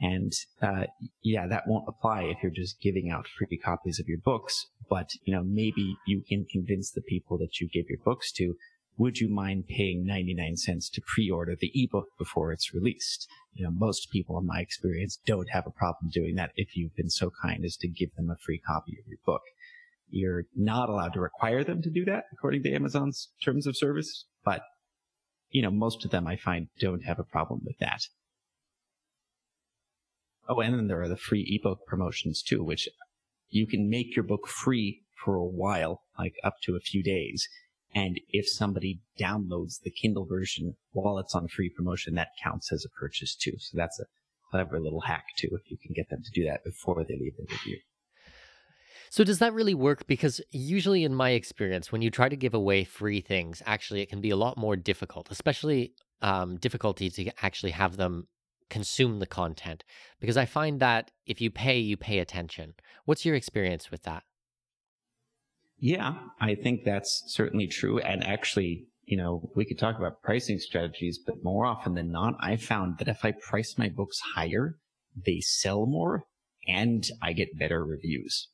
And 0.00 0.32
uh, 0.60 0.84
yeah, 1.22 1.46
that 1.46 1.64
won't 1.66 1.88
apply 1.88 2.22
if 2.24 2.38
you're 2.42 2.50
just 2.50 2.80
giving 2.80 3.10
out 3.10 3.26
free 3.26 3.56
copies 3.56 4.00
of 4.00 4.08
your 4.08 4.18
books. 4.18 4.66
But 4.88 5.10
you 5.24 5.34
know, 5.34 5.42
maybe 5.44 5.96
you 6.06 6.22
can 6.28 6.44
convince 6.50 6.90
the 6.90 7.02
people 7.02 7.38
that 7.38 7.60
you 7.60 7.68
give 7.72 7.86
your 7.88 8.00
books 8.04 8.32
to. 8.32 8.54
Would 8.98 9.18
you 9.18 9.28
mind 9.28 9.64
paying 9.68 10.04
99 10.04 10.56
cents 10.58 10.90
to 10.90 11.02
pre-order 11.06 11.56
the 11.58 11.72
ebook 11.74 12.08
before 12.18 12.52
it's 12.52 12.74
released? 12.74 13.26
You 13.54 13.64
know, 13.64 13.70
most 13.70 14.10
people 14.10 14.38
in 14.38 14.46
my 14.46 14.60
experience 14.60 15.18
don't 15.24 15.48
have 15.50 15.66
a 15.66 15.70
problem 15.70 16.10
doing 16.12 16.34
that 16.34 16.50
if 16.56 16.76
you've 16.76 16.94
been 16.94 17.10
so 17.10 17.30
kind 17.42 17.64
as 17.64 17.76
to 17.78 17.88
give 17.88 18.14
them 18.16 18.28
a 18.30 18.36
free 18.36 18.58
copy 18.58 18.92
of 19.00 19.08
your 19.08 19.18
book. 19.24 19.42
You're 20.10 20.44
not 20.54 20.90
allowed 20.90 21.14
to 21.14 21.20
require 21.20 21.64
them 21.64 21.80
to 21.82 21.90
do 21.90 22.04
that 22.04 22.24
according 22.32 22.64
to 22.64 22.72
Amazon's 22.72 23.30
terms 23.42 23.66
of 23.66 23.78
service, 23.78 24.26
but 24.44 24.62
you 25.52 25.62
know, 25.62 25.70
most 25.70 26.04
of 26.04 26.10
them 26.10 26.26
I 26.26 26.36
find 26.36 26.68
don't 26.78 27.04
have 27.04 27.18
a 27.18 27.24
problem 27.24 27.60
with 27.64 27.78
that. 27.78 28.02
Oh, 30.48 30.60
and 30.60 30.74
then 30.74 30.88
there 30.88 31.00
are 31.00 31.08
the 31.08 31.16
free 31.16 31.46
ebook 31.48 31.86
promotions 31.86 32.42
too, 32.42 32.62
which 32.62 32.88
you 33.48 33.66
can 33.66 33.88
make 33.88 34.16
your 34.16 34.24
book 34.24 34.48
free 34.48 35.02
for 35.24 35.36
a 35.36 35.44
while, 35.44 36.02
like 36.18 36.34
up 36.42 36.54
to 36.64 36.76
a 36.76 36.80
few 36.80 37.02
days. 37.02 37.48
And 37.94 38.20
if 38.30 38.48
somebody 38.48 39.00
downloads 39.20 39.82
the 39.82 39.90
Kindle 39.90 40.24
version 40.24 40.76
while 40.92 41.18
it's 41.18 41.34
on 41.34 41.48
free 41.48 41.68
promotion, 41.68 42.14
that 42.14 42.30
counts 42.42 42.72
as 42.72 42.84
a 42.84 42.98
purchase 42.98 43.34
too. 43.34 43.52
So 43.58 43.76
that's 43.76 44.00
a 44.00 44.06
clever 44.50 44.80
little 44.80 45.02
hack 45.02 45.24
too, 45.36 45.48
if 45.52 45.70
you 45.70 45.76
can 45.76 45.92
get 45.94 46.08
them 46.08 46.22
to 46.22 46.30
do 46.30 46.44
that 46.46 46.64
before 46.64 47.04
they 47.04 47.14
leave 47.14 47.36
the 47.36 47.46
review. 47.50 47.78
So 49.10 49.24
does 49.24 49.40
that 49.40 49.52
really 49.52 49.74
work? 49.74 50.06
Because 50.06 50.40
usually 50.50 51.04
in 51.04 51.14
my 51.14 51.30
experience, 51.30 51.92
when 51.92 52.00
you 52.00 52.10
try 52.10 52.30
to 52.30 52.36
give 52.36 52.54
away 52.54 52.84
free 52.84 53.20
things, 53.20 53.62
actually 53.66 54.00
it 54.00 54.08
can 54.08 54.22
be 54.22 54.30
a 54.30 54.36
lot 54.36 54.56
more 54.56 54.74
difficult, 54.74 55.30
especially 55.30 55.92
um, 56.22 56.56
difficulty 56.56 57.10
to 57.10 57.44
actually 57.44 57.72
have 57.72 57.98
them 57.98 58.26
consume 58.72 59.18
the 59.18 59.26
content. 59.26 59.84
Because 60.18 60.38
I 60.38 60.46
find 60.46 60.80
that 60.80 61.10
if 61.26 61.40
you 61.40 61.50
pay, 61.50 61.78
you 61.78 61.96
pay 61.96 62.18
attention. 62.18 62.74
What's 63.04 63.26
your 63.26 63.36
experience 63.36 63.90
with 63.90 64.02
that? 64.04 64.24
Yeah, 65.78 66.14
I 66.40 66.54
think 66.54 66.84
that's 66.84 67.24
certainly 67.26 67.66
true. 67.66 67.98
And 67.98 68.24
actually, 68.24 68.86
you 69.04 69.18
know, 69.18 69.50
we 69.54 69.66
could 69.66 69.78
talk 69.78 69.98
about 69.98 70.22
pricing 70.22 70.58
strategies, 70.58 71.20
but 71.24 71.44
more 71.44 71.66
often 71.66 71.94
than 71.94 72.10
not, 72.10 72.34
I 72.40 72.56
found 72.56 72.96
that 72.98 73.08
if 73.08 73.24
I 73.24 73.32
price 73.32 73.74
my 73.76 73.90
books 73.90 74.18
higher, 74.34 74.78
they 75.14 75.40
sell 75.40 75.84
more 75.84 76.24
and 76.66 77.04
I 77.20 77.34
get 77.34 77.58
better 77.58 77.84
reviews. 77.84 78.48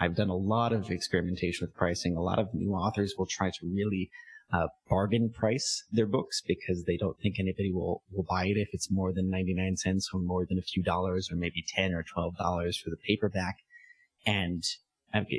I've 0.00 0.16
done 0.16 0.30
a 0.30 0.34
lot 0.34 0.72
of 0.72 0.90
experimentation 0.90 1.66
with 1.66 1.76
pricing. 1.76 2.16
A 2.16 2.22
lot 2.22 2.40
of 2.40 2.54
new 2.54 2.72
authors 2.72 3.14
will 3.16 3.26
try 3.26 3.50
to 3.50 3.72
really 3.72 4.10
uh, 4.52 4.66
bargain 4.88 5.30
price 5.30 5.84
their 5.92 6.06
books 6.06 6.42
because 6.46 6.84
they 6.84 6.96
don't 6.96 7.18
think 7.20 7.38
anybody 7.38 7.72
will, 7.72 8.02
will 8.12 8.26
buy 8.28 8.46
it 8.46 8.56
if 8.56 8.68
it's 8.72 8.90
more 8.90 9.12
than 9.12 9.30
99 9.30 9.76
cents 9.76 10.10
or 10.12 10.20
more 10.20 10.44
than 10.44 10.58
a 10.58 10.62
few 10.62 10.82
dollars 10.82 11.30
or 11.30 11.36
maybe 11.36 11.64
10 11.66 11.94
or 11.94 12.02
12 12.02 12.36
dollars 12.36 12.76
for 12.76 12.90
the 12.90 12.96
paperback. 12.96 13.58
And 14.26 14.64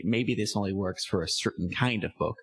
maybe 0.04 0.36
this 0.36 0.56
only 0.56 0.74
works 0.74 1.06
for 1.06 1.24
a 1.24 1.30
certain 1.30 1.70
kind 1.70 2.04
of 2.04 2.16
book, 2.18 2.38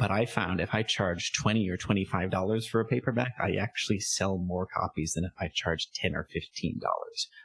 but 0.00 0.10
I 0.10 0.24
found 0.24 0.60
if 0.60 0.74
I 0.74 0.82
charge 0.82 1.34
20 1.34 1.68
or 1.68 1.76
$25 1.76 2.68
for 2.68 2.80
a 2.80 2.86
paperback, 2.86 3.34
I 3.38 3.56
actually 3.56 4.00
sell 4.00 4.38
more 4.38 4.66
copies 4.66 5.12
than 5.12 5.26
if 5.26 5.32
I 5.38 5.48
charge 5.48 5.92
10 5.92 6.16
or 6.16 6.26
$15. 6.34 6.80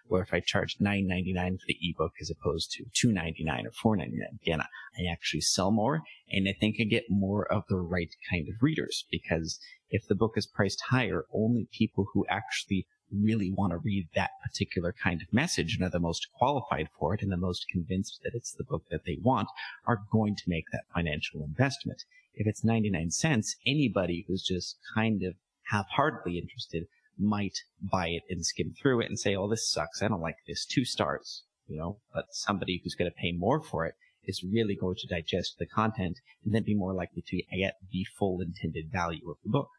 Or 0.08 0.22
if 0.22 0.34
I 0.34 0.40
charge 0.40 0.78
$9.99 0.78 1.60
for 1.60 1.66
the 1.68 1.78
ebook 1.82 2.14
as 2.22 2.30
opposed 2.32 2.72
to 2.72 3.08
$2.99 3.08 3.66
or 3.66 3.98
$4.99. 3.98 4.42
Again, 4.42 4.62
I 4.62 5.12
actually 5.12 5.42
sell 5.42 5.70
more 5.70 6.02
and 6.32 6.48
I 6.48 6.54
think 6.58 6.78
I 6.80 6.86
get 6.86 7.04
more 7.10 7.46
of 7.52 7.64
the 7.68 7.76
right 7.76 8.16
kind 8.30 8.48
of 8.48 8.64
readers 8.64 9.04
because 9.12 9.60
if 9.90 10.08
the 10.08 10.16
book 10.16 10.36
is 10.38 10.48
priced 10.48 10.82
higher, 10.90 11.26
only 11.34 11.68
people 11.74 12.06
who 12.14 12.26
actually 12.30 12.88
really 13.12 13.52
want 13.52 13.72
to 13.72 13.78
read 13.78 14.08
that 14.16 14.32
particular 14.42 14.94
kind 14.94 15.22
of 15.22 15.34
message 15.34 15.76
and 15.76 15.86
are 15.86 15.92
the 15.92 16.00
most 16.00 16.28
qualified 16.38 16.88
for 16.98 17.14
it 17.14 17.22
and 17.22 17.34
the 17.34 17.38
most 17.38 17.68
convinced 17.70 18.22
that 18.24 18.34
it's 18.34 18.54
the 18.54 18.64
book 18.64 18.84
that 18.90 19.02
they 19.06 19.18
want 19.22 19.50
are 19.86 20.04
going 20.10 20.36
to 20.38 20.44
make 20.48 20.66
that 20.72 20.84
financial 20.94 21.44
investment. 21.44 22.06
If 22.36 22.48
it's 22.48 22.64
99 22.64 23.12
cents, 23.12 23.56
anybody 23.66 24.26
who's 24.28 24.44
just 24.44 24.78
kind 24.94 25.24
of 25.24 25.36
half-heartedly 25.72 26.38
interested 26.38 26.86
might 27.18 27.60
buy 27.82 28.08
it 28.10 28.24
and 28.30 28.46
skim 28.46 28.74
through 28.80 29.02
it 29.02 29.10
and 29.10 29.18
say, 29.20 29.36
oh, 29.36 29.50
this 29.50 29.70
sucks. 29.70 30.02
I 30.02 30.08
don't 30.08 30.22
like 30.22 30.38
this. 30.48 30.66
Two 30.66 30.86
stars, 30.86 31.44
you 31.68 31.78
know, 31.78 32.00
but 32.14 32.26
somebody 32.32 32.82
who's 32.84 32.96
going 32.96 33.10
to 33.10 33.16
pay 33.16 33.32
more 33.32 33.62
for 33.62 33.86
it 33.86 33.96
is 34.26 34.44
really 34.44 34.76
going 34.76 34.96
to 35.00 35.08
digest 35.08 35.56
the 35.60 35.66
content 35.66 36.20
and 36.44 36.54
then 36.54 36.64
be 36.64 36.76
more 36.76 36.94
likely 36.94 37.24
to 37.28 37.42
get 37.56 37.76
the 37.92 38.06
full 38.18 38.42
intended 38.42 38.92
value 38.92 39.30
of 39.30 39.38
the 39.44 39.50
book. 39.50 39.70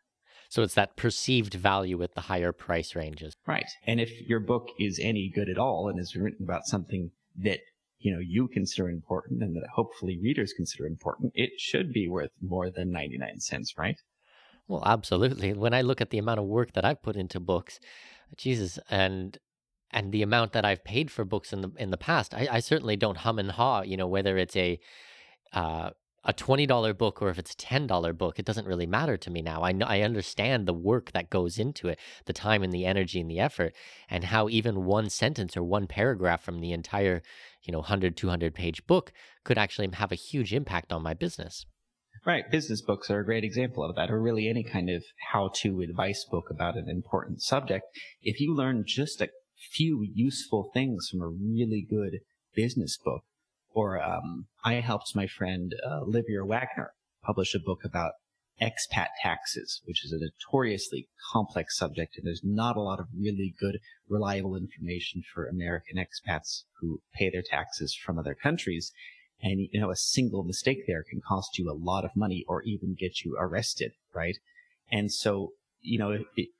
So 0.48 0.62
it's 0.62 0.74
that 0.74 0.96
perceived 0.96 1.54
value 1.54 2.02
at 2.02 2.14
the 2.14 2.22
higher 2.22 2.52
price 2.52 2.94
ranges. 2.94 3.34
Right. 3.46 3.68
And 3.86 4.00
if 4.00 4.10
your 4.28 4.40
book 4.40 4.68
is 4.78 5.00
any 5.02 5.30
good 5.34 5.48
at 5.48 5.58
all 5.58 5.88
and 5.88 5.98
is 5.98 6.14
written 6.14 6.44
about 6.44 6.66
something 6.66 7.10
that 7.38 7.58
you 7.98 8.12
know 8.12 8.20
you 8.20 8.48
consider 8.48 8.88
important 8.88 9.42
and 9.42 9.56
that 9.56 9.68
hopefully 9.74 10.18
readers 10.22 10.52
consider 10.52 10.86
important, 10.86 11.32
it 11.34 11.50
should 11.58 11.92
be 11.92 12.08
worth 12.08 12.30
more 12.40 12.70
than 12.70 12.90
99 12.90 13.40
cents, 13.40 13.74
right? 13.76 13.96
Well, 14.68 14.82
absolutely. 14.84 15.52
When 15.52 15.74
I 15.74 15.82
look 15.82 16.00
at 16.00 16.10
the 16.10 16.18
amount 16.18 16.40
of 16.40 16.46
work 16.46 16.72
that 16.72 16.84
I've 16.84 17.02
put 17.02 17.16
into 17.16 17.38
books, 17.38 17.78
Jesus, 18.36 18.78
and 18.90 19.38
and 19.92 20.12
the 20.12 20.22
amount 20.22 20.52
that 20.52 20.64
I've 20.64 20.84
paid 20.84 21.10
for 21.10 21.24
books 21.24 21.52
in 21.52 21.60
the 21.60 21.70
in 21.78 21.90
the 21.90 21.96
past, 21.96 22.34
I, 22.34 22.48
I 22.50 22.60
certainly 22.60 22.96
don't 22.96 23.18
hum 23.18 23.38
and 23.38 23.52
haw. 23.52 23.82
You 23.82 23.96
know, 23.96 24.08
whether 24.08 24.36
it's 24.36 24.56
a 24.56 24.80
uh, 25.52 25.90
a 26.26 26.34
$20 26.34 26.98
book 26.98 27.22
or 27.22 27.30
if 27.30 27.38
it's 27.38 27.52
a 27.52 27.56
$10 27.56 28.18
book, 28.18 28.38
it 28.38 28.44
doesn't 28.44 28.66
really 28.66 28.86
matter 28.86 29.16
to 29.16 29.30
me 29.30 29.40
now. 29.40 29.62
I 29.62 29.72
know 29.72 29.86
I 29.86 30.00
understand 30.00 30.66
the 30.66 30.74
work 30.74 31.12
that 31.12 31.30
goes 31.30 31.58
into 31.58 31.88
it, 31.88 31.98
the 32.26 32.32
time 32.32 32.62
and 32.62 32.72
the 32.72 32.84
energy 32.84 33.20
and 33.20 33.30
the 33.30 33.38
effort, 33.38 33.74
and 34.10 34.24
how 34.24 34.48
even 34.48 34.84
one 34.84 35.08
sentence 35.08 35.56
or 35.56 35.62
one 35.62 35.86
paragraph 35.86 36.42
from 36.42 36.60
the 36.60 36.72
entire, 36.72 37.22
you 37.62 37.72
know, 37.72 37.78
100, 37.78 38.16
200 38.16 38.54
page 38.54 38.84
book 38.86 39.12
could 39.44 39.56
actually 39.56 39.88
have 39.92 40.10
a 40.10 40.16
huge 40.16 40.52
impact 40.52 40.92
on 40.92 41.02
my 41.02 41.14
business. 41.14 41.64
Right. 42.26 42.50
Business 42.50 42.82
books 42.82 43.08
are 43.08 43.20
a 43.20 43.24
great 43.24 43.44
example 43.44 43.84
of 43.84 43.94
that, 43.94 44.10
or 44.10 44.20
really 44.20 44.48
any 44.48 44.64
kind 44.64 44.90
of 44.90 45.04
how 45.30 45.50
to 45.62 45.80
advice 45.80 46.26
book 46.28 46.46
about 46.50 46.76
an 46.76 46.88
important 46.88 47.40
subject. 47.40 47.84
If 48.20 48.40
you 48.40 48.52
learn 48.52 48.82
just 48.84 49.20
a 49.20 49.28
few 49.72 50.04
useful 50.12 50.70
things 50.74 51.08
from 51.08 51.20
a 51.20 51.28
really 51.28 51.86
good 51.88 52.18
business 52.52 52.98
book, 53.02 53.22
or 53.76 54.02
um, 54.02 54.46
I 54.64 54.74
helped 54.76 55.14
my 55.14 55.26
friend 55.26 55.74
uh, 55.86 56.00
Olivier 56.00 56.40
Wagner 56.40 56.94
publish 57.22 57.54
a 57.54 57.60
book 57.60 57.80
about 57.84 58.12
expat 58.60 59.08
taxes, 59.22 59.82
which 59.84 60.02
is 60.02 60.12
a 60.12 60.18
notoriously 60.18 61.08
complex 61.30 61.76
subject, 61.76 62.14
and 62.16 62.26
there's 62.26 62.40
not 62.42 62.78
a 62.78 62.80
lot 62.80 62.98
of 62.98 63.08
really 63.14 63.54
good, 63.60 63.78
reliable 64.08 64.56
information 64.56 65.22
for 65.22 65.46
American 65.46 65.98
expats 65.98 66.62
who 66.80 67.02
pay 67.14 67.28
their 67.28 67.42
taxes 67.42 67.94
from 67.94 68.18
other 68.18 68.34
countries. 68.34 68.92
And 69.42 69.68
you 69.70 69.78
know, 69.78 69.90
a 69.90 69.96
single 69.96 70.42
mistake 70.42 70.84
there 70.86 71.04
can 71.06 71.20
cost 71.20 71.58
you 71.58 71.70
a 71.70 71.76
lot 71.76 72.06
of 72.06 72.16
money 72.16 72.46
or 72.48 72.62
even 72.62 72.96
get 72.98 73.26
you 73.26 73.36
arrested, 73.38 73.92
right? 74.14 74.38
And 74.90 75.12
so 75.12 75.52
you 75.86 75.98
know, 75.98 76.18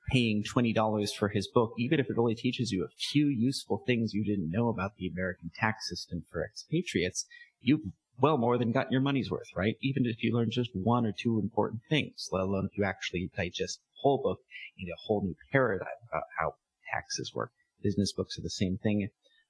paying 0.09 0.43
$20 0.43 1.13
for 1.13 1.27
his 1.29 1.47
book, 1.47 1.73
even 1.77 1.99
if 1.99 2.09
it 2.09 2.17
only 2.17 2.35
teaches 2.35 2.71
you 2.71 2.83
a 2.83 2.95
few 3.11 3.27
useful 3.27 3.83
things 3.85 4.13
you 4.13 4.23
didn't 4.23 4.51
know 4.51 4.69
about 4.69 4.95
the 4.97 5.07
American 5.07 5.51
tax 5.53 5.89
system 5.89 6.23
for 6.31 6.43
expatriates, 6.43 7.25
you've 7.61 7.81
well 8.19 8.37
more 8.37 8.57
than 8.57 8.71
got 8.71 8.91
your 8.91 9.01
money's 9.01 9.29
worth, 9.29 9.49
right? 9.55 9.75
Even 9.81 10.05
if 10.05 10.23
you 10.23 10.33
learn 10.33 10.49
just 10.49 10.71
one 10.73 11.05
or 11.05 11.11
two 11.11 11.39
important 11.39 11.81
things, 11.89 12.29
let 12.31 12.41
alone 12.41 12.67
if 12.71 12.77
you 12.77 12.83
actually 12.83 13.29
digest 13.35 13.79
the 13.79 13.99
whole 14.01 14.21
book 14.23 14.39
in 14.79 14.87
a 14.87 15.01
whole 15.05 15.21
new 15.21 15.35
paradigm 15.51 15.87
about 16.09 16.23
how 16.39 16.55
taxes 16.91 17.33
work. 17.35 17.51
Business 17.83 18.13
books 18.13 18.39
are 18.39 18.41
the 18.41 18.49
same 18.49 18.77
thing. 18.81 19.07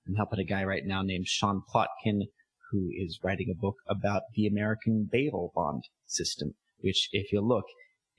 I'm 0.08 0.16
helping 0.16 0.40
a 0.40 0.44
guy 0.44 0.64
right 0.64 0.86
now 0.86 1.02
named 1.02 1.28
Sean 1.28 1.62
Plotkin 1.74 2.24
who 2.72 2.90
is 2.94 3.20
writing 3.24 3.50
a 3.50 3.60
book 3.60 3.78
about 3.88 4.24
the 4.36 4.48
American 4.48 5.08
bail 5.10 5.52
bond 5.56 5.84
system, 6.06 6.56
which 6.80 7.10
if 7.12 7.32
you 7.32 7.40
look, 7.42 7.66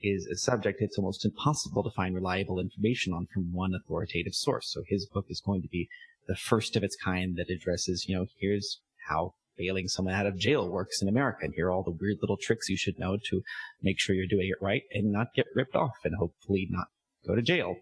is 0.01 0.25
a 0.27 0.35
subject 0.35 0.81
it's 0.81 0.97
almost 0.97 1.25
impossible 1.25 1.83
to 1.83 1.91
find 1.91 2.15
reliable 2.15 2.59
information 2.59 3.13
on 3.13 3.27
from 3.33 3.53
one 3.53 3.73
authoritative 3.73 4.33
source. 4.33 4.71
So 4.71 4.83
his 4.87 5.05
book 5.05 5.25
is 5.29 5.41
going 5.41 5.61
to 5.61 5.67
be 5.67 5.89
the 6.27 6.35
first 6.35 6.75
of 6.75 6.83
its 6.83 6.95
kind 6.95 7.35
that 7.37 7.49
addresses, 7.49 8.07
you 8.07 8.15
know, 8.15 8.27
here's 8.39 8.79
how 9.07 9.33
bailing 9.57 9.87
someone 9.87 10.13
out 10.13 10.25
of 10.25 10.37
jail 10.37 10.67
works 10.67 11.01
in 11.01 11.07
America. 11.07 11.39
And 11.41 11.53
here 11.53 11.67
are 11.67 11.71
all 11.71 11.83
the 11.83 11.91
weird 11.91 12.17
little 12.21 12.37
tricks 12.37 12.69
you 12.69 12.77
should 12.77 12.97
know 12.97 13.17
to 13.29 13.41
make 13.81 13.99
sure 13.99 14.15
you're 14.15 14.25
doing 14.25 14.47
it 14.47 14.63
right 14.63 14.83
and 14.91 15.11
not 15.11 15.33
get 15.35 15.47
ripped 15.53 15.75
off 15.75 15.97
and 16.05 16.15
hopefully 16.15 16.67
not 16.69 16.87
go 17.27 17.35
to 17.35 17.41
jail. 17.41 17.75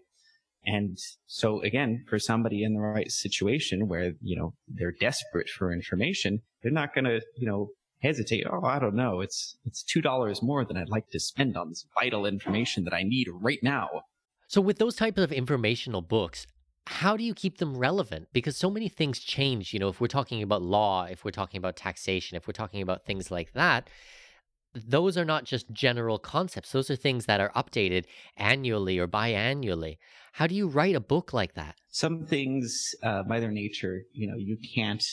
And 0.66 0.98
so 1.26 1.62
again, 1.62 2.04
for 2.08 2.18
somebody 2.18 2.64
in 2.64 2.74
the 2.74 2.80
right 2.80 3.10
situation 3.10 3.88
where, 3.88 4.12
you 4.20 4.36
know, 4.36 4.54
they're 4.66 4.92
desperate 4.92 5.48
for 5.48 5.72
information, 5.72 6.42
they're 6.62 6.72
not 6.72 6.94
going 6.94 7.04
to, 7.04 7.20
you 7.36 7.46
know, 7.46 7.70
hesitate. 8.00 8.46
Oh, 8.50 8.64
I 8.64 8.78
don't 8.78 8.94
know. 8.94 9.20
It's 9.20 9.56
it's 9.64 9.82
two 9.82 10.00
dollars 10.00 10.42
more 10.42 10.64
than 10.64 10.76
I'd 10.76 10.88
like 10.88 11.10
to 11.10 11.20
spend 11.20 11.56
on 11.56 11.68
this 11.68 11.86
vital 11.98 12.26
information 12.26 12.84
that 12.84 12.94
I 12.94 13.02
need 13.02 13.28
right 13.30 13.60
now. 13.62 13.88
So 14.46 14.60
with 14.60 14.78
those 14.78 14.96
types 14.96 15.20
of 15.20 15.30
informational 15.30 16.00
books, 16.00 16.46
how 16.86 17.16
do 17.16 17.24
you 17.24 17.34
keep 17.34 17.58
them 17.58 17.76
relevant? 17.76 18.28
Because 18.32 18.56
so 18.56 18.70
many 18.70 18.88
things 18.88 19.18
change. 19.18 19.74
You 19.74 19.80
know, 19.80 19.88
if 19.88 20.00
we're 20.00 20.06
talking 20.06 20.42
about 20.42 20.62
law, 20.62 21.04
if 21.04 21.24
we're 21.24 21.30
talking 21.30 21.58
about 21.58 21.76
taxation, 21.76 22.36
if 22.36 22.46
we're 22.46 22.52
talking 22.52 22.80
about 22.80 23.04
things 23.04 23.30
like 23.30 23.52
that, 23.52 23.90
those 24.74 25.18
are 25.18 25.24
not 25.24 25.44
just 25.44 25.70
general 25.70 26.18
concepts. 26.18 26.72
Those 26.72 26.90
are 26.90 26.96
things 26.96 27.26
that 27.26 27.40
are 27.40 27.50
updated 27.50 28.04
annually 28.36 28.98
or 28.98 29.06
biannually. 29.06 29.98
How 30.32 30.46
do 30.46 30.54
you 30.54 30.68
write 30.68 30.94
a 30.94 31.00
book 31.00 31.32
like 31.32 31.54
that? 31.54 31.76
Some 31.90 32.24
things, 32.24 32.94
uh, 33.02 33.22
by 33.24 33.40
their 33.40 33.50
nature, 33.50 34.02
you 34.12 34.26
know, 34.26 34.36
you 34.36 34.56
can't 34.74 35.04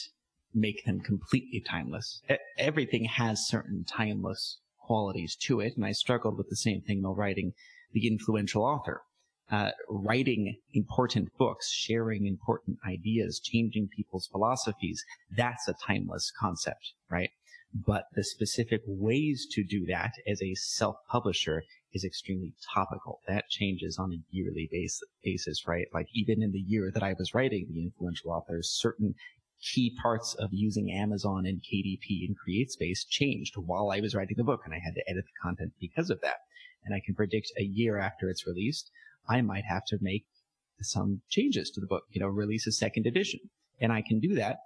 make 0.55 0.85
them 0.85 1.01
completely 1.01 1.59
timeless. 1.59 2.21
Everything 2.57 3.05
has 3.05 3.45
certain 3.47 3.83
timeless 3.83 4.57
qualities 4.79 5.35
to 5.35 5.59
it, 5.59 5.75
and 5.75 5.85
I 5.85 5.91
struggled 5.91 6.37
with 6.37 6.49
the 6.49 6.55
same 6.55 6.81
thing 6.81 7.01
while 7.03 7.13
writing 7.13 7.53
The 7.93 8.07
Influential 8.07 8.63
Author. 8.63 9.01
uh, 9.51 9.71
writing 9.89 10.57
important 10.73 11.29
books, 11.37 11.71
sharing 11.71 12.25
important 12.25 12.77
ideas, 12.87 13.39
changing 13.39 13.89
people's 13.95 14.27
philosophies, 14.27 15.03
that's 15.35 15.67
a 15.67 15.75
timeless 15.85 16.31
concept, 16.37 16.93
right? 17.09 17.29
But 17.73 18.05
the 18.15 18.23
specific 18.23 18.81
ways 18.87 19.47
to 19.51 19.63
do 19.63 19.85
that 19.87 20.13
as 20.27 20.41
a 20.41 20.55
self-publisher 20.55 21.63
is 21.93 22.03
extremely 22.05 22.53
topical. 22.73 23.19
That 23.27 23.49
changes 23.49 23.97
on 23.99 24.13
a 24.13 24.21
yearly 24.31 24.69
basis, 25.23 25.67
right? 25.67 25.87
Like 25.93 26.07
even 26.13 26.41
in 26.41 26.51
the 26.51 26.59
year 26.59 26.89
that 26.93 27.03
I 27.03 27.13
was 27.17 27.33
writing 27.33 27.67
The 27.69 27.83
Influential 27.83 28.31
Authors, 28.31 28.69
certain 28.69 29.15
key 29.73 29.95
parts 30.01 30.35
of 30.35 30.49
using 30.51 30.91
Amazon 30.91 31.45
and 31.45 31.61
KDP 31.61 32.27
and 32.27 32.35
CreateSpace 32.35 33.07
changed 33.09 33.55
while 33.57 33.91
I 33.91 33.99
was 33.99 34.13
writing 34.13 34.37
the 34.37 34.43
book 34.43 34.61
and 34.65 34.73
I 34.73 34.79
had 34.79 34.95
to 34.95 35.09
edit 35.09 35.25
the 35.25 35.41
content 35.41 35.73
because 35.79 36.09
of 36.09 36.21
that. 36.21 36.37
And 36.83 36.93
I 36.93 37.01
can 37.03 37.15
predict 37.15 37.51
a 37.57 37.63
year 37.63 37.97
after 37.97 38.29
it's 38.29 38.45
released, 38.45 38.91
I 39.27 39.41
might 39.41 39.65
have 39.65 39.85
to 39.87 39.97
make 40.01 40.25
some 40.81 41.21
changes 41.29 41.71
to 41.71 41.81
the 41.81 41.87
book, 41.87 42.03
you 42.11 42.21
know, 42.21 42.27
release 42.27 42.67
a 42.67 42.71
second 42.71 43.07
edition. 43.07 43.39
And 43.81 43.91
I 43.91 44.03
can 44.07 44.19
do 44.19 44.35
that. 44.35 44.57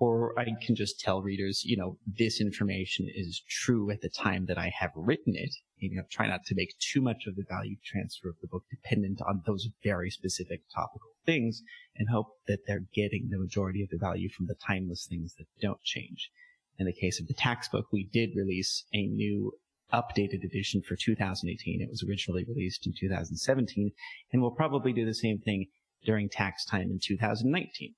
Or 0.00 0.38
I 0.38 0.44
can 0.64 0.76
just 0.76 1.00
tell 1.00 1.22
readers, 1.22 1.64
you 1.64 1.76
know, 1.76 1.98
this 2.06 2.40
information 2.40 3.08
is 3.12 3.42
true 3.48 3.90
at 3.90 4.00
the 4.00 4.08
time 4.08 4.46
that 4.46 4.56
I 4.56 4.72
have 4.78 4.92
written 4.94 5.34
it. 5.36 5.54
You 5.78 5.96
know, 5.96 6.02
try 6.10 6.28
not 6.28 6.44
to 6.46 6.54
make 6.54 6.78
too 6.78 7.00
much 7.00 7.26
of 7.26 7.34
the 7.34 7.44
value 7.48 7.76
transfer 7.84 8.28
of 8.28 8.36
the 8.40 8.46
book 8.46 8.64
dependent 8.70 9.20
on 9.22 9.42
those 9.44 9.68
very 9.82 10.10
specific 10.10 10.62
topical 10.72 11.10
things 11.26 11.62
and 11.96 12.08
hope 12.08 12.28
that 12.46 12.60
they're 12.66 12.86
getting 12.94 13.28
the 13.30 13.38
majority 13.38 13.82
of 13.82 13.90
the 13.90 13.98
value 13.98 14.28
from 14.28 14.46
the 14.46 14.54
timeless 14.54 15.06
things 15.08 15.34
that 15.34 15.46
don't 15.60 15.82
change. 15.82 16.30
In 16.78 16.86
the 16.86 16.92
case 16.92 17.20
of 17.20 17.26
the 17.26 17.34
tax 17.34 17.68
book, 17.68 17.86
we 17.92 18.08
did 18.12 18.36
release 18.36 18.84
a 18.94 19.06
new 19.06 19.52
updated 19.92 20.44
edition 20.44 20.82
for 20.82 20.96
2018. 20.96 21.80
It 21.80 21.90
was 21.90 22.04
originally 22.08 22.44
released 22.44 22.86
in 22.86 22.92
2017, 22.98 23.90
and 24.32 24.42
we'll 24.42 24.50
probably 24.52 24.92
do 24.92 25.04
the 25.04 25.14
same 25.14 25.38
thing 25.38 25.66
during 26.04 26.28
tax 26.28 26.64
time 26.64 26.90
in 26.90 27.00
2019. 27.02 27.94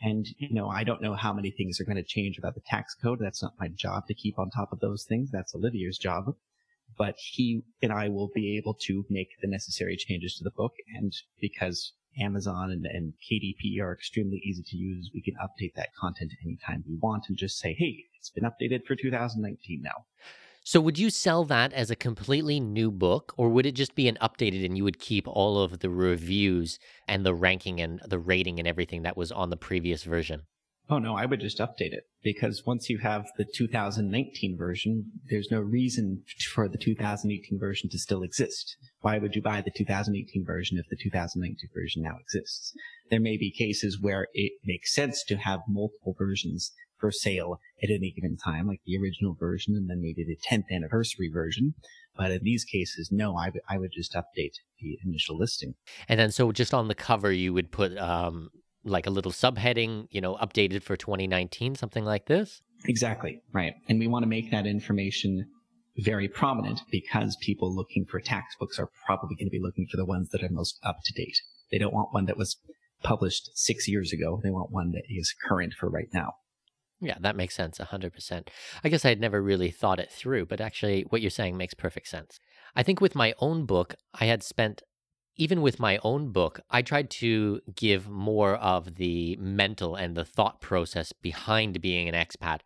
And, 0.00 0.26
you 0.38 0.54
know, 0.54 0.68
I 0.68 0.84
don't 0.84 1.02
know 1.02 1.14
how 1.14 1.32
many 1.32 1.50
things 1.50 1.78
are 1.78 1.84
going 1.84 1.96
to 1.96 2.02
change 2.02 2.38
about 2.38 2.54
the 2.54 2.62
tax 2.66 2.94
code. 2.94 3.18
That's 3.20 3.42
not 3.42 3.54
my 3.60 3.68
job 3.68 4.06
to 4.06 4.14
keep 4.14 4.38
on 4.38 4.50
top 4.50 4.72
of 4.72 4.80
those 4.80 5.04
things. 5.04 5.30
That's 5.30 5.54
Olivier's 5.54 5.98
job. 5.98 6.34
But 6.96 7.16
he 7.18 7.62
and 7.82 7.92
I 7.92 8.08
will 8.08 8.30
be 8.34 8.56
able 8.56 8.74
to 8.86 9.04
make 9.10 9.28
the 9.40 9.48
necessary 9.48 9.96
changes 9.96 10.36
to 10.36 10.44
the 10.44 10.50
book. 10.50 10.72
And 10.96 11.12
because 11.40 11.92
Amazon 12.18 12.70
and, 12.70 12.86
and 12.86 13.12
KDP 13.30 13.80
are 13.80 13.92
extremely 13.92 14.38
easy 14.38 14.62
to 14.66 14.76
use, 14.76 15.10
we 15.14 15.22
can 15.22 15.34
update 15.34 15.74
that 15.76 15.94
content 15.94 16.32
anytime 16.44 16.84
we 16.88 16.96
want 17.00 17.26
and 17.28 17.36
just 17.36 17.58
say, 17.58 17.74
hey, 17.78 18.04
it's 18.18 18.30
been 18.30 18.44
updated 18.44 18.86
for 18.86 18.96
2019 18.96 19.82
now. 19.82 20.06
So 20.62 20.80
would 20.80 20.98
you 20.98 21.10
sell 21.10 21.44
that 21.44 21.72
as 21.72 21.90
a 21.90 21.96
completely 21.96 22.60
new 22.60 22.90
book 22.90 23.32
or 23.36 23.48
would 23.48 23.66
it 23.66 23.72
just 23.72 23.94
be 23.94 24.08
an 24.08 24.18
updated 24.20 24.64
and 24.64 24.76
you 24.76 24.84
would 24.84 24.98
keep 24.98 25.26
all 25.26 25.58
of 25.58 25.78
the 25.78 25.90
reviews 25.90 26.78
and 27.08 27.24
the 27.24 27.34
ranking 27.34 27.80
and 27.80 28.00
the 28.06 28.18
rating 28.18 28.58
and 28.58 28.68
everything 28.68 29.02
that 29.02 29.16
was 29.16 29.32
on 29.32 29.50
the 29.50 29.56
previous 29.56 30.04
version? 30.04 30.42
Oh 30.90 30.98
no, 30.98 31.14
I 31.14 31.24
would 31.24 31.40
just 31.40 31.58
update 31.58 31.92
it 31.92 32.04
because 32.22 32.66
once 32.66 32.90
you 32.90 32.98
have 32.98 33.26
the 33.38 33.44
2019 33.44 34.56
version, 34.58 35.12
there's 35.30 35.50
no 35.50 35.60
reason 35.60 36.24
for 36.52 36.68
the 36.68 36.78
2018 36.78 37.60
version 37.60 37.88
to 37.90 37.98
still 37.98 38.22
exist. 38.22 38.76
Why 39.00 39.18
would 39.18 39.36
you 39.36 39.40
buy 39.40 39.62
the 39.62 39.70
2018 39.70 40.44
version 40.44 40.78
if 40.78 40.86
the 40.90 40.96
2019 40.96 41.70
version 41.72 42.02
now 42.02 42.16
exists? 42.20 42.72
There 43.08 43.20
may 43.20 43.36
be 43.36 43.52
cases 43.52 44.00
where 44.00 44.26
it 44.34 44.52
makes 44.64 44.92
sense 44.92 45.22
to 45.28 45.36
have 45.36 45.60
multiple 45.68 46.16
versions 46.18 46.72
for 47.00 47.10
sale 47.10 47.58
at 47.82 47.90
any 47.90 48.12
given 48.12 48.36
time, 48.36 48.66
like 48.66 48.80
the 48.86 48.96
original 48.98 49.34
version 49.34 49.74
and 49.74 49.88
then 49.88 50.00
maybe 50.00 50.24
the 50.24 50.38
10th 50.48 50.70
anniversary 50.70 51.30
version. 51.32 51.74
But 52.16 52.30
in 52.30 52.40
these 52.42 52.64
cases, 52.64 53.10
no, 53.10 53.36
I, 53.36 53.46
w- 53.46 53.62
I 53.68 53.78
would 53.78 53.92
just 53.92 54.14
update 54.14 54.54
the 54.80 54.98
initial 55.04 55.38
listing. 55.38 55.74
And 56.08 56.20
then 56.20 56.30
so 56.30 56.52
just 56.52 56.74
on 56.74 56.88
the 56.88 56.94
cover, 56.94 57.32
you 57.32 57.54
would 57.54 57.70
put 57.70 57.96
um, 57.98 58.50
like 58.84 59.06
a 59.06 59.10
little 59.10 59.32
subheading, 59.32 60.06
you 60.10 60.20
know, 60.20 60.36
updated 60.36 60.82
for 60.82 60.96
2019, 60.96 61.74
something 61.74 62.04
like 62.04 62.26
this? 62.26 62.62
Exactly, 62.86 63.42
right. 63.52 63.74
And 63.88 63.98
we 63.98 64.06
want 64.06 64.22
to 64.22 64.28
make 64.28 64.50
that 64.50 64.66
information 64.66 65.46
very 65.98 66.28
prominent 66.28 66.80
because 66.90 67.36
people 67.42 67.74
looking 67.74 68.06
for 68.06 68.20
tax 68.20 68.56
books 68.58 68.78
are 68.78 68.90
probably 69.06 69.36
going 69.36 69.46
to 69.46 69.50
be 69.50 69.60
looking 69.60 69.86
for 69.90 69.96
the 69.96 70.04
ones 70.04 70.30
that 70.30 70.42
are 70.42 70.48
most 70.50 70.78
up 70.82 70.98
to 71.04 71.12
date. 71.12 71.36
They 71.70 71.78
don't 71.78 71.92
want 71.92 72.12
one 72.12 72.26
that 72.26 72.38
was 72.38 72.56
published 73.02 73.50
six 73.54 73.88
years 73.88 74.12
ago. 74.12 74.40
They 74.42 74.50
want 74.50 74.70
one 74.70 74.92
that 74.92 75.04
is 75.08 75.34
current 75.46 75.74
for 75.78 75.88
right 75.88 76.08
now. 76.12 76.34
Yeah, 77.00 77.16
that 77.20 77.36
makes 77.36 77.54
sense 77.54 77.78
100%. 77.78 78.48
I 78.84 78.88
guess 78.88 79.04
I 79.04 79.08
had 79.08 79.20
never 79.20 79.40
really 79.40 79.70
thought 79.70 79.98
it 79.98 80.10
through, 80.10 80.46
but 80.46 80.60
actually, 80.60 81.02
what 81.08 81.22
you're 81.22 81.30
saying 81.30 81.56
makes 81.56 81.72
perfect 81.74 82.08
sense. 82.08 82.38
I 82.76 82.82
think 82.82 83.00
with 83.00 83.14
my 83.14 83.32
own 83.38 83.64
book, 83.64 83.94
I 84.12 84.26
had 84.26 84.42
spent, 84.42 84.82
even 85.36 85.62
with 85.62 85.80
my 85.80 85.98
own 86.02 86.30
book, 86.30 86.60
I 86.70 86.82
tried 86.82 87.08
to 87.10 87.60
give 87.74 88.08
more 88.08 88.56
of 88.56 88.96
the 88.96 89.36
mental 89.40 89.94
and 89.96 90.14
the 90.14 90.26
thought 90.26 90.60
process 90.60 91.12
behind 91.12 91.80
being 91.80 92.08
an 92.08 92.14
expat 92.14 92.60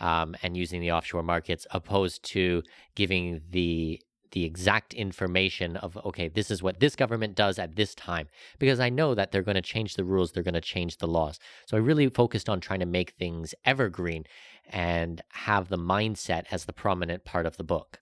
um, 0.00 0.36
and 0.42 0.56
using 0.56 0.80
the 0.82 0.92
offshore 0.92 1.22
markets, 1.22 1.66
opposed 1.70 2.22
to 2.32 2.62
giving 2.94 3.40
the 3.50 4.00
the 4.32 4.44
exact 4.44 4.94
information 4.94 5.76
of 5.76 5.96
okay 6.04 6.28
this 6.28 6.50
is 6.50 6.62
what 6.62 6.80
this 6.80 6.96
government 6.96 7.34
does 7.34 7.58
at 7.58 7.76
this 7.76 7.94
time 7.94 8.28
because 8.58 8.80
i 8.80 8.88
know 8.88 9.14
that 9.14 9.32
they're 9.32 9.42
going 9.42 9.54
to 9.54 9.62
change 9.62 9.94
the 9.94 10.04
rules 10.04 10.32
they're 10.32 10.42
going 10.42 10.54
to 10.54 10.60
change 10.60 10.98
the 10.98 11.06
laws. 11.06 11.38
So 11.66 11.76
i 11.76 11.80
really 11.80 12.08
focused 12.08 12.48
on 12.48 12.60
trying 12.60 12.80
to 12.80 12.86
make 12.86 13.12
things 13.12 13.54
evergreen 13.64 14.24
and 14.68 15.22
have 15.30 15.68
the 15.68 15.78
mindset 15.78 16.44
as 16.50 16.64
the 16.64 16.72
prominent 16.72 17.24
part 17.24 17.46
of 17.46 17.56
the 17.56 17.64
book. 17.64 18.00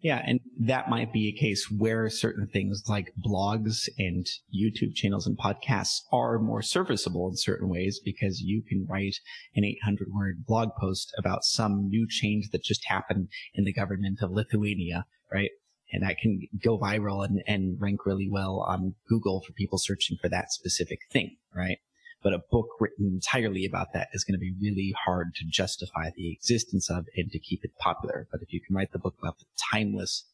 Yeah, 0.00 0.22
and 0.24 0.40
that 0.58 0.88
might 0.88 1.12
be 1.12 1.28
a 1.28 1.38
case 1.38 1.70
where 1.70 2.08
certain 2.08 2.46
things 2.46 2.84
like 2.88 3.12
blogs 3.24 3.88
and 3.98 4.26
YouTube 4.54 4.94
channels 4.94 5.26
and 5.26 5.36
podcasts 5.36 6.00
are 6.10 6.38
more 6.38 6.62
serviceable 6.62 7.28
in 7.28 7.36
certain 7.36 7.68
ways 7.68 8.00
because 8.02 8.40
you 8.40 8.62
can 8.62 8.86
write 8.88 9.16
an 9.54 9.64
800 9.64 10.08
word 10.14 10.46
blog 10.46 10.70
post 10.80 11.12
about 11.18 11.44
some 11.44 11.88
new 11.88 12.06
change 12.08 12.48
that 12.50 12.64
just 12.64 12.86
happened 12.86 13.28
in 13.54 13.64
the 13.64 13.74
government 13.74 14.20
of 14.22 14.30
Lithuania 14.30 15.04
right? 15.34 15.50
And 15.92 16.02
that 16.02 16.18
can 16.18 16.40
go 16.62 16.78
viral 16.78 17.24
and, 17.24 17.42
and 17.46 17.76
rank 17.80 18.06
really 18.06 18.28
well 18.30 18.64
on 18.66 18.94
Google 19.08 19.42
for 19.42 19.52
people 19.52 19.78
searching 19.78 20.16
for 20.20 20.28
that 20.28 20.52
specific 20.52 21.00
thing, 21.12 21.36
right? 21.54 21.78
But 22.22 22.32
a 22.32 22.42
book 22.50 22.68
written 22.80 23.06
entirely 23.06 23.66
about 23.66 23.88
that 23.92 24.08
is 24.14 24.24
going 24.24 24.34
to 24.34 24.38
be 24.38 24.54
really 24.60 24.94
hard 25.04 25.34
to 25.34 25.44
justify 25.46 26.10
the 26.16 26.32
existence 26.32 26.88
of 26.88 27.04
and 27.16 27.30
to 27.30 27.38
keep 27.38 27.64
it 27.64 27.76
popular. 27.78 28.26
But 28.32 28.40
if 28.40 28.52
you 28.52 28.60
can 28.66 28.74
write 28.74 28.92
the 28.92 28.98
book 28.98 29.14
about 29.20 29.38
the 29.38 29.44
timeless 29.70 30.24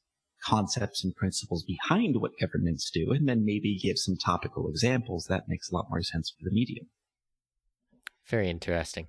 concepts 0.42 1.04
and 1.04 1.14
principles 1.14 1.64
behind 1.64 2.20
what 2.20 2.38
governments 2.40 2.90
do 2.90 3.10
and 3.10 3.28
then 3.28 3.44
maybe 3.44 3.78
give 3.78 3.98
some 3.98 4.16
topical 4.16 4.68
examples, 4.68 5.26
that 5.28 5.48
makes 5.48 5.70
a 5.70 5.74
lot 5.74 5.90
more 5.90 6.02
sense 6.02 6.30
for 6.30 6.44
the 6.44 6.54
medium. 6.54 6.86
Very 8.26 8.48
interesting. 8.48 9.08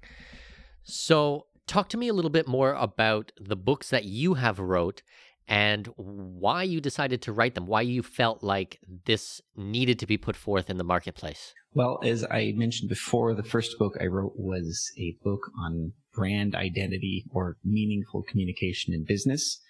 So, 0.83 1.45
talk 1.67 1.87
to 1.89 1.97
me 1.97 2.07
a 2.07 2.13
little 2.13 2.31
bit 2.31 2.47
more 2.47 2.73
about 2.73 3.31
the 3.39 3.55
books 3.55 3.89
that 3.91 4.05
you 4.05 4.33
have 4.33 4.59
wrote 4.59 5.03
and 5.51 5.87
why 5.97 6.63
you 6.63 6.79
decided 6.79 7.21
to 7.23 7.33
write 7.33 7.55
them, 7.55 7.67
why 7.67 7.81
you 7.81 8.01
felt 8.01 8.41
like 8.41 8.79
this 9.05 9.41
needed 9.57 9.99
to 9.99 10.07
be 10.07 10.17
put 10.17 10.37
forth 10.37 10.69
in 10.69 10.77
the 10.77 10.83
marketplace. 10.83 11.53
Well, 11.73 11.99
as 12.05 12.23
I 12.31 12.53
mentioned 12.55 12.87
before, 12.87 13.35
the 13.35 13.43
first 13.43 13.77
book 13.77 13.97
I 13.99 14.05
wrote 14.05 14.31
was 14.37 14.89
a 14.97 15.17
book 15.21 15.41
on 15.59 15.91
brand 16.13 16.55
identity 16.55 17.25
or 17.31 17.57
meaningful 17.65 18.23
communication 18.23 18.93
in 18.93 19.03
business. 19.03 19.61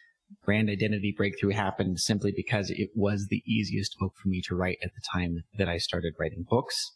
Brand 0.46 0.70
identity 0.70 1.16
breakthrough 1.18 1.54
happened 1.54 2.00
simply 2.00 2.32
because 2.32 2.70
it 2.70 2.92
was 2.94 3.28
the 3.30 3.42
easiest 3.48 3.98
book 3.98 4.14
for 4.22 4.30
me 4.30 4.40
to 4.50 4.56
write 4.56 4.78
at 4.84 4.92
the 4.94 5.02
time 5.12 5.46
that 5.58 5.68
I 5.68 5.80
started 5.80 6.14
writing 6.20 6.46
books. 6.48 6.92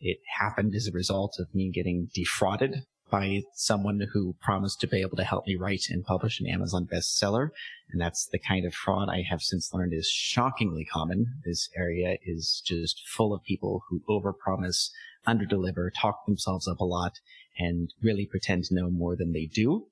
It 0.00 0.18
happened 0.38 0.74
as 0.74 0.86
a 0.86 0.92
result 0.92 1.36
of 1.38 1.54
me 1.54 1.70
getting 1.74 2.10
defrauded 2.14 2.84
by 3.10 3.42
someone 3.54 4.00
who 4.12 4.34
promised 4.40 4.80
to 4.80 4.86
be 4.86 5.00
able 5.00 5.16
to 5.16 5.24
help 5.24 5.46
me 5.46 5.56
write 5.56 5.86
and 5.90 6.04
publish 6.04 6.40
an 6.40 6.46
Amazon 6.46 6.86
bestseller. 6.86 7.50
And 7.90 8.00
that's 8.00 8.26
the 8.26 8.38
kind 8.38 8.64
of 8.66 8.74
fraud 8.74 9.08
I 9.08 9.22
have 9.22 9.42
since 9.42 9.72
learned 9.72 9.92
is 9.94 10.08
shockingly 10.08 10.84
common. 10.84 11.26
This 11.44 11.68
area 11.76 12.18
is 12.24 12.62
just 12.64 13.06
full 13.06 13.32
of 13.32 13.42
people 13.42 13.82
who 13.88 14.02
overpromise, 14.08 14.90
underdeliver, 15.26 15.90
talk 15.98 16.26
themselves 16.26 16.68
up 16.68 16.80
a 16.80 16.84
lot, 16.84 17.20
and 17.58 17.92
really 18.02 18.26
pretend 18.26 18.64
to 18.64 18.74
know 18.74 18.90
more 18.90 19.16
than 19.16 19.32
they 19.32 19.46
do. 19.46 19.86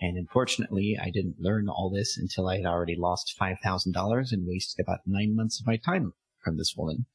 And 0.00 0.16
unfortunately, 0.16 0.96
I 1.00 1.10
didn't 1.10 1.40
learn 1.40 1.68
all 1.68 1.90
this 1.90 2.16
until 2.16 2.48
I 2.48 2.56
had 2.56 2.66
already 2.66 2.96
lost 2.96 3.34
$5,000 3.40 4.32
and 4.32 4.46
wasted 4.46 4.84
about 4.84 5.00
nine 5.06 5.34
months 5.34 5.60
of 5.60 5.66
my 5.66 5.76
time 5.76 6.12
from 6.44 6.56
this 6.56 6.74
woman. 6.76 7.06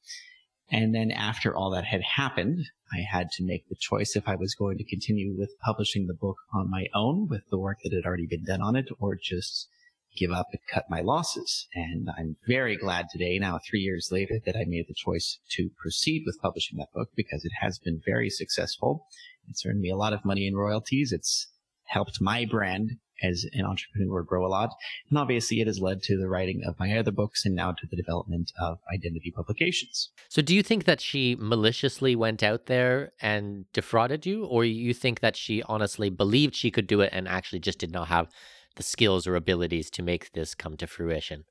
And 0.71 0.93
then 0.95 1.11
after 1.11 1.55
all 1.55 1.71
that 1.71 1.85
had 1.85 2.01
happened, 2.01 2.65
I 2.91 3.01
had 3.01 3.29
to 3.31 3.45
make 3.45 3.67
the 3.67 3.75
choice 3.75 4.15
if 4.15 4.27
I 4.27 4.35
was 4.35 4.55
going 4.55 4.77
to 4.77 4.83
continue 4.83 5.35
with 5.37 5.57
publishing 5.63 6.07
the 6.07 6.13
book 6.13 6.37
on 6.53 6.69
my 6.69 6.85
own 6.95 7.27
with 7.27 7.41
the 7.49 7.59
work 7.59 7.79
that 7.83 7.93
had 7.93 8.05
already 8.05 8.27
been 8.27 8.45
done 8.45 8.61
on 8.61 8.75
it 8.75 8.87
or 8.99 9.17
just 9.21 9.67
give 10.15 10.31
up 10.31 10.47
and 10.51 10.61
cut 10.71 10.85
my 10.89 11.01
losses. 11.01 11.67
And 11.73 12.09
I'm 12.17 12.37
very 12.47 12.77
glad 12.77 13.07
today, 13.11 13.39
now 13.39 13.59
three 13.67 13.79
years 13.79 14.09
later, 14.11 14.39
that 14.45 14.55
I 14.55 14.65
made 14.65 14.85
the 14.87 14.93
choice 14.93 15.39
to 15.51 15.69
proceed 15.77 16.23
with 16.25 16.39
publishing 16.41 16.77
that 16.77 16.93
book 16.93 17.09
because 17.15 17.43
it 17.45 17.51
has 17.59 17.79
been 17.79 18.01
very 18.05 18.29
successful. 18.29 19.07
It's 19.49 19.65
earned 19.65 19.81
me 19.81 19.89
a 19.89 19.97
lot 19.97 20.13
of 20.13 20.25
money 20.25 20.47
in 20.47 20.55
royalties. 20.55 21.11
It's 21.11 21.47
helped 21.85 22.21
my 22.21 22.45
brand 22.45 22.91
as 23.21 23.45
an 23.53 23.65
entrepreneur 23.65 24.23
grow 24.23 24.45
a 24.45 24.47
lot. 24.47 24.71
And 25.09 25.17
obviously 25.17 25.61
it 25.61 25.67
has 25.67 25.79
led 25.79 26.01
to 26.03 26.17
the 26.17 26.27
writing 26.27 26.63
of 26.65 26.79
my 26.79 26.97
other 26.97 27.11
books 27.11 27.45
and 27.45 27.55
now 27.55 27.71
to 27.71 27.87
the 27.87 27.95
development 27.95 28.51
of 28.59 28.79
identity 28.93 29.31
publications. 29.31 30.09
So 30.29 30.41
do 30.41 30.55
you 30.55 30.63
think 30.63 30.85
that 30.85 31.01
she 31.01 31.35
maliciously 31.39 32.15
went 32.15 32.43
out 32.43 32.65
there 32.65 33.11
and 33.21 33.65
defrauded 33.73 34.25
you 34.25 34.45
or 34.45 34.65
you 34.65 34.93
think 34.93 35.19
that 35.19 35.35
she 35.35 35.63
honestly 35.63 36.09
believed 36.09 36.55
she 36.55 36.71
could 36.71 36.87
do 36.87 37.01
it 37.01 37.09
and 37.13 37.27
actually 37.27 37.59
just 37.59 37.79
did 37.79 37.91
not 37.91 38.07
have 38.07 38.29
the 38.75 38.83
skills 38.83 39.27
or 39.27 39.35
abilities 39.35 39.89
to 39.91 40.01
make 40.01 40.31
this 40.33 40.55
come 40.55 40.77
to 40.77 40.87
fruition? 40.87 41.45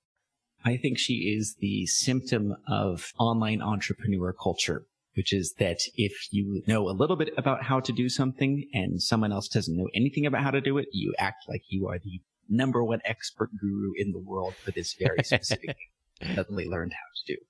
I 0.64 0.76
think 0.76 0.98
she 0.98 1.34
is 1.36 1.56
the 1.60 1.86
symptom 1.86 2.54
of 2.68 3.12
online 3.18 3.60
entrepreneur 3.62 4.32
culture 4.32 4.86
which 5.14 5.32
is 5.32 5.54
that 5.58 5.78
if 5.94 6.12
you 6.30 6.62
know 6.66 6.88
a 6.88 6.92
little 6.92 7.16
bit 7.16 7.32
about 7.36 7.64
how 7.64 7.80
to 7.80 7.92
do 7.92 8.08
something 8.08 8.68
and 8.72 9.02
someone 9.02 9.32
else 9.32 9.48
doesn't 9.48 9.76
know 9.76 9.88
anything 9.94 10.26
about 10.26 10.42
how 10.42 10.50
to 10.50 10.60
do 10.60 10.78
it, 10.78 10.88
you 10.92 11.14
act 11.18 11.44
like 11.48 11.62
you 11.68 11.88
are 11.88 11.98
the 11.98 12.20
number 12.48 12.82
one 12.84 13.00
expert 13.04 13.50
guru 13.60 13.92
in 13.96 14.12
the 14.12 14.18
world 14.18 14.54
for 14.54 14.70
this 14.70 14.94
very 14.94 15.18
specific 15.22 15.76
thing. 16.20 16.34
Suddenly 16.34 16.66
learned 16.66 16.92
how 16.92 17.08
to 17.26 17.34
do. 17.34 17.40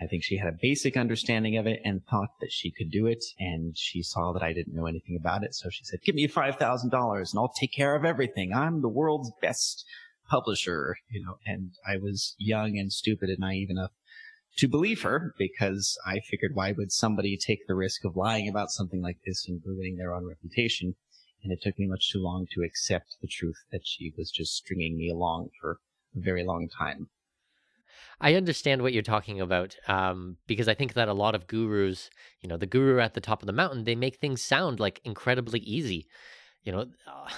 I 0.00 0.06
think 0.06 0.24
she 0.24 0.38
had 0.38 0.48
a 0.48 0.58
basic 0.60 0.96
understanding 0.96 1.56
of 1.56 1.66
it 1.66 1.80
and 1.84 2.04
thought 2.04 2.30
that 2.40 2.50
she 2.50 2.70
could 2.70 2.90
do 2.90 3.06
it. 3.06 3.24
And 3.38 3.76
she 3.76 4.02
saw 4.02 4.32
that 4.32 4.42
I 4.42 4.52
didn't 4.52 4.74
know 4.74 4.86
anything 4.86 5.16
about 5.16 5.44
it. 5.44 5.54
So 5.54 5.70
she 5.70 5.84
said, 5.84 6.00
give 6.04 6.14
me 6.14 6.26
$5,000 6.26 6.82
and 6.84 7.38
I'll 7.38 7.52
take 7.60 7.72
care 7.72 7.94
of 7.94 8.04
everything. 8.04 8.52
I'm 8.52 8.82
the 8.82 8.88
world's 8.88 9.32
best 9.40 9.84
publisher, 10.28 10.96
you 11.10 11.24
know, 11.24 11.36
and 11.46 11.72
I 11.86 11.96
was 11.96 12.34
young 12.38 12.76
and 12.76 12.92
stupid 12.92 13.28
and 13.28 13.38
naive 13.38 13.70
enough 13.70 13.92
to 14.56 14.68
believe 14.68 15.02
her 15.02 15.34
because 15.38 15.98
I 16.06 16.20
figured 16.20 16.52
why 16.54 16.72
would 16.72 16.92
somebody 16.92 17.36
take 17.36 17.66
the 17.66 17.74
risk 17.74 18.04
of 18.04 18.16
lying 18.16 18.48
about 18.48 18.70
something 18.70 19.02
like 19.02 19.18
this 19.26 19.46
and 19.48 19.60
ruining 19.64 19.96
their 19.96 20.14
own 20.14 20.26
reputation? 20.26 20.94
And 21.42 21.52
it 21.52 21.60
took 21.62 21.78
me 21.78 21.86
much 21.86 22.10
too 22.10 22.20
long 22.20 22.46
to 22.52 22.62
accept 22.62 23.16
the 23.20 23.28
truth 23.28 23.64
that 23.70 23.86
she 23.86 24.12
was 24.16 24.30
just 24.30 24.54
stringing 24.54 24.96
me 24.96 25.10
along 25.10 25.50
for 25.60 25.78
a 26.16 26.20
very 26.20 26.44
long 26.44 26.68
time. 26.68 27.08
I 28.20 28.34
understand 28.34 28.80
what 28.80 28.92
you're 28.92 29.02
talking 29.02 29.40
about 29.40 29.76
um, 29.88 30.38
because 30.46 30.68
I 30.68 30.74
think 30.74 30.94
that 30.94 31.08
a 31.08 31.14
lot 31.14 31.34
of 31.34 31.46
gurus, 31.46 32.10
you 32.40 32.48
know, 32.48 32.56
the 32.56 32.66
guru 32.66 33.00
at 33.00 33.14
the 33.14 33.20
top 33.20 33.42
of 33.42 33.46
the 33.46 33.52
mountain, 33.52 33.84
they 33.84 33.94
make 33.94 34.16
things 34.16 34.40
sound 34.40 34.80
like 34.80 35.00
incredibly 35.04 35.60
easy. 35.60 36.06
You 36.62 36.72
know, 36.72 36.80
uh, 37.06 37.28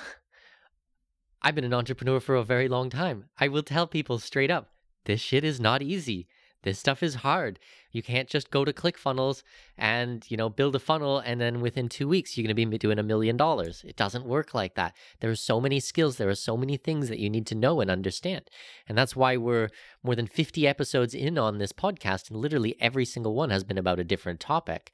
I've 1.42 1.54
been 1.54 1.64
an 1.64 1.74
entrepreneur 1.74 2.20
for 2.20 2.36
a 2.36 2.44
very 2.44 2.68
long 2.68 2.90
time. 2.90 3.24
I 3.38 3.48
will 3.48 3.62
tell 3.62 3.86
people 3.86 4.18
straight 4.18 4.50
up 4.50 4.70
this 5.04 5.20
shit 5.20 5.44
is 5.44 5.60
not 5.60 5.82
easy. 5.82 6.28
This 6.66 6.80
stuff 6.80 7.00
is 7.00 7.14
hard. 7.14 7.60
You 7.92 8.02
can't 8.02 8.28
just 8.28 8.50
go 8.50 8.64
to 8.64 8.72
ClickFunnels 8.72 9.44
and, 9.78 10.28
you 10.28 10.36
know, 10.36 10.48
build 10.48 10.74
a 10.74 10.80
funnel 10.80 11.20
and 11.20 11.40
then 11.40 11.60
within 11.60 11.88
2 11.88 12.08
weeks 12.08 12.36
you're 12.36 12.42
going 12.42 12.56
to 12.56 12.70
be 12.70 12.76
doing 12.76 12.98
a 12.98 13.04
million 13.04 13.36
dollars. 13.36 13.84
It 13.86 13.94
doesn't 13.94 14.26
work 14.26 14.52
like 14.52 14.74
that. 14.74 14.96
There 15.20 15.30
are 15.30 15.36
so 15.36 15.60
many 15.60 15.78
skills, 15.78 16.16
there 16.16 16.28
are 16.28 16.34
so 16.34 16.56
many 16.56 16.76
things 16.76 17.08
that 17.08 17.20
you 17.20 17.30
need 17.30 17.46
to 17.46 17.54
know 17.54 17.80
and 17.80 17.88
understand. 17.88 18.50
And 18.88 18.98
that's 18.98 19.14
why 19.14 19.36
we're 19.36 19.68
more 20.02 20.16
than 20.16 20.26
50 20.26 20.66
episodes 20.66 21.14
in 21.14 21.38
on 21.38 21.58
this 21.58 21.72
podcast 21.72 22.32
and 22.32 22.40
literally 22.40 22.74
every 22.80 23.04
single 23.04 23.36
one 23.36 23.50
has 23.50 23.62
been 23.62 23.78
about 23.78 24.00
a 24.00 24.04
different 24.04 24.40
topic. 24.40 24.90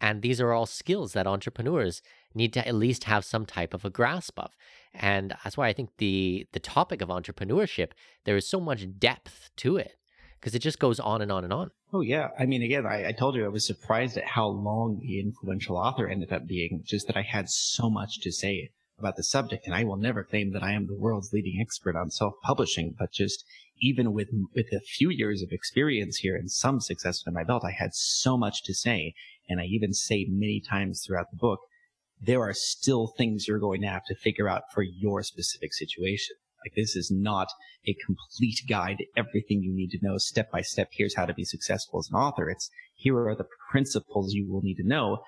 And 0.00 0.22
these 0.22 0.40
are 0.40 0.52
all 0.52 0.66
skills 0.66 1.12
that 1.14 1.26
entrepreneurs 1.26 2.02
need 2.34 2.52
to 2.52 2.68
at 2.68 2.76
least 2.76 3.02
have 3.02 3.24
some 3.24 3.46
type 3.46 3.74
of 3.74 3.84
a 3.84 3.90
grasp 3.90 4.38
of. 4.38 4.52
And 4.94 5.34
that's 5.42 5.56
why 5.56 5.66
I 5.66 5.72
think 5.72 5.90
the 5.98 6.46
the 6.52 6.60
topic 6.60 7.02
of 7.02 7.08
entrepreneurship 7.08 7.90
there 8.22 8.36
is 8.36 8.46
so 8.46 8.60
much 8.60 8.86
depth 9.00 9.50
to 9.56 9.76
it 9.76 9.96
because 10.40 10.54
it 10.54 10.60
just 10.60 10.78
goes 10.78 11.00
on 11.00 11.22
and 11.22 11.32
on 11.32 11.44
and 11.44 11.52
on. 11.52 11.70
Oh 11.92 12.00
yeah, 12.00 12.28
I 12.38 12.46
mean, 12.46 12.62
again, 12.62 12.86
I, 12.86 13.08
I, 13.08 13.12
told 13.12 13.34
you 13.34 13.44
I 13.44 13.48
was 13.48 13.66
surprised 13.66 14.16
at 14.16 14.24
how 14.24 14.46
long 14.46 15.00
the 15.00 15.20
influential 15.20 15.76
author 15.76 16.08
ended 16.08 16.32
up 16.32 16.46
being. 16.46 16.82
Just 16.84 17.06
that 17.06 17.16
I 17.16 17.22
had 17.22 17.48
so 17.48 17.88
much 17.90 18.20
to 18.20 18.32
say 18.32 18.70
about 18.98 19.16
the 19.16 19.22
subject, 19.22 19.66
and 19.66 19.74
I 19.74 19.84
will 19.84 19.96
never 19.96 20.24
claim 20.24 20.52
that 20.52 20.62
I 20.62 20.72
am 20.72 20.86
the 20.86 20.94
world's 20.94 21.32
leading 21.32 21.60
expert 21.60 21.96
on 21.96 22.10
self-publishing, 22.10 22.96
but 22.98 23.12
just 23.12 23.44
even 23.80 24.12
with 24.12 24.28
with 24.54 24.72
a 24.72 24.80
few 24.80 25.10
years 25.10 25.42
of 25.42 25.52
experience 25.52 26.18
here 26.18 26.36
and 26.36 26.50
some 26.50 26.80
success 26.80 27.22
under 27.26 27.34
my 27.34 27.44
belt, 27.44 27.64
I 27.64 27.72
had 27.72 27.94
so 27.94 28.36
much 28.36 28.62
to 28.64 28.74
say, 28.74 29.14
and 29.48 29.60
I 29.60 29.64
even 29.64 29.92
say 29.92 30.26
many 30.28 30.60
times 30.60 31.04
throughout 31.04 31.30
the 31.30 31.36
book, 31.36 31.60
there 32.20 32.40
are 32.40 32.54
still 32.54 33.08
things 33.08 33.46
you're 33.46 33.58
going 33.58 33.82
to 33.82 33.88
have 33.88 34.04
to 34.06 34.14
figure 34.14 34.48
out 34.48 34.72
for 34.72 34.82
your 34.82 35.22
specific 35.22 35.74
situation. 35.74 36.36
Like 36.64 36.74
this 36.74 36.96
is 36.96 37.10
not 37.10 37.48
a 37.86 37.96
complete 38.04 38.60
guide 38.68 38.98
to 38.98 39.06
everything 39.16 39.62
you 39.62 39.74
need 39.74 39.90
to 39.90 39.98
know 40.02 40.18
step 40.18 40.50
by 40.50 40.62
step. 40.62 40.88
Here's 40.92 41.16
how 41.16 41.26
to 41.26 41.34
be 41.34 41.44
successful 41.44 42.00
as 42.00 42.08
an 42.10 42.16
author. 42.16 42.48
It's 42.50 42.70
here 42.94 43.18
are 43.28 43.36
the 43.36 43.46
principles 43.70 44.32
you 44.32 44.50
will 44.50 44.62
need 44.62 44.76
to 44.76 44.86
know. 44.86 45.18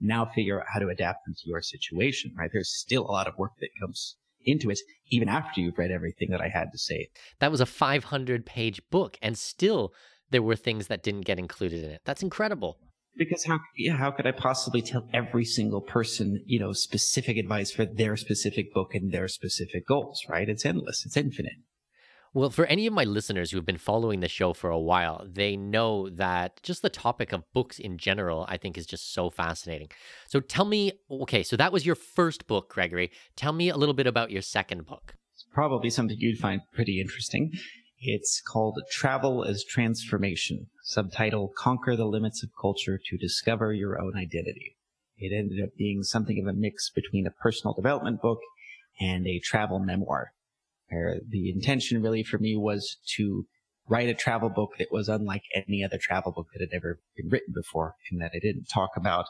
Now 0.00 0.26
figure 0.26 0.60
out 0.60 0.66
how 0.72 0.80
to 0.80 0.88
adapt 0.88 1.26
them 1.26 1.34
to 1.34 1.48
your 1.48 1.62
situation, 1.62 2.32
right? 2.36 2.50
There's 2.52 2.70
still 2.70 3.02
a 3.02 3.10
lot 3.10 3.26
of 3.26 3.38
work 3.38 3.52
that 3.60 3.70
comes 3.80 4.16
into 4.44 4.70
it, 4.70 4.78
even 5.10 5.28
after 5.28 5.60
you've 5.60 5.78
read 5.78 5.90
everything 5.90 6.30
that 6.30 6.40
I 6.40 6.48
had 6.48 6.70
to 6.72 6.78
say. 6.78 7.08
That 7.40 7.50
was 7.50 7.60
a 7.60 7.66
500 7.66 8.46
page 8.46 8.80
book, 8.90 9.18
and 9.20 9.36
still 9.36 9.92
there 10.30 10.42
were 10.42 10.56
things 10.56 10.86
that 10.86 11.02
didn't 11.02 11.22
get 11.22 11.38
included 11.38 11.82
in 11.82 11.90
it. 11.90 12.02
That's 12.04 12.22
incredible 12.22 12.78
because 13.18 13.44
how 13.44 13.58
yeah 13.76 13.96
how 13.96 14.10
could 14.10 14.26
I 14.26 14.32
possibly 14.32 14.80
tell 14.80 15.08
every 15.12 15.44
single 15.44 15.80
person 15.80 16.42
you 16.46 16.58
know 16.58 16.72
specific 16.72 17.36
advice 17.36 17.70
for 17.70 17.84
their 17.84 18.16
specific 18.16 18.72
book 18.72 18.94
and 18.94 19.12
their 19.12 19.28
specific 19.28 19.86
goals? 19.86 20.22
Right? 20.28 20.48
It's 20.48 20.64
endless. 20.64 21.04
It's 21.04 21.16
infinite. 21.16 21.54
Well, 22.34 22.50
for 22.50 22.66
any 22.66 22.86
of 22.86 22.92
my 22.92 23.04
listeners 23.04 23.50
who 23.50 23.56
have 23.56 23.64
been 23.64 23.78
following 23.78 24.20
the 24.20 24.28
show 24.28 24.52
for 24.52 24.68
a 24.68 24.78
while, 24.78 25.26
they 25.26 25.56
know 25.56 26.10
that 26.10 26.62
just 26.62 26.82
the 26.82 26.90
topic 26.90 27.32
of 27.32 27.50
books 27.54 27.78
in 27.78 27.96
general, 27.96 28.44
I 28.48 28.58
think, 28.58 28.76
is 28.76 28.86
just 28.86 29.14
so 29.14 29.30
fascinating. 29.30 29.88
So 30.28 30.40
tell 30.40 30.66
me, 30.66 30.92
okay, 31.10 31.42
so 31.42 31.56
that 31.56 31.72
was 31.72 31.86
your 31.86 31.94
first 31.94 32.46
book, 32.46 32.68
Gregory. 32.68 33.10
Tell 33.34 33.52
me 33.52 33.70
a 33.70 33.76
little 33.76 33.94
bit 33.94 34.06
about 34.06 34.30
your 34.30 34.42
second 34.42 34.84
book. 34.84 35.14
It's 35.34 35.46
probably 35.52 35.88
something 35.88 36.16
you'd 36.20 36.38
find 36.38 36.60
pretty 36.74 37.00
interesting. 37.00 37.52
It's 38.00 38.40
called 38.40 38.80
Travel 38.92 39.42
as 39.42 39.64
Transformation, 39.64 40.68
subtitle 40.84 41.52
Conquer 41.56 41.96
the 41.96 42.06
Limits 42.06 42.44
of 42.44 42.50
Culture 42.60 42.96
to 43.04 43.16
Discover 43.16 43.72
Your 43.72 44.00
Own 44.00 44.16
Identity. 44.16 44.76
It 45.16 45.36
ended 45.36 45.60
up 45.60 45.70
being 45.76 46.04
something 46.04 46.38
of 46.38 46.46
a 46.46 46.56
mix 46.56 46.90
between 46.90 47.26
a 47.26 47.32
personal 47.32 47.74
development 47.74 48.22
book 48.22 48.38
and 49.00 49.26
a 49.26 49.40
travel 49.40 49.80
memoir. 49.80 50.32
Where 50.90 51.16
the 51.28 51.50
intention 51.50 52.00
really 52.00 52.22
for 52.22 52.38
me 52.38 52.56
was 52.56 52.98
to 53.16 53.46
write 53.88 54.08
a 54.08 54.14
travel 54.14 54.48
book 54.48 54.74
that 54.78 54.92
was 54.92 55.08
unlike 55.08 55.42
any 55.52 55.82
other 55.82 55.98
travel 56.00 56.30
book 56.30 56.46
that 56.52 56.60
had 56.60 56.76
ever 56.76 57.00
been 57.16 57.28
written 57.28 57.52
before, 57.52 57.96
in 58.12 58.18
that 58.18 58.30
I 58.32 58.38
didn't 58.38 58.66
talk 58.72 58.90
about 58.96 59.26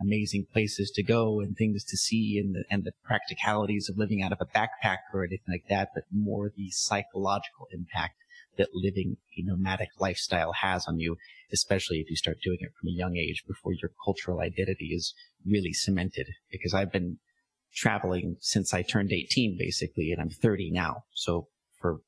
amazing 0.00 0.46
places 0.52 0.90
to 0.90 1.02
go 1.02 1.40
and 1.40 1.56
things 1.56 1.84
to 1.84 1.96
see 1.96 2.38
and 2.38 2.54
the, 2.54 2.64
and 2.70 2.84
the 2.84 2.92
practicalities 3.04 3.88
of 3.88 3.98
living 3.98 4.22
out 4.22 4.32
of 4.32 4.38
a 4.40 4.46
backpack 4.46 4.98
or 5.12 5.24
anything 5.24 5.46
like 5.48 5.64
that, 5.68 5.90
but 5.94 6.04
more 6.12 6.50
the 6.56 6.70
psychological 6.70 7.66
impact 7.72 8.14
that 8.58 8.68
living 8.74 9.16
a 9.38 9.42
nomadic 9.42 9.88
lifestyle 9.98 10.52
has 10.52 10.86
on 10.86 10.98
you, 10.98 11.16
especially 11.52 11.98
if 11.98 12.10
you 12.10 12.16
start 12.16 12.38
doing 12.42 12.58
it 12.60 12.72
from 12.78 12.88
a 12.88 12.96
young 12.96 13.16
age 13.16 13.44
before 13.46 13.72
your 13.72 13.90
cultural 14.04 14.40
identity 14.40 14.90
is 14.94 15.14
really 15.46 15.72
cemented. 15.72 16.26
Because 16.50 16.74
I've 16.74 16.92
been 16.92 17.18
traveling 17.74 18.36
since 18.40 18.74
I 18.74 18.82
turned 18.82 19.12
18, 19.12 19.56
basically, 19.58 20.10
and 20.12 20.20
I'm 20.20 20.30
30 20.30 20.70
now. 20.72 21.04
So 21.14 21.46
for 21.80 22.00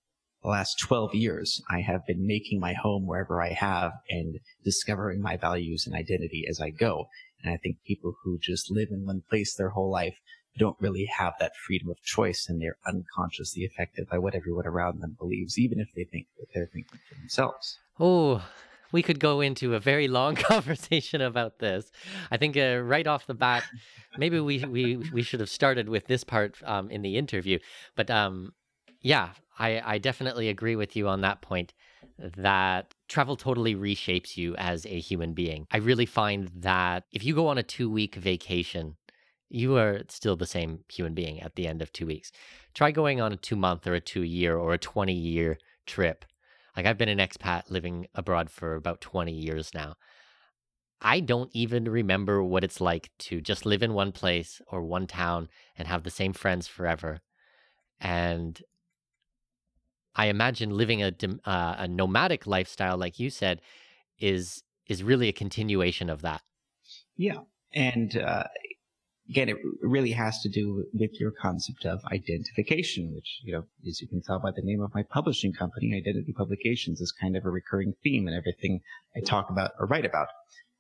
the 0.43 0.49
last 0.49 0.79
12 0.81 1.15
years, 1.15 1.63
I 1.71 1.81
have 1.81 2.05
been 2.07 2.27
making 2.27 2.59
my 2.59 2.75
home 2.75 3.07
wherever 3.07 3.41
I 3.41 3.53
have 3.53 3.93
and 4.11 4.39
discovering 4.65 5.23
my 5.23 5.37
values 5.37 5.87
and 5.87 5.95
identity 5.95 6.45
as 6.49 6.61
I 6.61 6.71
go. 6.71 7.07
And 7.43 7.53
I 7.53 7.57
think 7.57 7.79
people 7.87 8.15
who 8.23 8.39
just 8.39 8.71
live 8.71 8.89
in 8.91 9.07
one 9.07 9.23
place 9.29 9.55
their 9.55 9.71
whole 9.71 9.91
life 9.91 10.17
don't 10.59 10.77
really 10.81 11.07
have 11.07 11.35
that 11.41 11.57
freedom 11.57 11.89
of 11.89 12.03
choice 12.03 12.47
and 12.49 12.61
they're 12.61 12.77
unconsciously 12.87 13.65
affected 13.65 14.09
by 14.09 14.19
what 14.19 14.35
everyone 14.35 14.67
around 14.67 15.01
them 15.01 15.17
believes, 15.19 15.59
even 15.59 15.81
if 15.81 15.89
they 15.97 16.05
think 16.05 16.27
that 16.39 16.47
they're 16.55 16.69
thinking 16.73 16.99
for 17.09 17.15
themselves. 17.15 17.79
Oh, 17.99 18.45
we 18.93 19.03
could 19.03 19.19
go 19.19 19.41
into 19.41 19.75
a 19.75 19.81
very 19.81 20.09
long 20.09 20.35
conversation 20.37 21.23
about 21.23 21.59
this. 21.59 21.91
I 22.31 22.37
think 22.37 22.57
uh, 22.57 22.81
right 22.85 23.07
off 23.07 23.27
the 23.27 23.35
bat, 23.35 23.65
maybe 24.19 24.39
we, 24.41 24.65
we, 24.65 24.97
we 24.97 25.23
should 25.23 25.41
have 25.41 25.49
started 25.49 25.89
with 25.89 26.07
this 26.07 26.25
part 26.25 26.57
um, 26.65 26.91
in 26.91 27.03
the 27.03 27.17
interview. 27.17 27.59
But 27.97 28.11
um, 28.11 28.53
yeah, 29.01 29.31
I, 29.59 29.81
I 29.95 29.99
definitely 29.99 30.49
agree 30.49 30.77
with 30.77 30.95
you 30.97 31.09
on 31.09 31.23
that 31.23 31.41
point 31.41 31.73
that 32.19 32.95
travel 33.09 33.37
totally 33.37 33.75
reshapes 33.75 34.37
you 34.37 34.55
as 34.57 34.87
a 34.87 35.01
human 35.01 35.33
being. 35.33 35.67
I 35.71 35.79
really 35.79 36.07
find 36.07 36.51
that 36.57 37.05
if 37.13 37.25
you 37.25 37.35
go 37.35 37.49
on 37.49 37.59
a 37.59 37.63
two 37.63 37.91
week 37.91 38.15
vacation, 38.15 38.97
you 39.49 39.77
are 39.77 40.03
still 40.09 40.37
the 40.37 40.47
same 40.47 40.81
human 40.91 41.15
being 41.15 41.41
at 41.41 41.57
the 41.57 41.67
end 41.67 41.83
of 41.83 41.93
two 41.93 42.07
weeks. 42.07 42.33
Try 42.75 42.91
going 42.91 43.21
on 43.21 43.33
a 43.33 43.37
two 43.37 43.57
month 43.57 43.87
or 43.87 43.95
a 43.95 44.01
two 44.01 44.23
year 44.23 44.57
or 44.57 44.73
a 44.73 44.79
20 44.79 45.13
year 45.13 45.59
trip. 45.87 46.25
Like 46.77 46.87
I've 46.87 46.99
been 46.99 47.09
an 47.09 47.19
expat 47.19 47.71
living 47.71 48.07
abroad 48.15 48.51
for 48.51 48.75
about 48.75 49.01
20 49.01 49.33
years 49.33 49.75
now. 49.75 49.97
I 51.03 51.21
don't 51.21 51.51
even 51.53 51.85
remember 51.85 52.43
what 52.43 52.65
it's 52.65 52.81
like 52.81 53.11
to 53.21 53.41
just 53.41 53.67
live 53.67 53.83
in 53.83 53.93
one 53.93 54.13
place 54.13 54.63
or 54.69 54.83
one 54.83 55.07
town 55.07 55.49
and 55.77 55.89
have 55.89 56.05
the 56.05 56.11
same 56.11 56.33
friends 56.33 56.69
forever. 56.69 57.21
And 58.01 58.63
I 60.15 60.27
imagine 60.27 60.77
living 60.77 61.03
a 61.03 61.13
uh, 61.45 61.77
a 61.79 61.89
nomadic 61.89 62.47
lifestyle, 62.47 62.97
like 62.97 63.19
you 63.19 63.31
said, 63.31 63.61
is 64.19 64.63
is 64.89 65.03
really 65.03 65.29
a 65.29 65.33
continuation 65.33 66.11
of 66.11 66.23
that. 66.23 66.43
Yeah, 67.17 67.41
and 67.73 68.17
uh, 68.17 68.45
again, 69.33 69.49
it 69.49 69.57
really 69.81 70.13
has 70.13 70.41
to 70.43 70.49
do 70.49 70.85
with 70.93 71.19
your 71.19 71.31
concept 71.31 71.87
of 71.87 72.01
identification, 72.13 73.15
which, 73.15 73.41
you 73.45 73.53
know, 73.53 73.65
as 73.89 74.01
you 74.01 74.09
can 74.09 74.23
tell 74.23 74.39
by 74.39 74.51
the 74.51 74.63
name 74.63 74.83
of 74.83 74.95
my 74.95 75.03
publishing 75.03 75.53
company, 75.53 75.95
Identity 75.97 76.33
Publications 76.33 77.01
is 77.01 77.13
kind 77.13 77.37
of 77.37 77.45
a 77.45 77.51
recurring 77.51 77.95
theme 78.03 78.29
in 78.29 78.35
everything 78.35 78.81
I 79.17 79.21
talk 79.21 79.49
about 79.51 79.73
or 79.79 79.87
write 79.87 80.05
about. 80.05 80.29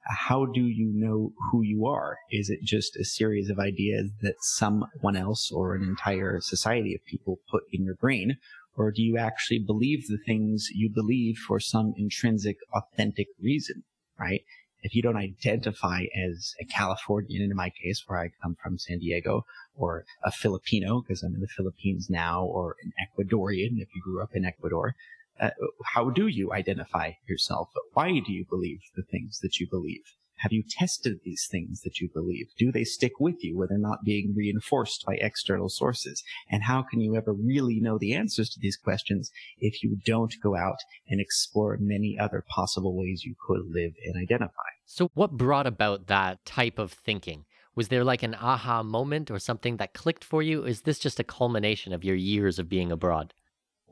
How 0.05 0.47
do 0.47 0.66
you 0.66 0.91
know 0.93 1.33
who 1.51 1.62
you 1.62 1.87
are? 1.87 2.16
Is 2.30 2.51
it 2.51 2.59
just 2.62 2.97
a 2.97 3.05
series 3.05 3.49
of 3.49 3.61
ideas 3.61 4.11
that 4.20 4.35
someone 4.41 5.16
else 5.16 5.51
or 5.53 5.74
an 5.74 5.85
entire 5.85 6.41
society 6.41 6.95
of 6.95 7.05
people 7.05 7.39
put 7.49 7.62
in 7.72 7.85
your 7.85 7.95
brain? 7.95 8.37
Or 8.77 8.91
do 8.91 9.03
you 9.03 9.18
actually 9.18 9.59
believe 9.59 10.07
the 10.07 10.18
things 10.18 10.68
you 10.73 10.89
believe 10.89 11.37
for 11.37 11.61
some 11.61 11.95
intrinsic, 11.97 12.57
authentic 12.75 13.29
reason, 13.41 13.85
right? 14.18 14.43
if 14.83 14.95
you 14.95 15.03
don't 15.03 15.16
identify 15.16 16.05
as 16.14 16.55
a 16.61 16.64
Californian, 16.64 17.43
in 17.43 17.57
my 17.57 17.70
case, 17.70 18.03
where 18.07 18.18
I 18.18 18.31
come 18.43 18.57
from, 18.61 18.79
San 18.79 18.99
Diego, 18.99 19.47
or 19.77 20.05
a 20.25 20.33
Filipino, 20.33 21.01
because 21.01 21.23
I'm 21.23 21.35
in 21.35 21.41
the 21.41 21.47
Philippines 21.47 22.09
now, 22.11 22.45
or 22.45 22.77
an 22.83 22.93
Ecuadorian, 23.01 23.81
if 23.81 23.95
you 23.95 24.03
grew 24.03 24.20
up 24.20 24.35
in 24.35 24.45
Ecuador, 24.45 24.95
uh, 25.41 25.51
how 25.85 26.11
do 26.11 26.27
you 26.27 26.53
identify 26.53 27.12
yourself? 27.29 27.70
Why 27.95 28.18
do 28.18 28.33
you 28.33 28.45
believe 28.45 28.81
the 28.97 29.03
things 29.03 29.39
that 29.41 29.59
you 29.61 29.68
believe? 29.68 30.05
Have 30.43 30.53
you 30.53 30.64
tested 30.68 31.20
these 31.22 31.47
things 31.49 31.82
that 31.82 32.01
you 32.01 32.09
believe? 32.12 32.49
Do 32.59 32.72
they 32.72 32.82
stick 32.82 33.12
with 33.20 33.45
you 33.45 33.57
when 33.57 33.68
they're 33.68 33.78
not 33.78 34.03
being 34.05 34.34
reinforced 34.36 35.05
by 35.07 35.14
external 35.14 35.68
sources? 35.68 36.24
And 36.51 36.64
how 36.64 36.82
can 36.82 37.01
you 37.01 37.14
ever 37.14 37.32
really 37.32 37.78
know 37.78 37.97
the 37.97 38.12
answers 38.12 38.51
to 38.51 38.61
these 38.61 38.76
questions 38.76 39.30
if 39.61 39.84
you 39.84 39.99
don't 40.05 40.34
go 40.43 40.57
out 40.57 40.78
and 41.09 41.20
explore 41.20 41.78
many 41.80 42.18
other 42.18 42.45
possible 42.49 42.97
ways 42.97 43.22
you 43.24 43.36
could 43.47 43.66
live 43.70 43.93
and 44.05 44.16
identify? 44.20 44.72
So, 44.84 45.12
what 45.14 45.30
brought 45.36 45.68
about 45.68 46.09
that 46.09 46.45
type 46.45 46.80
of 46.80 46.93
thinking? 46.93 47.45
Was 47.76 47.86
there 47.86 48.03
like 48.03 48.24
an 48.24 48.34
aha 48.34 48.82
moment 48.82 49.30
or 49.30 49.38
something 49.38 49.76
that 49.76 49.95
clicked 49.95 50.24
for 50.24 50.43
you? 50.43 50.64
Is 50.64 50.82
this 50.82 50.99
just 50.99 51.20
a 51.20 51.24
culmination 51.24 51.93
of 51.93 52.03
your 52.03 52.16
years 52.16 52.59
of 52.59 52.68
being 52.68 52.90
abroad? 52.90 53.32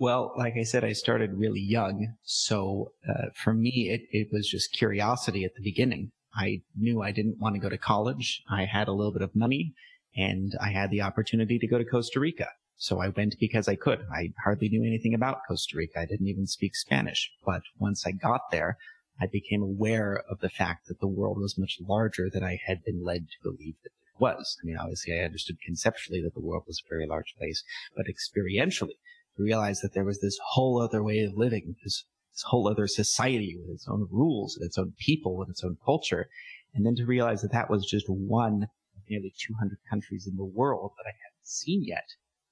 Well, 0.01 0.33
like 0.37 0.55
I 0.59 0.65
said, 0.65 0.83
I 0.83 0.95
started 0.95 1.35
really 1.35 1.61
young. 1.61 2.15
So 2.25 2.91
uh, 3.09 3.27
for 3.37 3.55
me, 3.55 3.91
it, 3.91 4.09
it 4.11 4.33
was 4.33 4.49
just 4.49 4.73
curiosity 4.73 5.45
at 5.45 5.55
the 5.55 5.63
beginning. 5.63 6.11
I 6.35 6.63
knew 6.77 7.03
I 7.03 7.13
didn't 7.13 7.39
want 7.39 7.55
to 7.55 7.61
go 7.61 7.69
to 7.69 7.79
college. 7.79 8.43
I 8.49 8.65
had 8.65 8.89
a 8.89 8.93
little 8.93 9.13
bit 9.13 9.23
of 9.23 9.35
money 9.35 9.75
and 10.17 10.53
I 10.61 10.71
had 10.71 10.91
the 10.91 11.03
opportunity 11.03 11.59
to 11.59 11.67
go 11.67 11.79
to 11.79 11.85
Costa 11.85 12.21
Rica. 12.21 12.49
So 12.77 13.01
I 13.01 13.09
went 13.09 13.37
because 13.39 13.69
I 13.69 13.77
could. 13.77 14.07
I 14.11 14.33
hardly 14.43 14.69
knew 14.69 14.85
anything 14.85 15.13
about 15.13 15.43
Costa 15.47 15.77
Rica. 15.77 16.01
I 16.01 16.07
didn't 16.07 16.29
even 16.29 16.47
speak 16.47 16.75
Spanish. 16.75 17.31
But 17.45 17.63
once 17.79 18.07
I 18.07 18.13
got 18.13 18.51
there, 18.51 18.79
I 19.21 19.27
became 19.27 19.63
aware 19.63 20.25
of 20.31 20.41
the 20.41 20.49
fact 20.49 20.89
that 20.89 20.99
the 20.99 21.07
world 21.07 21.39
was 21.39 21.59
much 21.59 21.79
larger 21.87 22.31
than 22.31 22.43
I 22.43 22.59
had 22.67 22.83
been 22.85 23.05
led 23.05 23.29
to 23.29 23.51
believe 23.51 23.75
that 23.83 23.91
it 23.91 24.21
was. 24.21 24.57
I 24.63 24.67
mean, 24.67 24.79
obviously 24.79 25.19
I 25.19 25.25
understood 25.25 25.61
conceptually 25.61 26.23
that 26.23 26.33
the 26.33 26.41
world 26.41 26.65
was 26.67 26.81
a 26.81 26.89
very 26.89 27.07
large 27.07 27.35
place, 27.37 27.63
but 27.95 28.07
experientially 28.07 28.97
to 29.37 29.43
realize 29.43 29.81
that 29.81 29.93
there 29.93 30.05
was 30.05 30.21
this 30.21 30.39
whole 30.53 30.81
other 30.81 31.03
way 31.03 31.21
of 31.21 31.37
living, 31.37 31.77
this, 31.85 32.05
this 32.41 32.51
whole 32.51 32.69
other 32.69 32.87
society 32.87 33.57
with 33.61 33.75
its 33.75 33.87
own 33.87 34.09
rules 34.11 34.57
and 34.57 34.67
its 34.67 34.79
own 34.79 34.95
people 34.99 35.43
and 35.43 35.51
its 35.51 35.63
own 35.63 35.77
culture. 35.85 36.27
And 36.75 36.87
then 36.87 36.95
to 36.97 37.05
realize 37.05 37.43
that 37.43 37.53
that 37.53 37.69
was 37.69 37.85
just 37.85 38.07
one 38.09 38.63
of 38.97 39.03
nearly 39.09 39.33
200 39.47 39.79
countries 39.91 40.27
in 40.27 40.37
the 40.37 40.45
world 40.45 40.93
that 40.97 41.09
I 41.09 41.13
hadn't 41.13 41.47
seen 41.47 41.85
yet. 41.85 42.07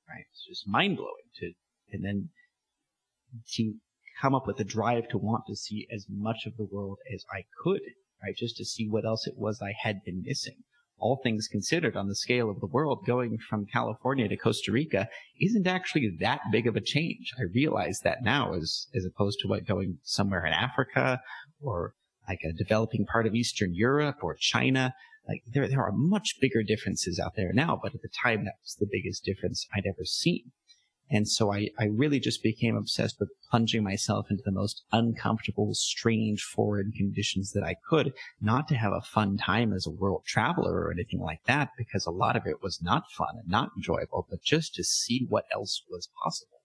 Right. 0.07 0.25
It's 0.31 0.47
just 0.47 0.69
mind 0.69 0.97
blowing 0.97 1.31
to, 1.37 1.53
and 1.93 2.05
then 2.05 2.29
to 3.55 3.75
come 4.21 4.35
up 4.35 4.47
with 4.47 4.61
a 4.61 4.65
drive 4.65 5.09
to 5.09 5.19
want 5.19 5.45
to 5.49 5.57
see 5.57 5.87
as 5.95 6.07
much 6.11 6.45
of 6.47 6.57
the 6.57 6.69
world 6.71 6.99
as 7.15 7.25
I 7.33 7.45
could, 7.63 7.81
right? 8.23 8.37
Just 8.37 8.57
to 8.57 8.65
see 8.65 8.89
what 8.89 9.07
else 9.07 9.27
it 9.27 9.35
was 9.37 9.63
I 9.63 9.73
had 9.83 10.03
been 10.05 10.23
missing. 10.27 10.65
All 10.99 11.21
things 11.23 11.49
considered 11.49 11.97
on 11.97 12.09
the 12.09 12.15
scale 12.15 12.51
of 12.51 12.61
the 12.61 12.67
world, 12.67 13.07
going 13.07 13.39
from 13.39 13.67
California 13.67 14.29
to 14.29 14.37
Costa 14.37 14.73
Rica 14.73 15.09
isn't 15.41 15.67
actually 15.67 16.17
that 16.21 16.41
big 16.51 16.67
of 16.67 16.77
a 16.77 16.81
change. 16.81 17.33
I 17.39 17.45
realize 17.55 18.01
that 18.05 18.23
now 18.23 18.55
as, 18.55 18.89
as 18.95 19.05
opposed 19.05 19.39
to 19.41 19.49
what 19.49 19.67
going 19.67 19.99
somewhere 20.03 20.45
in 20.45 20.53
Africa 20.53 21.21
or 21.63 21.95
like 22.29 22.41
a 22.45 22.53
developing 22.53 23.07
part 23.07 23.27
of 23.27 23.35
Eastern 23.35 23.75
Europe 23.75 24.17
or 24.23 24.37
China. 24.39 24.95
Like 25.27 25.43
there, 25.53 25.69
there 25.69 25.83
are 25.83 25.93
much 25.93 26.35
bigger 26.41 26.63
differences 26.63 27.19
out 27.19 27.33
there 27.37 27.53
now, 27.53 27.79
but 27.83 27.95
at 27.95 28.03
the 28.03 28.09
time 28.23 28.45
that 28.45 28.55
was 28.63 28.77
the 28.79 28.89
biggest 28.91 29.25
difference 29.25 29.67
I'd 29.75 29.87
ever 29.87 30.05
seen. 30.05 30.53
And 31.11 31.27
so 31.27 31.51
I, 31.51 31.71
I 31.79 31.87
really 31.87 32.21
just 32.21 32.43
became 32.43 32.77
obsessed 32.77 33.19
with 33.19 33.31
plunging 33.51 33.83
myself 33.83 34.31
into 34.31 34.43
the 34.45 34.53
most 34.53 34.83
uncomfortable, 34.93 35.73
strange 35.73 36.43
foreign 36.43 36.93
conditions 36.93 37.53
that 37.53 37.65
I 37.65 37.77
could, 37.89 38.13
not 38.43 38.69
to 38.69 38.75
have 38.75 38.93
a 38.93 39.01
fun 39.01 39.39
time 39.39 39.73
as 39.73 39.87
a 39.87 39.91
world 39.91 40.25
traveler 40.27 40.83
or 40.83 40.93
anything 40.93 41.21
like 41.21 41.45
that, 41.47 41.71
because 41.79 42.05
a 42.05 42.11
lot 42.11 42.37
of 42.37 42.47
it 42.47 42.63
was 42.63 42.83
not 42.83 43.11
fun 43.11 43.37
and 43.39 43.49
not 43.49 43.71
enjoyable, 43.75 44.27
but 44.29 44.43
just 44.43 44.75
to 44.75 44.85
see 44.85 45.25
what 45.31 45.47
else 45.51 45.83
was 45.89 46.11
possible. 46.23 46.61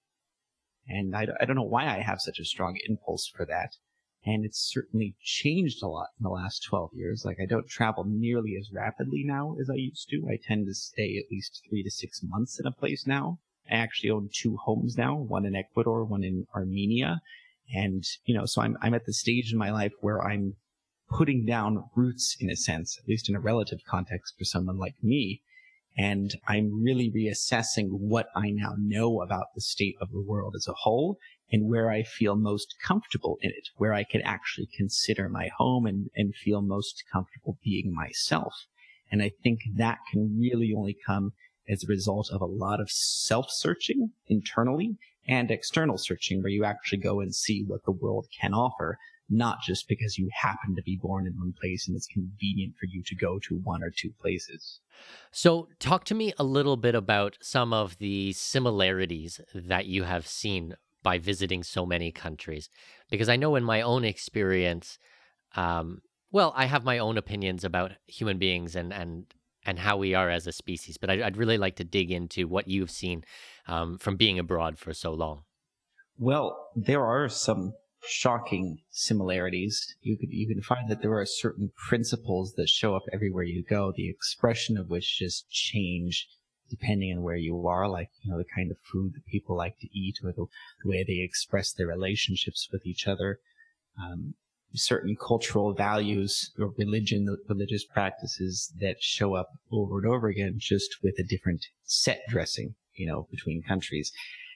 And 0.90 1.16
I, 1.16 1.28
I 1.40 1.46
don't 1.46 1.56
know 1.56 1.64
why 1.64 1.86
I 1.86 2.02
have 2.02 2.20
such 2.20 2.40
a 2.40 2.46
strong 2.46 2.78
impulse 2.86 3.32
for 3.34 3.46
that. 3.46 3.78
And 4.26 4.44
it's 4.44 4.60
certainly 4.60 5.16
changed 5.22 5.82
a 5.82 5.88
lot 5.88 6.10
in 6.20 6.24
the 6.24 6.30
last 6.30 6.66
12 6.68 6.92
years. 6.94 7.24
Like 7.26 7.38
I 7.42 7.46
don't 7.46 7.68
travel 7.68 8.04
nearly 8.06 8.58
as 8.60 8.74
rapidly 8.74 9.24
now 9.24 9.56
as 9.62 9.70
I 9.70 9.76
used 9.76 10.10
to. 10.10 10.28
I 10.30 10.38
tend 10.42 10.68
to 10.68 10.74
stay 10.74 11.18
at 11.18 11.32
least 11.32 11.62
three 11.70 11.84
to 11.84 11.92
six 11.92 12.22
months 12.22 12.60
in 12.60 12.66
a 12.66 12.72
place 12.72 13.08
now 13.08 13.40
I 13.70 13.76
actually 13.76 14.10
own 14.10 14.30
two 14.34 14.58
homes 14.58 14.98
now, 14.98 15.16
one 15.16 15.46
in 15.46 15.56
Ecuador, 15.56 16.04
one 16.04 16.24
in 16.24 16.48
Armenia. 16.56 17.22
And, 17.74 18.04
you 18.26 18.36
know, 18.36 18.46
so 18.46 18.62
I'm, 18.62 18.78
I'm 18.82 18.94
at 18.94 19.06
the 19.06 19.14
stage 19.14 19.52
in 19.52 19.58
my 19.58 19.72
life 19.72 19.94
where 20.02 20.22
I'm 20.22 20.56
putting 21.10 21.46
down 21.46 21.86
roots 21.96 22.36
in 22.40 22.50
a 22.50 22.56
sense, 22.56 22.98
at 23.02 23.08
least 23.08 23.30
in 23.30 23.36
a 23.36 23.40
relative 23.40 23.80
context 23.88 24.36
for 24.38 24.46
someone 24.46 24.78
like 24.78 24.96
me. 25.02 25.42
And 25.98 26.32
I'm 26.48 26.84
really 26.84 27.12
reassessing 27.12 27.90
what 27.92 28.28
I 28.36 28.50
now 28.50 28.74
know 28.78 29.22
about 29.22 29.48
the 29.54 29.62
state 29.62 29.96
of 30.02 30.12
the 30.12 30.22
world 30.22 30.56
as 30.56 30.68
a 30.68 30.74
whole 30.74 31.18
and 31.52 31.70
where 31.70 31.92
I 31.92 32.02
feel 32.02 32.36
most 32.36 32.76
comfortable 32.84 33.38
in 33.42 33.52
it, 33.52 33.70
where 33.78 33.94
I 33.94 34.04
can 34.04 34.22
actually 34.24 34.68
consider 34.76 35.30
my 35.30 35.50
home 35.56 35.86
and, 35.86 36.10
and 36.16 36.34
feel 36.34 36.62
most 36.62 37.04
comfortable 37.12 37.60
being 37.64 37.94
myself. 37.94 38.54
And 39.12 39.22
I 39.22 39.32
think 39.44 39.60
that 39.76 40.00
can 40.12 40.40
really 40.40 40.74
only 40.76 40.98
come 41.06 41.34
as 41.68 41.84
a 41.84 41.88
result 41.88 42.30
of 42.32 42.42
a 42.42 42.46
lot 42.46 42.80
of 42.80 42.90
self 42.90 43.50
searching 43.50 44.12
internally 44.28 44.98
and 45.28 45.52
external 45.52 45.98
searching 45.98 46.42
where 46.42 46.52
you 46.52 46.66
actually 46.66 46.98
go 46.98 47.22
and 47.22 47.34
see 47.34 47.64
what 47.66 47.84
the 47.86 47.92
world 47.92 48.28
can 48.40 48.54
offer, 48.54 48.98
not 49.30 49.62
just 49.62 49.88
because 49.88 50.18
you 50.18 50.30
happen 50.34 50.76
to 50.76 50.82
be 50.84 51.00
born 51.02 51.26
in 51.26 51.34
one 51.38 51.54
place 51.60 51.88
and 51.88 51.96
it's 51.96 52.08
convenient 52.08 52.74
for 52.78 52.86
you 52.86 53.02
to 53.06 53.16
go 53.16 53.40
to 53.40 53.56
one 53.64 53.82
or 53.82 53.90
two 53.90 54.12
places. 54.22 54.80
So, 55.32 55.70
talk 55.80 56.04
to 56.06 56.16
me 56.16 56.34
a 56.38 56.44
little 56.44 56.78
bit 56.78 56.96
about 56.96 57.38
some 57.42 57.74
of 57.74 57.98
the 58.00 58.34
similarities 58.34 59.40
that 59.56 59.86
you 59.86 60.04
have 60.04 60.28
seen 60.28 60.76
by 61.02 61.20
visiting 61.20 61.64
so 61.64 61.86
many 61.86 62.12
countries. 62.12 62.70
Because 63.10 63.30
I 63.30 63.36
know 63.36 63.56
in 63.56 63.64
my 63.64 63.82
own 63.82 64.04
experience, 64.04 65.00
um, 65.56 66.02
well, 66.32 66.54
I 66.56 66.66
have 66.66 66.84
my 66.84 66.98
own 66.98 67.18
opinions 67.18 67.64
about 67.64 67.94
human 68.08 68.38
beings 68.38 68.76
and, 68.76 68.92
and 68.92 69.26
and 69.66 69.80
how 69.80 69.98
we 69.98 70.14
are 70.14 70.30
as 70.30 70.48
a 70.48 70.52
species. 70.52 70.98
But 70.98 71.10
I'd, 71.10 71.38
really 71.38 71.58
like 71.58 71.76
to 71.78 71.84
dig 71.84 72.12
into 72.12 72.48
what 72.48 72.68
you've 72.68 72.92
seen 72.92 73.24
um, 73.68 73.98
from 73.98 74.16
being 74.16 74.40
abroad 74.40 74.78
for 74.78 74.94
so 74.94 75.14
long. 75.14 75.44
Well, 76.18 76.70
there 76.76 77.04
are 77.04 77.28
some 77.30 77.74
shocking 78.06 78.80
similarities. 78.92 79.96
You 80.02 80.18
could 80.18 80.30
you 80.32 80.48
can 80.48 80.62
find 80.62 80.90
that 80.90 81.02
there 81.02 81.18
are 81.18 81.26
certain 81.26 81.72
principles 81.88 82.54
that 82.56 82.70
show 82.70 82.96
up 82.96 83.04
everywhere 83.12 83.44
you 83.44 83.64
go, 83.64 83.94
the 83.96 84.10
expression 84.10 84.78
of 84.78 84.90
which 84.90 85.20
just 85.20 85.50
change 85.50 86.28
depending 86.70 87.16
on 87.16 87.22
where 87.24 87.36
you 87.36 87.68
are, 87.68 87.88
like 87.88 88.10
you 88.22 88.32
know 88.32 88.38
the 88.38 88.46
kind 88.56 88.72
of 88.72 88.78
food 88.92 89.14
that 89.14 89.26
people 89.26 89.56
like 89.56 89.78
to 89.80 89.88
eat, 89.98 90.18
or 90.24 90.32
the, 90.32 90.46
the 90.84 90.90
way 90.90 91.04
they 91.04 91.24
express 91.24 91.72
their 91.72 91.88
relationships 91.88 92.70
with 92.72 92.86
each 92.86 93.08
other. 93.08 93.40
Um, 94.02 94.36
certain 94.76 95.16
cultural 95.16 95.74
values 95.74 96.52
or 96.60 96.74
religion, 96.78 97.38
religious 97.48 97.84
practices 97.84 98.74
that 98.80 99.02
show 99.02 99.36
up 99.36 99.50
over 99.72 100.00
and 100.00 100.08
over 100.08 100.28
again, 100.28 100.56
just 100.58 100.98
with 101.04 101.20
a 101.20 101.24
different 101.24 101.68
set 101.84 102.22
dressing, 102.30 102.76
you 102.96 103.06
know, 103.06 103.28
between 103.32 103.62
countries. 103.62 104.12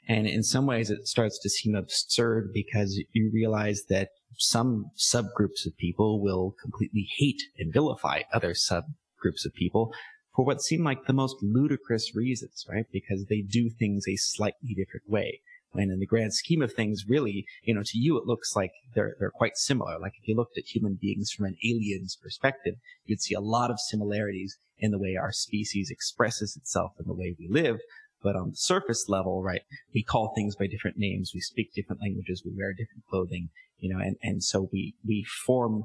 And 0.07 0.25
in 0.25 0.43
some 0.43 0.65
ways, 0.65 0.89
it 0.89 1.07
starts 1.07 1.37
to 1.39 1.49
seem 1.49 1.75
absurd 1.75 2.51
because 2.53 3.01
you 3.11 3.29
realize 3.33 3.83
that 3.89 4.09
some 4.37 4.91
subgroups 4.97 5.65
of 5.65 5.75
people 5.77 6.21
will 6.21 6.55
completely 6.61 7.09
hate 7.17 7.41
and 7.57 7.73
vilify 7.73 8.21
other 8.33 8.53
subgroups 8.53 9.45
of 9.45 9.53
people 9.53 9.91
for 10.35 10.45
what 10.45 10.61
seem 10.61 10.83
like 10.83 11.05
the 11.05 11.13
most 11.13 11.35
ludicrous 11.41 12.15
reasons, 12.15 12.65
right? 12.69 12.85
Because 12.91 13.25
they 13.25 13.41
do 13.41 13.69
things 13.69 14.07
a 14.07 14.15
slightly 14.15 14.73
different 14.75 15.09
way. 15.09 15.41
And 15.73 15.91
in 15.91 15.99
the 15.99 16.05
grand 16.05 16.33
scheme 16.33 16.61
of 16.61 16.73
things, 16.73 17.05
really, 17.07 17.45
you 17.63 17.73
know, 17.73 17.83
to 17.83 17.97
you, 17.97 18.17
it 18.17 18.25
looks 18.25 18.55
like 18.55 18.71
they're, 18.95 19.15
they're 19.19 19.31
quite 19.31 19.57
similar. 19.57 19.99
Like 19.99 20.13
if 20.19 20.27
you 20.27 20.35
looked 20.35 20.57
at 20.57 20.65
human 20.65 20.97
beings 20.99 21.31
from 21.31 21.45
an 21.45 21.57
alien's 21.63 22.17
perspective, 22.21 22.75
you'd 23.05 23.21
see 23.21 23.35
a 23.35 23.41
lot 23.41 23.69
of 23.69 23.79
similarities 23.79 24.57
in 24.79 24.91
the 24.91 24.99
way 24.99 25.15
our 25.15 25.31
species 25.31 25.89
expresses 25.91 26.55
itself 26.55 26.93
and 26.97 27.07
the 27.07 27.13
way 27.13 27.35
we 27.37 27.47
live. 27.49 27.79
But 28.23 28.35
on 28.35 28.51
the 28.51 28.55
surface 28.55 29.05
level, 29.07 29.43
right, 29.43 29.61
we 29.93 30.03
call 30.03 30.33
things 30.33 30.55
by 30.55 30.67
different 30.67 30.97
names. 30.97 31.31
We 31.33 31.41
speak 31.41 31.73
different 31.75 32.01
languages. 32.01 32.41
We 32.43 32.55
wear 32.55 32.73
different 32.73 33.05
clothing, 33.09 33.49
you 33.77 33.93
know, 33.93 33.99
and, 33.99 34.15
and 34.23 34.43
so 34.43 34.69
we, 34.71 34.95
we 35.05 35.25
form 35.45 35.83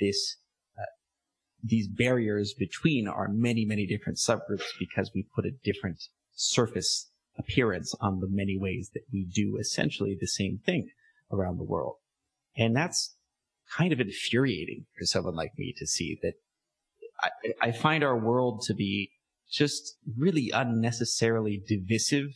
this 0.00 0.36
uh, 0.78 0.84
these 1.62 1.88
barriers 1.88 2.54
between 2.54 3.06
our 3.06 3.28
many, 3.28 3.66
many 3.66 3.86
different 3.86 4.18
subgroups 4.18 4.64
because 4.78 5.10
we 5.14 5.26
put 5.34 5.44
a 5.44 5.50
different 5.62 6.04
surface 6.32 7.10
appearance 7.38 7.94
on 8.00 8.20
the 8.20 8.28
many 8.28 8.56
ways 8.58 8.90
that 8.94 9.04
we 9.12 9.24
do 9.24 9.56
essentially 9.58 10.16
the 10.18 10.26
same 10.26 10.60
thing 10.64 10.90
around 11.32 11.58
the 11.58 11.64
world. 11.64 11.96
And 12.56 12.76
that's 12.76 13.16
kind 13.76 13.92
of 13.92 14.00
infuriating 14.00 14.86
for 14.96 15.04
someone 15.04 15.34
like 15.34 15.58
me 15.58 15.74
to 15.78 15.86
see 15.86 16.18
that 16.22 16.34
I, 17.20 17.68
I 17.68 17.72
find 17.72 18.04
our 18.04 18.18
world 18.18 18.62
to 18.66 18.74
be 18.74 19.10
just 19.50 19.96
really 20.16 20.50
unnecessarily 20.52 21.62
divisive 21.66 22.30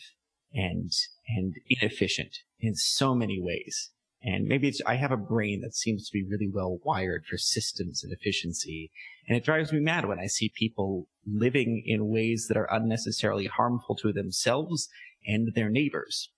and, 0.52 0.90
and 1.28 1.54
inefficient 1.68 2.38
in 2.60 2.74
so 2.74 3.14
many 3.14 3.40
ways. 3.40 3.90
And 4.22 4.46
maybe 4.46 4.68
it's, 4.68 4.80
I 4.84 4.96
have 4.96 5.12
a 5.12 5.16
brain 5.16 5.60
that 5.60 5.76
seems 5.76 6.08
to 6.08 6.12
be 6.12 6.24
really 6.28 6.50
well 6.52 6.78
wired 6.84 7.24
for 7.26 7.38
systems 7.38 8.02
and 8.02 8.12
efficiency. 8.12 8.90
And 9.28 9.36
it 9.36 9.44
drives 9.44 9.72
me 9.72 9.78
mad 9.80 10.06
when 10.06 10.18
I 10.18 10.26
see 10.26 10.52
people 10.54 11.06
living 11.26 11.84
in 11.86 12.08
ways 12.08 12.46
that 12.48 12.56
are 12.56 12.68
unnecessarily 12.70 13.46
harmful 13.46 13.94
to 13.96 14.12
themselves 14.12 14.88
and 15.26 15.54
their 15.54 15.68
neighbors. 15.68 16.30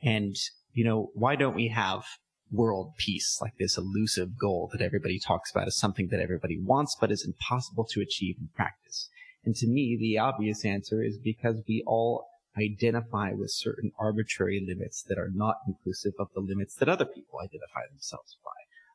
And, 0.00 0.36
you 0.72 0.84
know, 0.84 1.10
why 1.14 1.34
don't 1.34 1.56
we 1.56 1.68
have 1.68 2.04
world 2.52 2.92
peace, 2.98 3.38
like 3.40 3.54
this 3.58 3.76
elusive 3.76 4.38
goal 4.38 4.70
that 4.72 4.82
everybody 4.82 5.18
talks 5.18 5.50
about 5.50 5.66
as 5.66 5.76
something 5.76 6.08
that 6.10 6.20
everybody 6.20 6.60
wants, 6.62 6.96
but 7.00 7.10
is 7.10 7.26
impossible 7.26 7.84
to 7.90 8.00
achieve 8.00 8.36
in 8.38 8.48
practice? 8.54 9.08
And 9.44 9.56
to 9.56 9.66
me, 9.66 9.96
the 9.98 10.18
obvious 10.18 10.64
answer 10.64 11.02
is 11.02 11.18
because 11.18 11.62
we 11.66 11.82
all 11.86 12.26
identify 12.58 13.32
with 13.32 13.50
certain 13.50 13.92
arbitrary 13.98 14.64
limits 14.66 15.02
that 15.08 15.18
are 15.18 15.30
not 15.32 15.56
inclusive 15.66 16.14
of 16.18 16.28
the 16.34 16.40
limits 16.40 16.74
that 16.76 16.88
other 16.88 17.04
people 17.04 17.40
identify 17.40 17.86
themselves 17.90 18.38
by. 18.44 18.50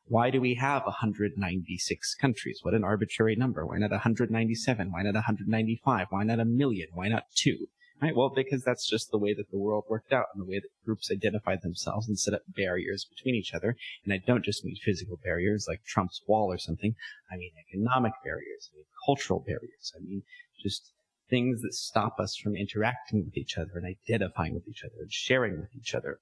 Why 0.06 0.30
do 0.30 0.40
we 0.40 0.54
have 0.54 0.84
196 0.84 2.14
countries? 2.16 2.60
What 2.62 2.74
an 2.74 2.82
arbitrary 2.82 3.36
number. 3.36 3.64
Why 3.64 3.78
not 3.78 3.90
197? 3.92 4.90
Why 4.90 5.02
not 5.02 5.14
195? 5.14 6.06
Why 6.10 6.24
not 6.24 6.40
a 6.40 6.44
million? 6.44 6.88
Why 6.94 7.08
not 7.08 7.24
two? 7.34 7.68
Right? 8.02 8.16
Well, 8.16 8.32
because 8.34 8.64
that's 8.64 8.88
just 8.88 9.10
the 9.10 9.18
way 9.18 9.34
that 9.34 9.50
the 9.50 9.58
world 9.58 9.84
worked 9.90 10.12
out 10.12 10.26
and 10.34 10.42
the 10.42 10.50
way 10.50 10.58
that 10.58 10.84
groups 10.86 11.10
identified 11.12 11.60
themselves 11.62 12.08
and 12.08 12.18
set 12.18 12.32
up 12.32 12.40
barriers 12.48 13.04
between 13.04 13.34
each 13.34 13.52
other. 13.52 13.76
And 14.04 14.12
I 14.12 14.18
don't 14.26 14.44
just 14.44 14.64
mean 14.64 14.76
physical 14.82 15.18
barriers 15.22 15.66
like 15.68 15.84
Trump's 15.84 16.22
wall 16.26 16.50
or 16.50 16.58
something. 16.58 16.94
I 17.30 17.36
mean 17.36 17.50
economic 17.68 18.14
barriers. 18.24 18.70
I 18.72 18.78
mean 18.78 18.86
cultural 19.04 19.44
barriers. 19.46 19.92
I 19.94 20.00
mean 20.02 20.22
just 20.62 20.92
things 21.30 21.62
that 21.62 21.74
stop 21.74 22.16
us 22.18 22.36
from 22.36 22.56
interacting 22.56 23.24
with 23.24 23.36
each 23.36 23.56
other 23.56 23.70
and 23.76 23.86
identifying 23.86 24.54
with 24.54 24.68
each 24.68 24.84
other 24.84 24.96
and 25.00 25.12
sharing 25.12 25.60
with 25.60 25.70
each 25.74 25.94
other. 25.94 26.18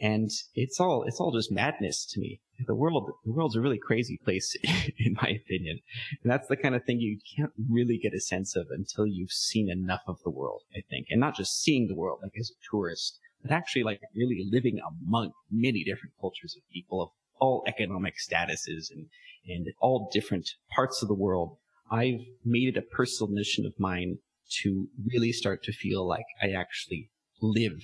And 0.00 0.30
it's 0.54 0.78
all, 0.78 1.02
it's 1.02 1.18
all 1.18 1.32
just 1.32 1.50
madness 1.50 2.06
to 2.12 2.20
me. 2.20 2.40
The 2.66 2.74
world, 2.74 3.10
the 3.24 3.32
world's 3.32 3.56
a 3.56 3.60
really 3.60 3.78
crazy 3.78 4.18
place, 4.22 4.56
in 4.98 5.14
my 5.20 5.28
opinion. 5.28 5.80
And 6.22 6.30
that's 6.30 6.46
the 6.46 6.56
kind 6.56 6.76
of 6.76 6.84
thing 6.84 7.00
you 7.00 7.18
can't 7.36 7.52
really 7.68 7.98
get 7.98 8.14
a 8.14 8.20
sense 8.20 8.54
of 8.54 8.68
until 8.70 9.06
you've 9.06 9.32
seen 9.32 9.68
enough 9.68 10.02
of 10.06 10.22
the 10.22 10.30
world, 10.30 10.62
I 10.76 10.82
think. 10.88 11.08
And 11.10 11.20
not 11.20 11.36
just 11.36 11.60
seeing 11.60 11.88
the 11.88 11.96
world, 11.96 12.20
like 12.22 12.32
as 12.38 12.50
a 12.50 12.70
tourist, 12.70 13.18
but 13.42 13.50
actually 13.50 13.82
like 13.82 14.00
really 14.14 14.46
living 14.50 14.80
among 15.06 15.32
many 15.50 15.82
different 15.82 16.14
cultures 16.20 16.56
of 16.56 16.62
people 16.72 17.02
of 17.02 17.08
all 17.40 17.64
economic 17.66 18.14
statuses 18.16 18.90
and, 18.90 19.06
and 19.48 19.66
all 19.80 20.10
different 20.12 20.50
parts 20.70 21.02
of 21.02 21.08
the 21.08 21.14
world. 21.14 21.56
I've 21.90 22.20
made 22.44 22.76
it 22.76 22.76
a 22.76 22.82
personal 22.82 23.32
mission 23.32 23.66
of 23.66 23.72
mine 23.78 24.18
to 24.62 24.88
really 25.06 25.32
start 25.32 25.62
to 25.64 25.72
feel 25.72 26.06
like 26.06 26.24
I 26.42 26.50
actually 26.50 27.10
live 27.40 27.80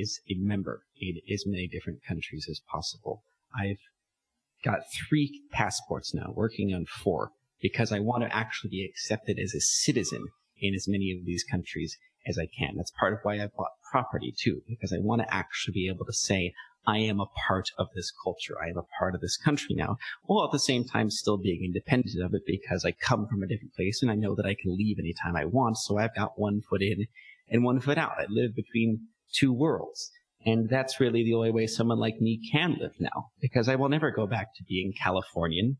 as 0.00 0.18
a 0.30 0.34
member 0.38 0.82
in 1.00 1.16
as 1.32 1.44
many 1.46 1.68
different 1.68 2.00
countries 2.06 2.46
as 2.50 2.60
possible. 2.70 3.22
I've 3.58 3.78
got 4.64 4.80
three 5.08 5.42
passports 5.50 6.14
now, 6.14 6.32
working 6.34 6.72
on 6.74 6.86
four, 6.86 7.32
because 7.60 7.92
I 7.92 8.00
want 8.00 8.24
to 8.24 8.34
actually 8.34 8.70
be 8.70 8.84
accepted 8.84 9.38
as 9.38 9.54
a 9.54 9.60
citizen 9.60 10.26
in 10.60 10.74
as 10.74 10.86
many 10.88 11.12
of 11.12 11.24
these 11.24 11.44
countries 11.44 11.98
as 12.26 12.38
I 12.38 12.46
can. 12.46 12.76
That's 12.76 12.92
part 12.92 13.12
of 13.12 13.20
why 13.22 13.40
I 13.40 13.48
bought 13.56 13.72
property 13.90 14.32
too, 14.36 14.62
because 14.68 14.92
I 14.92 14.98
want 14.98 15.22
to 15.22 15.34
actually 15.34 15.72
be 15.72 15.88
able 15.88 16.06
to 16.06 16.12
say, 16.12 16.54
I 16.86 16.98
am 16.98 17.20
a 17.20 17.26
part 17.46 17.70
of 17.78 17.88
this 17.94 18.12
culture. 18.24 18.56
I 18.60 18.68
am 18.68 18.76
a 18.76 18.86
part 18.98 19.14
of 19.14 19.20
this 19.20 19.36
country 19.36 19.74
now, 19.74 19.98
while 20.24 20.44
at 20.44 20.50
the 20.50 20.58
same 20.58 20.84
time 20.84 21.10
still 21.10 21.36
being 21.36 21.64
independent 21.64 22.22
of 22.22 22.34
it 22.34 22.42
because 22.44 22.84
I 22.84 22.92
come 22.92 23.26
from 23.28 23.42
a 23.42 23.46
different 23.46 23.74
place 23.74 24.02
and 24.02 24.10
I 24.10 24.16
know 24.16 24.34
that 24.34 24.46
I 24.46 24.56
can 24.60 24.76
leave 24.76 24.98
anytime 24.98 25.36
I 25.36 25.44
want. 25.44 25.78
So 25.78 25.98
I've 25.98 26.14
got 26.14 26.38
one 26.38 26.60
foot 26.60 26.82
in 26.82 27.06
and 27.48 27.62
one 27.62 27.80
foot 27.80 27.98
out. 27.98 28.12
I 28.18 28.26
live 28.28 28.56
between 28.56 29.06
two 29.32 29.52
worlds. 29.52 30.10
And 30.44 30.68
that's 30.68 30.98
really 30.98 31.22
the 31.22 31.34
only 31.34 31.52
way 31.52 31.68
someone 31.68 31.98
like 31.98 32.20
me 32.20 32.40
can 32.50 32.76
live 32.80 32.94
now 32.98 33.30
because 33.40 33.68
I 33.68 33.76
will 33.76 33.88
never 33.88 34.10
go 34.10 34.26
back 34.26 34.54
to 34.56 34.64
being 34.64 34.92
Californian. 34.92 35.78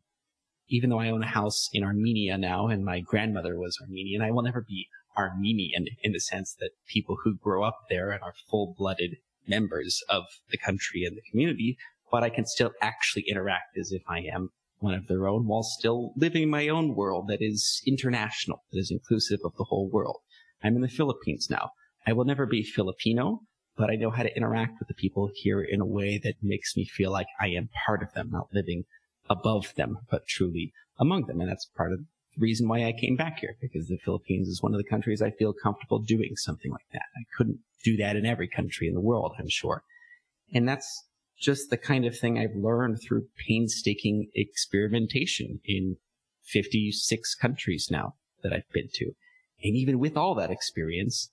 Even 0.68 0.88
though 0.90 1.00
I 1.00 1.10
own 1.10 1.24
a 1.24 1.26
house 1.26 1.68
in 1.72 1.82
Armenia 1.82 2.38
now 2.38 2.68
and 2.68 2.84
my 2.84 3.00
grandmother 3.00 3.58
was 3.58 3.76
Armenian, 3.82 4.22
I 4.22 4.30
will 4.30 4.42
never 4.42 4.64
be 4.66 4.86
Armenian 5.18 5.86
in 6.02 6.12
the 6.12 6.20
sense 6.20 6.54
that 6.60 6.70
people 6.86 7.18
who 7.24 7.36
grow 7.36 7.64
up 7.64 7.80
there 7.90 8.12
and 8.12 8.22
are 8.22 8.34
full 8.48 8.74
blooded 8.78 9.16
members 9.46 10.02
of 10.08 10.24
the 10.50 10.58
country 10.58 11.04
and 11.04 11.16
the 11.16 11.22
community, 11.30 11.76
but 12.10 12.22
I 12.22 12.30
can 12.30 12.46
still 12.46 12.72
actually 12.80 13.24
interact 13.28 13.76
as 13.78 13.92
if 13.92 14.02
I 14.08 14.20
am 14.20 14.50
one 14.78 14.94
of 14.94 15.06
their 15.06 15.28
own 15.28 15.46
while 15.46 15.62
still 15.62 16.12
living 16.16 16.50
my 16.50 16.68
own 16.68 16.94
world 16.94 17.28
that 17.28 17.40
is 17.40 17.80
international, 17.86 18.64
that 18.72 18.78
is 18.78 18.90
inclusive 18.90 19.40
of 19.44 19.56
the 19.56 19.64
whole 19.64 19.88
world. 19.88 20.18
I'm 20.62 20.76
in 20.76 20.82
the 20.82 20.88
Philippines 20.88 21.48
now. 21.48 21.70
I 22.06 22.12
will 22.12 22.24
never 22.24 22.46
be 22.46 22.64
Filipino, 22.64 23.42
but 23.76 23.90
I 23.90 23.94
know 23.94 24.10
how 24.10 24.24
to 24.24 24.36
interact 24.36 24.78
with 24.78 24.88
the 24.88 24.94
people 24.94 25.30
here 25.34 25.62
in 25.62 25.80
a 25.80 25.86
way 25.86 26.20
that 26.22 26.34
makes 26.42 26.76
me 26.76 26.84
feel 26.84 27.10
like 27.10 27.28
I 27.40 27.48
am 27.48 27.70
part 27.86 28.02
of 28.02 28.12
them, 28.12 28.30
not 28.30 28.48
living 28.52 28.84
above 29.30 29.72
them, 29.76 29.98
but 30.10 30.26
truly 30.26 30.72
among 30.98 31.26
them. 31.26 31.40
And 31.40 31.48
that's 31.48 31.66
part 31.76 31.92
of 31.92 32.00
the 32.34 32.40
reason 32.40 32.68
why 32.68 32.86
I 32.86 32.92
came 32.92 33.16
back 33.16 33.38
here, 33.38 33.56
because 33.60 33.88
the 33.88 33.98
Philippines 34.04 34.48
is 34.48 34.62
one 34.62 34.72
of 34.72 34.78
the 34.78 34.88
countries 34.88 35.20
I 35.20 35.30
feel 35.30 35.52
comfortable 35.52 35.98
doing 35.98 36.36
something 36.36 36.70
like 36.70 36.86
that. 36.92 37.06
I 37.16 37.24
couldn't 37.36 37.58
do 37.84 37.96
that 37.98 38.16
in 38.16 38.24
every 38.24 38.48
country 38.48 38.88
in 38.88 38.94
the 38.94 39.00
world, 39.00 39.34
I'm 39.38 39.48
sure. 39.48 39.82
And 40.54 40.68
that's 40.68 41.04
just 41.40 41.70
the 41.70 41.76
kind 41.76 42.06
of 42.06 42.16
thing 42.16 42.38
I've 42.38 42.56
learned 42.56 43.00
through 43.02 43.26
painstaking 43.48 44.28
experimentation 44.34 45.60
in 45.64 45.96
56 46.44 47.34
countries 47.34 47.88
now 47.90 48.14
that 48.42 48.52
I've 48.52 48.70
been 48.72 48.88
to. 48.94 49.12
And 49.62 49.76
even 49.76 49.98
with 49.98 50.16
all 50.16 50.34
that 50.36 50.50
experience, 50.50 51.30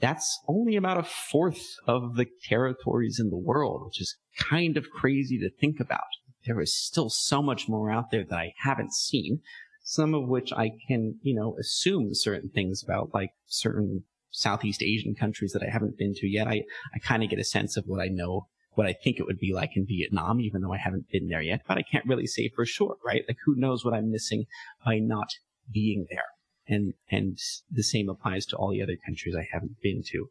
that's 0.00 0.38
only 0.46 0.76
about 0.76 0.98
a 0.98 1.02
fourth 1.02 1.76
of 1.86 2.16
the 2.16 2.26
territories 2.44 3.18
in 3.18 3.30
the 3.30 3.38
world, 3.38 3.84
which 3.86 4.00
is 4.00 4.16
kind 4.36 4.76
of 4.76 4.90
crazy 4.90 5.38
to 5.38 5.50
think 5.50 5.80
about. 5.80 6.00
There 6.46 6.60
is 6.60 6.76
still 6.76 7.10
so 7.10 7.42
much 7.42 7.68
more 7.68 7.90
out 7.90 8.10
there 8.10 8.24
that 8.24 8.38
I 8.38 8.54
haven't 8.62 8.92
seen, 8.92 9.40
some 9.88 10.12
of 10.12 10.28
which 10.28 10.52
I 10.52 10.72
can, 10.86 11.18
you 11.22 11.34
know, 11.34 11.56
assume 11.58 12.10
certain 12.12 12.50
things 12.50 12.82
about, 12.82 13.14
like 13.14 13.30
certain 13.46 14.04
Southeast 14.30 14.82
Asian 14.82 15.14
countries 15.14 15.52
that 15.52 15.62
I 15.62 15.70
haven't 15.70 15.96
been 15.96 16.12
to 16.16 16.28
yet. 16.28 16.46
I, 16.46 16.64
I 16.94 16.98
kind 16.98 17.22
of 17.22 17.30
get 17.30 17.38
a 17.38 17.44
sense 17.44 17.74
of 17.78 17.84
what 17.86 17.98
I 17.98 18.08
know, 18.08 18.48
what 18.74 18.86
I 18.86 18.92
think 18.92 19.18
it 19.18 19.24
would 19.24 19.38
be 19.38 19.54
like 19.54 19.78
in 19.78 19.86
Vietnam, 19.86 20.42
even 20.42 20.60
though 20.60 20.74
I 20.74 20.76
haven't 20.76 21.08
been 21.10 21.28
there 21.28 21.40
yet, 21.40 21.62
but 21.66 21.78
I 21.78 21.82
can't 21.90 22.04
really 22.04 22.26
say 22.26 22.50
for 22.54 22.66
sure, 22.66 22.96
right? 23.02 23.22
Like 23.26 23.38
who 23.46 23.54
knows 23.56 23.82
what 23.82 23.94
I'm 23.94 24.10
missing 24.10 24.44
by 24.84 24.98
not 24.98 25.30
being 25.72 26.04
there. 26.10 26.20
And, 26.68 26.92
and 27.10 27.38
the 27.70 27.82
same 27.82 28.10
applies 28.10 28.44
to 28.46 28.56
all 28.56 28.72
the 28.72 28.82
other 28.82 28.98
countries 29.06 29.34
I 29.34 29.48
haven't 29.50 29.80
been 29.82 30.02
to. 30.08 30.28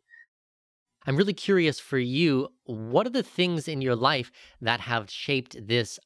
I'm 1.07 1.15
really 1.15 1.33
curious 1.33 1.79
for 1.79 1.97
you, 1.97 2.49
what 2.65 3.07
are 3.07 3.11
the 3.11 3.23
things 3.23 3.67
in 3.67 3.81
your 3.81 3.95
life 3.95 4.31
that 4.61 4.81
have 4.81 5.09
shaped 5.09 5.55
this 5.67 5.99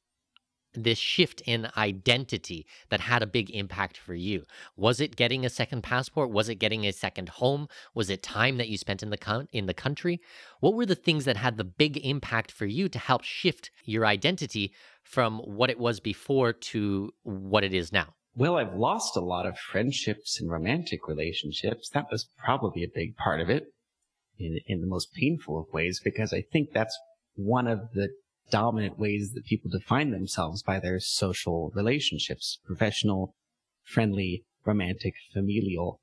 this 0.74 0.98
shift 0.98 1.42
in 1.42 1.70
identity 1.78 2.66
that 2.90 3.02
had 3.02 3.22
a 3.22 3.28
big 3.28 3.50
impact 3.52 3.98
for 3.98 4.14
you? 4.14 4.46
Was 4.76 5.00
it 5.00 5.16
getting 5.16 5.46
a 5.46 5.50
second 5.50 5.82
passport? 5.84 6.32
Was 6.32 6.50
it 6.50 6.56
getting 6.56 6.86
a 6.86 6.92
second 6.92 7.30
home? 7.30 7.68
Was 7.94 8.10
it 8.10 8.24
time 8.24 8.58
that 8.58 8.70
you 8.70 8.78
spent 8.78 9.04
in 9.04 9.10
the 9.10 9.18
con- 9.18 9.48
in 9.52 9.66
the 9.66 9.74
country? 9.74 10.22
What 10.60 10.74
were 10.74 10.86
the 10.86 10.96
things 10.96 11.26
that 11.26 11.38
had 11.38 11.58
the 11.58 11.64
big 11.64 11.98
impact 11.98 12.52
for 12.52 12.66
you 12.66 12.90
to 12.90 13.00
help 13.00 13.24
shift 13.24 13.72
your 13.86 14.06
identity 14.06 14.74
from 15.04 15.40
what 15.40 15.70
it 15.70 15.80
was 15.80 16.00
before 16.00 16.54
to 16.54 17.12
what 17.24 17.64
it 17.64 17.74
is 17.74 17.92
now? 17.92 18.16
Well, 18.34 18.58
I've 18.58 18.76
lost 18.76 19.18
a 19.18 19.22
lot 19.22 19.46
of 19.46 19.58
friendships 19.58 20.40
and 20.40 20.50
romantic 20.50 21.08
relationships. 21.08 21.90
That 21.90 22.08
was 22.10 22.30
probably 22.38 22.84
a 22.84 22.92
big 22.94 23.18
part 23.18 23.42
of 23.42 23.50
it 23.50 23.66
in, 24.40 24.60
in 24.68 24.80
the 24.80 24.88
most 24.88 25.14
painful 25.14 25.60
of 25.60 25.74
ways 25.74 26.00
because 26.02 26.32
I 26.32 26.44
think 26.52 26.70
that's 26.74 26.98
one 27.36 27.68
of 27.68 27.92
the 27.94 28.10
dominant 28.52 29.00
ways 29.00 29.34
that 29.34 29.46
people 29.46 29.72
define 29.72 30.12
themselves 30.12 30.62
by 30.62 30.80
their 30.80 31.00
social 31.00 31.72
relationships, 31.74 32.60
professional, 32.66 33.34
friendly, 33.84 34.44
romantic, 34.66 35.16
familial. 35.34 36.00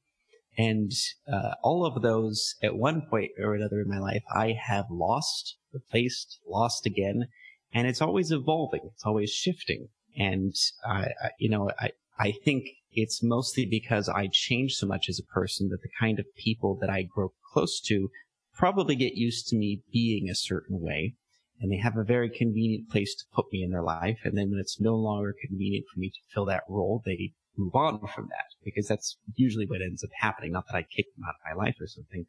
And 0.57 0.91
uh, 1.33 1.53
all 1.63 1.87
of 1.87 2.03
those 2.03 2.57
at 2.63 2.75
one 2.75 3.03
point 3.09 3.31
or 3.39 3.55
another 3.55 3.81
in 3.81 3.89
my 3.89 4.01
life, 4.01 4.25
I 4.35 4.57
have 4.61 4.87
lost, 4.91 5.57
replaced, 5.73 6.41
lost 6.49 6.85
again. 6.85 7.29
And 7.73 7.87
it's 7.87 8.03
always 8.03 8.33
evolving. 8.33 8.91
It's 8.95 9.07
always 9.07 9.31
shifting. 9.31 9.89
And 10.17 10.55
I, 10.85 11.11
I 11.23 11.31
you 11.39 11.49
know, 11.49 11.71
I, 11.79 11.91
I 12.19 12.33
think 12.33 12.65
it's 12.93 13.23
mostly 13.23 13.67
because 13.67 14.09
I 14.09 14.29
change 14.33 14.75
so 14.75 14.87
much 14.87 15.09
as 15.09 15.21
a 15.21 15.33
person 15.33 15.69
that 15.69 15.83
the 15.83 15.91
kind 16.01 16.19
of 16.19 16.35
people 16.35 16.77
that 16.81 16.91
I 16.91 17.03
grow 17.03 17.33
close 17.53 17.81
to 17.83 18.11
probably 18.55 18.97
get 18.97 19.15
used 19.15 19.47
to 19.49 19.57
me 19.57 19.83
being 19.93 20.29
a 20.29 20.35
certain 20.35 20.81
way 20.81 21.15
and 21.61 21.73
they 21.73 21.79
have 21.79 21.97
a 21.97 22.05
very 22.05 22.31
convenient 22.31 22.89
place 22.89 23.15
to 23.17 23.25
put 23.35 23.47
me 23.53 23.63
in 23.63 23.71
their 23.71 23.83
life. 23.83 24.19
And 24.25 24.37
then 24.37 24.51
when 24.51 24.61
it's 24.61 24.81
no 24.81 24.95
longer 24.95 25.35
convenient 25.47 25.87
for 25.93 25.99
me 25.99 26.11
to 26.11 26.33
fill 26.33 26.45
that 26.47 26.63
role, 26.69 27.03
they 27.05 27.33
move 27.57 27.75
on 27.75 28.01
from 28.15 28.29
that 28.29 28.47
because 28.65 28.87
that's 28.87 29.17
usually 29.35 29.67
what 29.67 29.83
ends 29.83 30.05
up 30.05 30.11
happening. 30.15 30.53
Not 30.53 30.67
that 30.71 30.77
I 30.77 30.83
kick 30.83 31.07
them 31.17 31.25
out 31.27 31.35
of 31.35 31.57
my 31.57 31.65
life 31.65 31.77
or 31.81 31.87
something. 31.87 32.27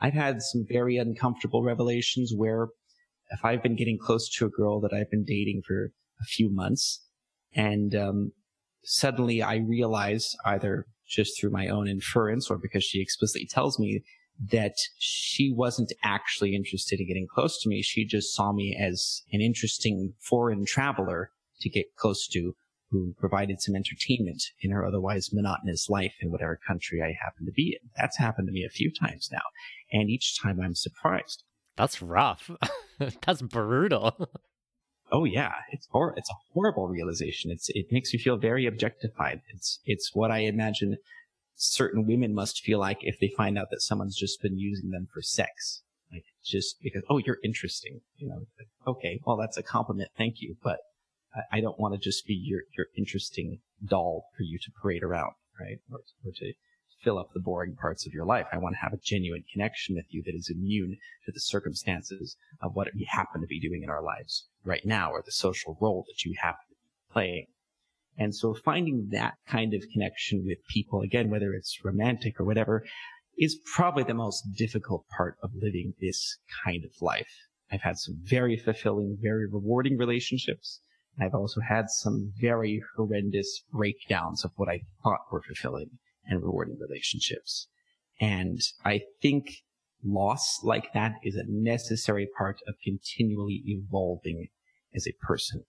I've 0.00 0.14
had 0.14 0.42
some 0.42 0.66
very 0.68 0.96
uncomfortable 0.96 1.62
revelations 1.62 2.32
where 2.36 2.68
if 3.30 3.44
I've 3.44 3.62
been 3.62 3.76
getting 3.76 3.98
close 3.98 4.28
to 4.34 4.46
a 4.46 4.50
girl 4.50 4.80
that 4.80 4.92
I've 4.92 5.10
been 5.10 5.24
dating 5.24 5.62
for 5.66 5.92
a 6.20 6.24
few 6.24 6.50
months 6.52 7.06
and 7.54 7.94
um, 7.94 8.32
suddenly 8.82 9.42
I 9.42 9.56
realize 9.56 10.34
either 10.44 10.86
just 11.08 11.38
through 11.38 11.50
my 11.50 11.68
own 11.68 11.88
inference 11.88 12.50
or 12.50 12.58
because 12.58 12.84
she 12.84 13.00
explicitly 13.00 13.46
tells 13.46 13.78
me 13.78 14.02
that 14.50 14.74
she 14.98 15.52
wasn't 15.52 15.92
actually 16.02 16.54
interested 16.54 17.00
in 17.00 17.06
getting 17.06 17.26
close 17.26 17.60
to 17.62 17.68
me. 17.68 17.82
She 17.82 18.04
just 18.04 18.34
saw 18.34 18.52
me 18.52 18.76
as 18.76 19.22
an 19.32 19.40
interesting 19.40 20.14
foreign 20.20 20.64
traveler 20.64 21.30
to 21.60 21.68
get 21.68 21.96
close 21.96 22.26
to 22.28 22.54
who 22.90 23.14
provided 23.18 23.60
some 23.60 23.74
entertainment 23.74 24.42
in 24.60 24.70
her 24.70 24.86
otherwise 24.86 25.32
monotonous 25.32 25.88
life 25.88 26.14
in 26.20 26.30
whatever 26.30 26.58
country 26.66 27.02
I 27.02 27.16
happen 27.20 27.44
to 27.46 27.52
be 27.52 27.78
in. 27.80 27.90
That's 27.96 28.18
happened 28.18 28.46
to 28.48 28.52
me 28.52 28.64
a 28.64 28.70
few 28.70 28.92
times 28.92 29.30
now. 29.32 29.42
And 29.92 30.08
each 30.08 30.40
time 30.40 30.60
I'm 30.60 30.74
surprised. 30.74 31.42
That's 31.76 32.00
rough. 32.00 32.50
That's 33.26 33.42
brutal. 33.42 34.28
oh 35.12 35.24
yeah, 35.24 35.52
it's 35.72 35.88
hor- 35.90 36.14
it's 36.16 36.30
a 36.30 36.38
horrible 36.52 36.88
realization. 36.88 37.50
It's 37.50 37.68
it 37.70 37.86
makes 37.90 38.12
you 38.12 38.18
feel 38.18 38.36
very 38.36 38.66
objectified. 38.66 39.40
It's 39.52 39.80
it's 39.84 40.10
what 40.14 40.30
I 40.30 40.40
imagine 40.40 40.96
certain 41.54 42.06
women 42.06 42.34
must 42.34 42.60
feel 42.60 42.78
like 42.78 42.98
if 43.02 43.18
they 43.20 43.32
find 43.36 43.58
out 43.58 43.68
that 43.70 43.82
someone's 43.82 44.16
just 44.16 44.42
been 44.42 44.58
using 44.58 44.90
them 44.90 45.08
for 45.12 45.22
sex. 45.22 45.82
Like 46.12 46.24
just 46.44 46.76
because 46.82 47.02
oh 47.08 47.18
you're 47.18 47.38
interesting, 47.42 48.00
you 48.16 48.28
know. 48.28 48.46
Okay, 48.86 49.20
well 49.24 49.36
that's 49.36 49.56
a 49.56 49.62
compliment, 49.62 50.10
thank 50.16 50.40
you, 50.40 50.56
but 50.62 50.78
I, 51.34 51.58
I 51.58 51.60
don't 51.60 51.78
want 51.78 51.94
to 51.94 52.00
just 52.00 52.26
be 52.26 52.34
your 52.34 52.62
your 52.76 52.86
interesting 52.96 53.60
doll 53.84 54.26
for 54.36 54.42
you 54.42 54.58
to 54.58 54.70
parade 54.80 55.02
around, 55.02 55.32
right? 55.58 55.78
Or, 55.90 56.00
or 56.24 56.32
to 56.36 56.52
fill 57.02 57.18
up 57.18 57.30
the 57.34 57.40
boring 57.40 57.76
parts 57.76 58.06
of 58.06 58.12
your 58.12 58.24
life. 58.24 58.46
I 58.50 58.58
want 58.58 58.76
to 58.76 58.80
have 58.80 58.94
a 58.94 59.02
genuine 59.02 59.44
connection 59.52 59.94
with 59.94 60.06
you 60.08 60.22
that 60.24 60.34
is 60.34 60.50
immune 60.50 60.96
to 61.26 61.32
the 61.32 61.40
circumstances 61.40 62.36
of 62.62 62.74
what 62.74 62.88
we 62.94 63.06
happen 63.10 63.42
to 63.42 63.46
be 63.46 63.60
doing 63.60 63.82
in 63.82 63.90
our 63.90 64.02
lives 64.02 64.46
right 64.64 64.84
now 64.84 65.10
or 65.10 65.22
the 65.22 65.32
social 65.32 65.76
role 65.80 66.04
that 66.08 66.24
you 66.24 66.34
happen 66.40 66.64
to 66.70 66.74
be 66.74 67.12
playing. 67.12 67.46
And 68.16 68.34
so 68.34 68.54
finding 68.54 69.08
that 69.10 69.34
kind 69.46 69.74
of 69.74 69.82
connection 69.92 70.44
with 70.46 70.58
people, 70.68 71.00
again, 71.00 71.30
whether 71.30 71.52
it's 71.52 71.84
romantic 71.84 72.38
or 72.38 72.44
whatever, 72.44 72.84
is 73.38 73.58
probably 73.74 74.04
the 74.04 74.14
most 74.14 74.42
difficult 74.56 75.04
part 75.16 75.36
of 75.42 75.50
living 75.54 75.94
this 76.00 76.38
kind 76.64 76.84
of 76.84 76.92
life. 77.00 77.48
I've 77.72 77.82
had 77.82 77.98
some 77.98 78.16
very 78.22 78.56
fulfilling, 78.56 79.18
very 79.20 79.46
rewarding 79.46 79.98
relationships. 79.98 80.80
I've 81.20 81.34
also 81.34 81.60
had 81.60 81.90
some 81.90 82.32
very 82.40 82.82
horrendous 82.96 83.64
breakdowns 83.72 84.44
of 84.44 84.52
what 84.56 84.68
I 84.68 84.82
thought 85.02 85.20
were 85.32 85.42
fulfilling 85.42 85.98
and 86.26 86.42
rewarding 86.42 86.78
relationships. 86.78 87.68
And 88.20 88.60
I 88.84 89.02
think 89.20 89.62
loss 90.04 90.60
like 90.62 90.92
that 90.92 91.14
is 91.24 91.34
a 91.34 91.44
necessary 91.48 92.28
part 92.36 92.58
of 92.68 92.74
continually 92.84 93.62
evolving 93.66 94.48
as 94.94 95.06
a 95.06 95.26
person. 95.26 95.64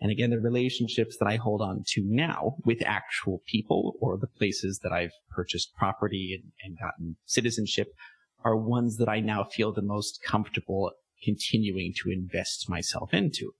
And 0.00 0.10
again, 0.10 0.30
the 0.30 0.40
relationships 0.40 1.16
that 1.18 1.26
I 1.26 1.36
hold 1.36 1.60
on 1.60 1.84
to 1.88 2.02
now 2.06 2.56
with 2.64 2.82
actual 2.84 3.42
people 3.46 3.94
or 4.00 4.16
the 4.16 4.26
places 4.26 4.80
that 4.82 4.92
I've 4.92 5.12
purchased 5.30 5.74
property 5.76 6.40
and, 6.40 6.52
and 6.64 6.78
gotten 6.78 7.16
citizenship 7.26 7.88
are 8.42 8.56
ones 8.56 8.96
that 8.96 9.08
I 9.08 9.20
now 9.20 9.44
feel 9.44 9.72
the 9.72 9.82
most 9.82 10.20
comfortable 10.26 10.92
continuing 11.22 11.92
to 12.02 12.10
invest 12.10 12.68
myself 12.68 13.12
into. 13.12 13.52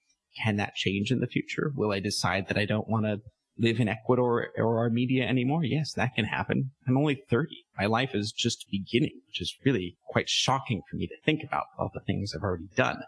Can 0.43 0.57
that 0.57 0.74
change 0.74 1.11
in 1.11 1.20
the 1.20 1.26
future? 1.26 1.72
Will 1.74 1.93
I 1.93 2.01
decide 2.01 2.49
that 2.49 2.57
I 2.57 2.64
don't 2.64 2.88
want 2.88 3.05
to 3.05 3.20
live 3.59 3.78
in 3.78 3.88
Ecuador 3.88 4.49
or 4.57 4.78
Armenia 4.78 5.26
anymore? 5.26 5.64
Yes, 5.64 5.93
that 5.93 6.14
can 6.14 6.24
happen. 6.24 6.70
I'm 6.88 6.97
only 6.97 7.22
30. 7.28 7.51
My 7.76 7.84
life 7.84 8.14
is 8.14 8.32
just 8.32 8.64
beginning, 8.70 9.20
which 9.26 9.43
is 9.43 9.55
really 9.64 9.97
quite 10.09 10.30
shocking 10.30 10.80
for 10.88 10.97
me 10.97 11.07
to 11.07 11.16
think 11.24 11.43
about 11.45 11.64
all 11.78 11.91
the 11.93 12.01
things 12.01 12.32
I've 12.34 12.43
already 12.43 12.68
done. 12.74 13.03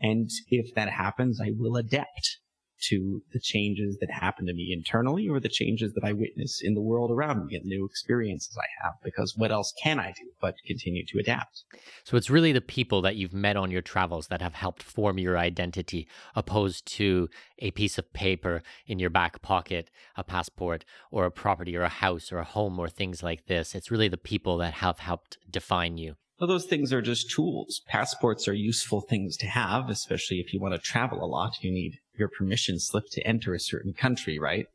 And 0.00 0.28
if 0.48 0.74
that 0.74 0.90
happens, 0.90 1.40
I 1.40 1.52
will 1.56 1.76
adapt 1.76 2.38
to 2.82 3.22
the 3.32 3.40
changes 3.40 3.96
that 4.00 4.10
happen 4.10 4.46
to 4.46 4.52
me 4.52 4.72
internally 4.72 5.28
or 5.28 5.40
the 5.40 5.48
changes 5.48 5.92
that 5.94 6.04
I 6.04 6.12
witness 6.12 6.60
in 6.62 6.74
the 6.74 6.80
world 6.80 7.10
around 7.10 7.46
me 7.46 7.56
and 7.56 7.64
new 7.64 7.84
experiences 7.84 8.56
I 8.58 8.84
have. 8.84 8.94
Because 9.02 9.34
what 9.36 9.50
else 9.50 9.72
can 9.82 9.98
I 9.98 10.12
do 10.12 10.26
but 10.40 10.54
continue 10.66 11.04
to 11.06 11.18
adapt? 11.18 11.64
So 12.04 12.16
it's 12.16 12.30
really 12.30 12.52
the 12.52 12.60
people 12.60 13.02
that 13.02 13.16
you've 13.16 13.34
met 13.34 13.56
on 13.56 13.70
your 13.70 13.82
travels 13.82 14.28
that 14.28 14.42
have 14.42 14.54
helped 14.54 14.82
form 14.82 15.18
your 15.18 15.38
identity, 15.38 16.06
opposed 16.34 16.86
to 16.96 17.28
a 17.58 17.70
piece 17.70 17.98
of 17.98 18.12
paper 18.12 18.62
in 18.86 18.98
your 18.98 19.10
back 19.10 19.42
pocket, 19.42 19.90
a 20.16 20.24
passport, 20.24 20.84
or 21.10 21.24
a 21.24 21.30
property, 21.30 21.76
or 21.76 21.82
a 21.82 21.88
house, 21.88 22.30
or 22.30 22.38
a 22.38 22.44
home, 22.44 22.78
or 22.78 22.88
things 22.88 23.22
like 23.22 23.46
this. 23.46 23.74
It's 23.74 23.90
really 23.90 24.08
the 24.08 24.16
people 24.16 24.58
that 24.58 24.74
have 24.74 24.98
helped 24.98 25.38
define 25.50 25.98
you. 25.98 26.16
Well, 26.38 26.48
those 26.48 26.66
things 26.66 26.92
are 26.92 27.00
just 27.00 27.30
tools. 27.30 27.80
Passports 27.86 28.46
are 28.46 28.52
useful 28.52 29.00
things 29.00 29.38
to 29.38 29.46
have, 29.46 29.88
especially 29.88 30.38
if 30.38 30.52
you 30.52 30.60
want 30.60 30.74
to 30.74 30.80
travel 30.80 31.24
a 31.24 31.26
lot. 31.26 31.62
You 31.62 31.70
need 31.70 31.98
your 32.18 32.28
permission 32.28 32.78
slip 32.78 33.04
to 33.12 33.26
enter 33.26 33.54
a 33.54 33.60
certain 33.60 33.94
country, 33.94 34.38
right? 34.38 34.66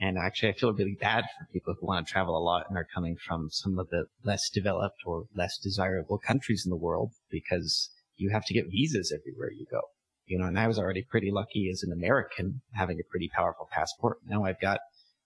And 0.00 0.18
actually, 0.18 0.48
I 0.48 0.52
feel 0.54 0.72
really 0.72 0.96
bad 1.00 1.24
for 1.38 1.46
people 1.52 1.74
who 1.78 1.86
want 1.86 2.06
to 2.06 2.12
travel 2.12 2.36
a 2.36 2.42
lot 2.42 2.66
and 2.68 2.76
are 2.76 2.86
coming 2.92 3.16
from 3.16 3.48
some 3.50 3.78
of 3.78 3.90
the 3.90 4.06
less 4.24 4.50
developed 4.50 5.02
or 5.06 5.26
less 5.34 5.58
desirable 5.58 6.18
countries 6.18 6.64
in 6.66 6.70
the 6.70 6.76
world 6.76 7.12
because 7.30 7.90
you 8.16 8.30
have 8.30 8.44
to 8.46 8.54
get 8.54 8.70
visas 8.70 9.12
everywhere 9.12 9.52
you 9.52 9.66
go. 9.70 9.82
You 10.26 10.38
know, 10.38 10.46
and 10.46 10.58
I 10.58 10.66
was 10.66 10.78
already 10.78 11.02
pretty 11.02 11.30
lucky 11.30 11.70
as 11.70 11.84
an 11.84 11.92
American 11.92 12.60
having 12.72 12.98
a 12.98 13.08
pretty 13.08 13.28
powerful 13.28 13.68
passport. 13.70 14.18
Now 14.26 14.44
I've 14.44 14.60
got 14.60 14.80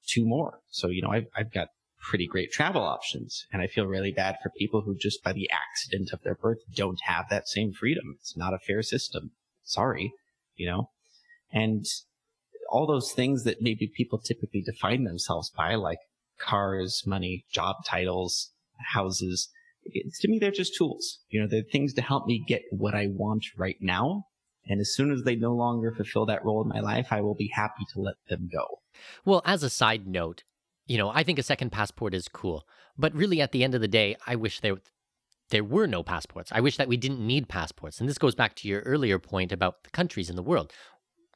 two 0.06 0.26
more. 0.26 0.60
So, 0.70 0.88
you 0.88 1.00
know, 1.00 1.10
I've, 1.10 1.26
I've 1.34 1.52
got 1.52 1.68
pretty 2.02 2.26
great 2.26 2.52
travel 2.52 2.82
options. 2.82 3.46
And 3.52 3.62
I 3.62 3.66
feel 3.66 3.86
really 3.86 4.12
bad 4.12 4.36
for 4.42 4.50
people 4.58 4.82
who 4.82 4.96
just 4.96 5.22
by 5.22 5.32
the 5.32 5.48
accident 5.50 6.10
of 6.12 6.22
their 6.22 6.34
birth 6.34 6.58
don't 6.74 7.00
have 7.04 7.26
that 7.30 7.48
same 7.48 7.72
freedom. 7.72 8.16
It's 8.18 8.36
not 8.36 8.54
a 8.54 8.58
fair 8.58 8.82
system. 8.82 9.30
Sorry, 9.62 10.12
you 10.56 10.66
know? 10.66 10.90
And 11.52 11.86
all 12.70 12.86
those 12.86 13.12
things 13.12 13.44
that 13.44 13.62
maybe 13.62 13.90
people 13.94 14.18
typically 14.18 14.62
define 14.62 15.04
themselves 15.04 15.50
by, 15.50 15.74
like 15.74 15.98
cars, 16.38 17.02
money, 17.06 17.44
job 17.52 17.76
titles, 17.86 18.50
houses, 18.92 19.48
it's, 19.84 20.20
to 20.20 20.28
me, 20.28 20.38
they're 20.38 20.50
just 20.50 20.76
tools. 20.76 21.20
You 21.28 21.40
know, 21.40 21.48
they're 21.48 21.62
things 21.62 21.94
to 21.94 22.02
help 22.02 22.26
me 22.26 22.44
get 22.46 22.62
what 22.70 22.94
I 22.94 23.08
want 23.08 23.46
right 23.56 23.76
now. 23.80 24.24
And 24.68 24.80
as 24.80 24.94
soon 24.94 25.10
as 25.10 25.24
they 25.24 25.34
no 25.34 25.52
longer 25.52 25.92
fulfill 25.92 26.26
that 26.26 26.44
role 26.44 26.62
in 26.62 26.68
my 26.68 26.80
life, 26.80 27.08
I 27.10 27.20
will 27.20 27.34
be 27.34 27.50
happy 27.52 27.84
to 27.92 28.00
let 28.00 28.14
them 28.28 28.48
go. 28.52 28.80
Well, 29.24 29.42
as 29.44 29.62
a 29.62 29.70
side 29.70 30.06
note, 30.06 30.44
you 30.86 30.98
know, 30.98 31.10
I 31.10 31.22
think 31.22 31.38
a 31.38 31.42
second 31.42 31.70
passport 31.70 32.14
is 32.14 32.28
cool, 32.28 32.66
but 32.98 33.14
really 33.14 33.40
at 33.40 33.52
the 33.52 33.64
end 33.64 33.74
of 33.74 33.80
the 33.80 33.88
day, 33.88 34.16
I 34.26 34.36
wish 34.36 34.60
there 34.60 34.76
there 35.50 35.64
were 35.64 35.86
no 35.86 36.02
passports. 36.02 36.50
I 36.50 36.60
wish 36.60 36.78
that 36.78 36.88
we 36.88 36.96
didn't 36.96 37.26
need 37.26 37.46
passports. 37.46 38.00
And 38.00 38.08
this 38.08 38.16
goes 38.16 38.34
back 38.34 38.54
to 38.56 38.68
your 38.68 38.80
earlier 38.82 39.18
point 39.18 39.52
about 39.52 39.84
the 39.84 39.90
countries 39.90 40.30
in 40.30 40.36
the 40.36 40.42
world 40.42 40.72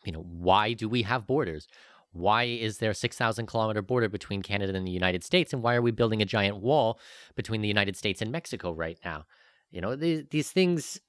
you 0.07 0.13
know, 0.13 0.23
why 0.23 0.73
do 0.73 0.89
we 0.89 1.03
have 1.03 1.27
borders? 1.27 1.67
Why 2.13 2.45
is 2.45 2.79
there 2.79 2.93
a 2.93 2.95
6,000 2.95 3.47
kilometer 3.47 3.83
border 3.83 4.09
between 4.09 4.41
Canada 4.41 4.75
and 4.75 4.87
the 4.87 4.93
United 4.93 5.25
States? 5.25 5.53
And 5.53 5.63
why 5.63 5.75
are 5.75 5.83
we 5.83 5.91
building 5.91 6.23
a 6.23 6.27
giant 6.27 6.59
wall 6.59 6.99
between 7.35 7.61
the 7.61 7.69
United 7.69 7.97
States 7.97 8.23
and 8.23 8.33
Mexico 8.33 8.73
right 8.73 8.99
now? 9.05 9.27
You 9.71 9.81
know, 9.81 9.97
these, 9.97 10.25
these 10.31 10.51
things, 10.51 11.01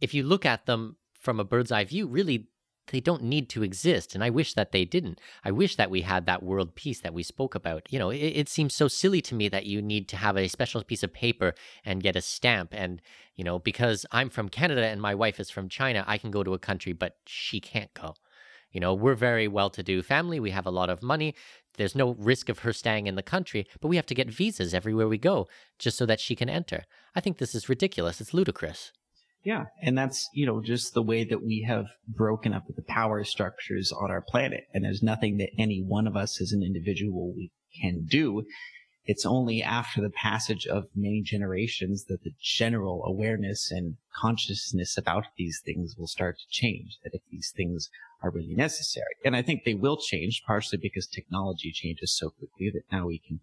if 0.00 0.14
you 0.14 0.24
look 0.24 0.44
at 0.46 0.66
them 0.66 0.96
from 1.20 1.38
a 1.38 1.44
bird's 1.44 1.70
eye 1.70 1.84
view, 1.84 2.08
really, 2.08 2.48
they 2.88 3.00
don't 3.00 3.22
need 3.22 3.48
to 3.50 3.62
exist. 3.62 4.14
And 4.14 4.22
I 4.22 4.30
wish 4.30 4.54
that 4.54 4.72
they 4.72 4.84
didn't. 4.84 5.20
I 5.44 5.50
wish 5.50 5.76
that 5.76 5.90
we 5.90 6.02
had 6.02 6.26
that 6.26 6.42
world 6.42 6.74
peace 6.74 7.00
that 7.00 7.14
we 7.14 7.22
spoke 7.22 7.54
about. 7.54 7.90
You 7.90 7.98
know, 7.98 8.10
it, 8.10 8.18
it, 8.18 8.48
seems 8.48 8.74
so 8.74 8.88
silly 8.88 9.20
to 9.22 9.34
me 9.34 9.48
that 9.48 9.66
you 9.66 9.80
need 9.80 10.08
to 10.08 10.16
have 10.16 10.36
a 10.36 10.48
special 10.48 10.82
piece 10.84 11.02
of 11.02 11.12
paper 11.12 11.54
and 11.84 12.02
get 12.02 12.16
a 12.16 12.20
stamp. 12.20 12.74
And, 12.74 13.00
you 13.36 13.44
know, 13.44 13.58
because 13.58 14.04
I'm 14.12 14.30
from 14.30 14.48
Canada 14.48 14.86
and 14.86 15.00
my 15.00 15.14
wife 15.14 15.40
is 15.40 15.50
from 15.50 15.68
China, 15.68 16.04
I 16.06 16.18
can 16.18 16.30
go 16.30 16.42
to 16.42 16.54
a 16.54 16.58
country, 16.58 16.92
but 16.92 17.16
she 17.26 17.60
can't 17.60 17.92
go. 17.94 18.14
You 18.70 18.80
know, 18.80 18.92
we're 18.92 19.14
very 19.14 19.48
well 19.48 19.70
to 19.70 19.82
do 19.82 20.02
family. 20.02 20.40
We 20.40 20.50
have 20.50 20.66
a 20.66 20.70
lot 20.70 20.90
of 20.90 21.02
money. 21.02 21.34
There's 21.76 21.94
no 21.94 22.14
risk 22.14 22.48
of 22.48 22.60
her 22.60 22.72
staying 22.72 23.06
in 23.06 23.14
the 23.14 23.22
country, 23.22 23.66
but 23.80 23.88
we 23.88 23.96
have 23.96 24.06
to 24.06 24.14
get 24.14 24.30
visas 24.30 24.74
everywhere 24.74 25.08
we 25.08 25.18
go 25.18 25.48
just 25.78 25.96
so 25.96 26.06
that 26.06 26.20
she 26.20 26.36
can 26.36 26.48
enter. 26.48 26.84
I 27.14 27.20
think 27.20 27.38
this 27.38 27.54
is 27.54 27.68
ridiculous. 27.68 28.20
It's 28.20 28.34
ludicrous. 28.34 28.92
Yeah. 29.44 29.64
And 29.82 29.96
that's, 29.96 30.28
you 30.32 30.46
know, 30.46 30.62
just 30.62 30.94
the 30.94 31.02
way 31.02 31.24
that 31.24 31.44
we 31.44 31.66
have 31.68 31.86
broken 32.08 32.54
up 32.54 32.64
the 32.74 32.82
power 32.82 33.22
structures 33.24 33.92
on 33.92 34.10
our 34.10 34.22
planet. 34.22 34.64
And 34.72 34.84
there's 34.84 35.02
nothing 35.02 35.36
that 35.36 35.50
any 35.58 35.82
one 35.82 36.06
of 36.06 36.16
us 36.16 36.40
as 36.40 36.52
an 36.52 36.62
individual 36.62 37.32
we 37.34 37.50
can 37.80 38.06
do. 38.06 38.44
It's 39.04 39.26
only 39.26 39.62
after 39.62 40.00
the 40.00 40.08
passage 40.08 40.66
of 40.66 40.84
many 40.96 41.20
generations 41.20 42.06
that 42.06 42.24
the 42.24 42.32
general 42.40 43.04
awareness 43.04 43.70
and 43.70 43.96
consciousness 44.16 44.96
about 44.96 45.26
these 45.36 45.60
things 45.62 45.94
will 45.98 46.06
start 46.06 46.38
to 46.38 46.48
change, 46.48 46.96
that 47.04 47.12
if 47.12 47.20
these 47.30 47.52
things 47.54 47.90
are 48.22 48.30
really 48.30 48.54
necessary. 48.54 49.04
And 49.22 49.36
I 49.36 49.42
think 49.42 49.64
they 49.64 49.74
will 49.74 49.98
change 49.98 50.42
partially 50.46 50.78
because 50.80 51.06
technology 51.06 51.70
changes 51.70 52.16
so 52.16 52.30
quickly 52.30 52.70
that 52.72 52.90
now 52.90 53.08
we 53.08 53.18
can 53.18 53.40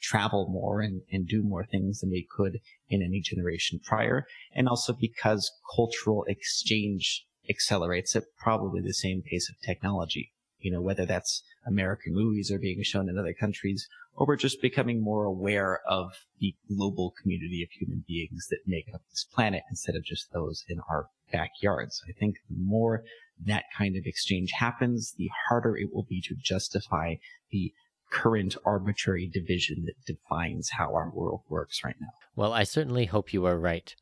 travel 0.00 0.48
more 0.50 0.80
and, 0.80 1.02
and 1.10 1.26
do 1.26 1.42
more 1.42 1.64
things 1.64 2.00
than 2.00 2.10
we 2.10 2.26
could 2.36 2.58
in 2.88 3.02
any 3.02 3.20
generation 3.20 3.80
prior. 3.82 4.26
And 4.54 4.68
also 4.68 4.92
because 4.92 5.50
cultural 5.74 6.24
exchange 6.28 7.26
accelerates 7.48 8.14
at 8.16 8.24
probably 8.38 8.80
the 8.80 8.94
same 8.94 9.22
pace 9.22 9.50
of 9.50 9.56
technology. 9.66 10.32
you 10.64 10.70
know, 10.72 10.80
whether 10.80 11.04
that's 11.04 11.42
American 11.66 12.14
movies 12.14 12.50
are 12.50 12.58
being 12.58 12.82
shown 12.82 13.08
in 13.08 13.18
other 13.18 13.34
countries, 13.38 13.86
or 14.14 14.26
we're 14.26 14.36
just 14.36 14.62
becoming 14.62 15.02
more 15.02 15.24
aware 15.24 15.80
of 15.86 16.12
the 16.40 16.54
global 16.68 17.12
community 17.20 17.62
of 17.62 17.68
human 17.70 18.02
beings 18.08 18.46
that 18.48 18.60
make 18.66 18.86
up 18.94 19.02
this 19.10 19.26
planet 19.34 19.62
instead 19.68 19.94
of 19.94 20.04
just 20.04 20.32
those 20.32 20.64
in 20.68 20.80
our 20.90 21.08
backyards. 21.30 22.02
I 22.08 22.12
think 22.18 22.36
the 22.48 22.56
more 22.58 23.04
that 23.44 23.64
kind 23.76 23.94
of 23.96 24.04
exchange 24.06 24.52
happens, 24.58 25.14
the 25.18 25.28
harder 25.48 25.76
it 25.76 25.92
will 25.92 26.06
be 26.08 26.22
to 26.22 26.34
justify 26.42 27.16
the 27.50 27.72
current 28.14 28.56
arbitrary 28.64 29.26
division 29.26 29.86
that 29.86 30.04
defines 30.06 30.70
how 30.70 30.94
our 30.94 31.10
world 31.10 31.40
works 31.48 31.82
right 31.84 31.96
now. 32.00 32.12
Well, 32.36 32.52
I 32.52 32.62
certainly 32.62 33.06
hope 33.06 33.32
you 33.32 33.44
are 33.44 33.58
right. 33.58 33.92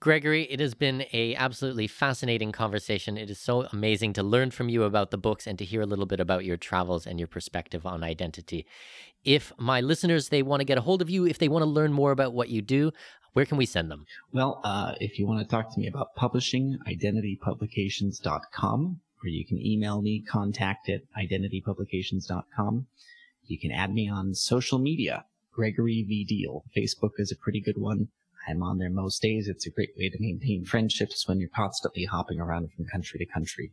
Gregory, 0.00 0.44
it 0.44 0.58
has 0.58 0.74
been 0.74 1.04
a 1.12 1.34
absolutely 1.36 1.86
fascinating 1.86 2.50
conversation. 2.50 3.16
It 3.16 3.30
is 3.30 3.38
so 3.38 3.68
amazing 3.72 4.14
to 4.14 4.24
learn 4.24 4.50
from 4.50 4.68
you 4.68 4.82
about 4.82 5.12
the 5.12 5.18
books 5.18 5.46
and 5.46 5.56
to 5.58 5.64
hear 5.64 5.80
a 5.80 5.86
little 5.86 6.06
bit 6.06 6.18
about 6.18 6.44
your 6.44 6.56
travels 6.56 7.06
and 7.06 7.20
your 7.20 7.28
perspective 7.28 7.86
on 7.86 8.02
identity. 8.02 8.66
If 9.22 9.52
my 9.58 9.80
listeners 9.80 10.30
they 10.30 10.42
want 10.42 10.60
to 10.60 10.64
get 10.64 10.78
a 10.78 10.80
hold 10.80 11.02
of 11.02 11.10
you, 11.10 11.24
if 11.24 11.38
they 11.38 11.48
want 11.48 11.62
to 11.62 11.70
learn 11.70 11.92
more 11.92 12.10
about 12.10 12.32
what 12.32 12.48
you 12.48 12.62
do, 12.62 12.90
where 13.34 13.44
can 13.44 13.58
we 13.58 13.66
send 13.66 13.92
them? 13.92 14.06
Well, 14.32 14.60
uh, 14.64 14.94
if 14.98 15.20
you 15.20 15.26
want 15.26 15.40
to 15.40 15.48
talk 15.48 15.72
to 15.72 15.78
me 15.78 15.86
about 15.86 16.16
publishing, 16.16 16.78
identitypublications.com, 16.88 19.00
or 19.22 19.28
you 19.28 19.46
can 19.46 19.64
email 19.64 20.02
me, 20.02 20.20
contact 20.20 20.88
at 20.88 21.02
identitypublications.com. 21.16 22.86
You 23.52 23.58
can 23.58 23.70
add 23.70 23.92
me 23.92 24.08
on 24.08 24.34
social 24.34 24.78
media, 24.78 25.26
Gregory 25.52 26.02
V. 26.08 26.24
Diehl. 26.24 26.62
Facebook 26.74 27.10
is 27.18 27.30
a 27.30 27.36
pretty 27.36 27.60
good 27.60 27.76
one. 27.76 28.08
I'm 28.48 28.62
on 28.62 28.78
there 28.78 28.88
most 28.88 29.20
days. 29.20 29.46
It's 29.46 29.66
a 29.66 29.70
great 29.70 29.90
way 29.94 30.08
to 30.08 30.16
maintain 30.18 30.64
friendships 30.64 31.28
when 31.28 31.38
you're 31.38 31.50
constantly 31.54 32.06
hopping 32.06 32.40
around 32.40 32.70
from 32.72 32.86
country 32.86 33.18
to 33.18 33.26
country. 33.26 33.72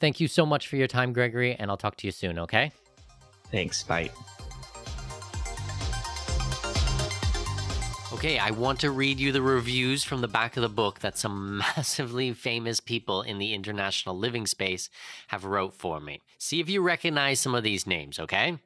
Thank 0.00 0.18
you 0.18 0.26
so 0.26 0.44
much 0.44 0.66
for 0.66 0.74
your 0.74 0.88
time, 0.88 1.12
Gregory, 1.12 1.54
and 1.54 1.70
I'll 1.70 1.76
talk 1.76 1.94
to 1.98 2.08
you 2.08 2.10
soon, 2.10 2.40
okay? 2.40 2.72
Thanks. 3.52 3.84
Bye. 3.84 4.10
Okay, 8.12 8.36
I 8.36 8.50
want 8.50 8.80
to 8.80 8.90
read 8.90 9.20
you 9.20 9.30
the 9.30 9.42
reviews 9.42 10.02
from 10.02 10.22
the 10.22 10.28
back 10.28 10.56
of 10.56 10.62
the 10.62 10.68
book 10.68 10.98
that 11.00 11.16
some 11.16 11.58
massively 11.76 12.32
famous 12.32 12.80
people 12.80 13.22
in 13.22 13.38
the 13.38 13.54
international 13.54 14.18
living 14.18 14.44
space 14.48 14.90
have 15.28 15.44
wrote 15.44 15.76
for 15.76 16.00
me. 16.00 16.20
See 16.36 16.58
if 16.58 16.68
you 16.68 16.82
recognize 16.82 17.38
some 17.38 17.54
of 17.54 17.62
these 17.62 17.86
names, 17.86 18.18
okay? 18.18 18.58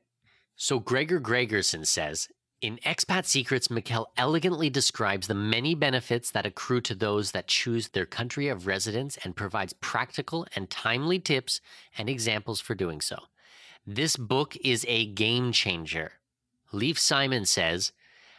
So 0.63 0.79
Gregor 0.79 1.19
Gregersen 1.19 1.85
says, 1.85 2.29
in 2.61 2.79
Expat 2.87 3.25
Secrets, 3.25 3.67
Mikkel 3.67 4.07
elegantly 4.17 4.71
describes 4.71 5.27
the 5.27 5.35
many 5.35 5.75
benefits 5.75 6.31
that 6.31 6.47
accrue 6.47 6.81
to 6.83 6.95
those 6.95 7.33
that 7.33 7.49
choose 7.49 7.89
their 7.89 8.07
country 8.07 8.47
of 8.47 8.69
residence 8.69 9.19
and 9.25 9.35
provides 9.35 9.73
practical 9.73 10.47
and 10.55 10.71
timely 10.71 11.19
tips 11.19 11.61
and 11.99 12.09
examples 12.09 12.61
for 12.61 12.77
doing 12.77 13.01
so. 13.01 13.17
This 13.85 14.17
book 14.17 14.57
is 14.63 14.87
a 14.89 15.07
game 15.07 15.51
changer. 15.51 16.13
Lief 16.71 16.97
Simon 16.97 17.45
says, 17.45 17.91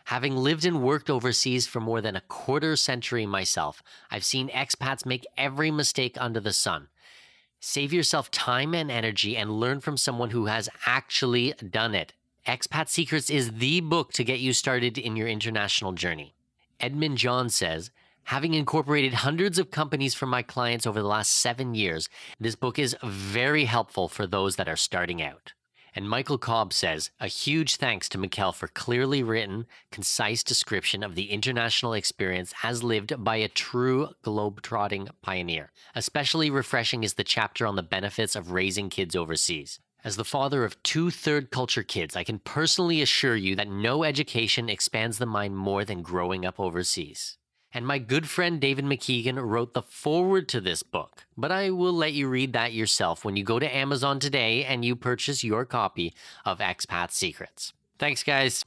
Having 0.06 0.38
lived 0.38 0.64
and 0.64 0.82
worked 0.82 1.10
overseas 1.10 1.68
for 1.68 1.82
more 1.82 2.00
than 2.00 2.16
a 2.16 2.22
quarter 2.22 2.78
century 2.78 3.26
myself, 3.26 3.84
I've 4.10 4.24
seen 4.24 4.48
expats 4.48 5.06
make 5.06 5.28
every 5.38 5.72
mistake 5.72 6.16
under 6.18 6.40
the 6.40 6.54
sun. 6.54 6.88
Save 7.66 7.94
yourself 7.94 8.30
time 8.30 8.76
and 8.76 8.92
energy 8.92 9.38
and 9.38 9.50
learn 9.50 9.80
from 9.80 9.96
someone 9.96 10.32
who 10.32 10.48
has 10.48 10.68
actually 10.86 11.54
done 11.54 11.96
it. 11.96 12.12
Expat 12.46 12.90
Secrets 12.90 13.30
is 13.30 13.54
the 13.54 13.80
book 13.80 14.12
to 14.14 14.26
get 14.26 14.42
you 14.42 14.52
started 14.52 14.98
in 14.98 15.16
your 15.16 15.30
international 15.30 15.94
journey. 15.94 16.36
Edmund 16.82 17.18
John 17.18 17.50
says, 17.50 17.90
Having 18.26 18.56
incorporated 18.56 19.14
hundreds 19.14 19.58
of 19.60 19.72
companies 19.72 20.14
for 20.14 20.26
my 20.26 20.42
clients 20.42 20.86
over 20.86 21.02
the 21.02 21.08
last 21.08 21.32
seven 21.32 21.74
years, 21.74 22.10
this 22.38 22.58
book 22.58 22.78
is 22.78 22.98
very 23.02 23.64
helpful 23.64 24.10
for 24.10 24.28
those 24.28 24.58
that 24.58 24.68
are 24.68 24.76
starting 24.76 25.22
out. 25.22 25.54
And 25.96 26.10
Michael 26.10 26.40
Cobb 26.40 26.74
says, 26.74 27.12
a 27.20 27.28
huge 27.28 27.76
thanks 27.76 28.10
to 28.10 28.18
Mikkel 28.18 28.56
for 28.56 28.68
clearly 28.68 29.22
written, 29.22 29.68
concise 29.92 30.44
description 30.44 31.04
of 31.04 31.14
the 31.14 31.32
international 31.32 31.94
experience 31.94 32.54
as 32.64 32.84
lived 32.84 33.24
by 33.24 33.36
a 33.36 33.48
true 33.48 34.10
globe-trotting 34.24 35.10
pioneer. 35.22 35.72
Especially 35.94 36.50
refreshing 36.50 37.04
is 37.04 37.14
the 37.14 37.24
chapter 37.24 37.68
on 37.68 37.76
the 37.76 37.84
benefits 37.84 38.36
of 38.36 38.52
raising 38.52 38.90
kids 38.90 39.16
overseas. 39.16 39.80
As 40.04 40.16
the 40.16 40.26
father 40.26 40.66
of 40.66 40.82
two 40.84 41.12
third 41.12 41.52
culture 41.52 41.84
kids, 41.84 42.16
I 42.16 42.24
can 42.24 42.40
personally 42.40 43.02
assure 43.02 43.36
you 43.36 43.56
that 43.56 43.70
no 43.70 44.04
education 44.04 44.70
expands 44.70 45.18
the 45.18 45.26
mind 45.26 45.56
more 45.56 45.86
than 45.86 46.02
growing 46.02 46.46
up 46.46 46.60
overseas. 46.60 47.38
And 47.74 47.88
my 47.88 47.98
good 47.98 48.30
friend 48.30 48.62
David 48.62 48.86
McKeegan 48.86 49.42
wrote 49.44 49.74
the 49.74 49.82
foreword 49.82 50.48
to 50.50 50.62
this 50.62 50.84
book, 50.84 51.26
but 51.36 51.52
I 51.52 51.72
will 51.72 51.94
let 51.94 52.14
you 52.14 52.28
read 52.28 52.54
that 52.54 52.74
yourself 52.74 53.26
when 53.26 53.36
you 53.36 53.44
go 53.44 53.58
to 53.58 53.76
Amazon 53.76 54.20
today 54.20 54.64
and 54.64 54.86
you 54.86 54.96
purchase 54.96 55.44
your 55.44 55.66
copy 55.66 56.14
of 56.46 56.60
Expat 56.60 57.12
Secrets. 57.12 57.74
Thanks, 57.98 58.22
guys. 58.22 58.64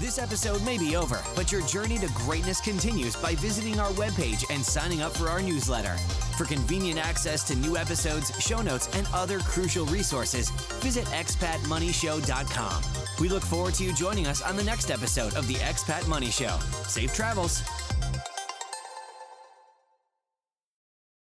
This 0.00 0.18
episode 0.18 0.64
may 0.64 0.78
be 0.78 0.96
over, 0.96 1.20
but 1.36 1.52
your 1.52 1.60
journey 1.66 1.98
to 1.98 2.08
greatness 2.14 2.58
continues 2.60 3.14
by 3.14 3.34
visiting 3.34 3.78
our 3.78 3.90
webpage 3.90 4.50
and 4.50 4.64
signing 4.64 5.02
up 5.02 5.14
for 5.14 5.28
our 5.28 5.42
newsletter. 5.42 5.94
For 6.38 6.46
convenient 6.46 6.98
access 6.98 7.44
to 7.48 7.54
new 7.56 7.76
episodes, 7.76 8.32
show 8.40 8.62
notes, 8.62 8.88
and 8.96 9.06
other 9.12 9.40
crucial 9.40 9.84
resources, 9.86 10.48
visit 10.80 11.04
expatmoneyshow.com. 11.08 12.82
We 13.20 13.28
look 13.28 13.42
forward 13.42 13.74
to 13.74 13.84
you 13.84 13.92
joining 13.92 14.26
us 14.26 14.40
on 14.40 14.56
the 14.56 14.64
next 14.64 14.90
episode 14.90 15.34
of 15.34 15.46
the 15.46 15.56
Expat 15.56 16.08
Money 16.08 16.30
Show. 16.30 16.58
Safe 16.86 17.12
travels. 17.12 17.62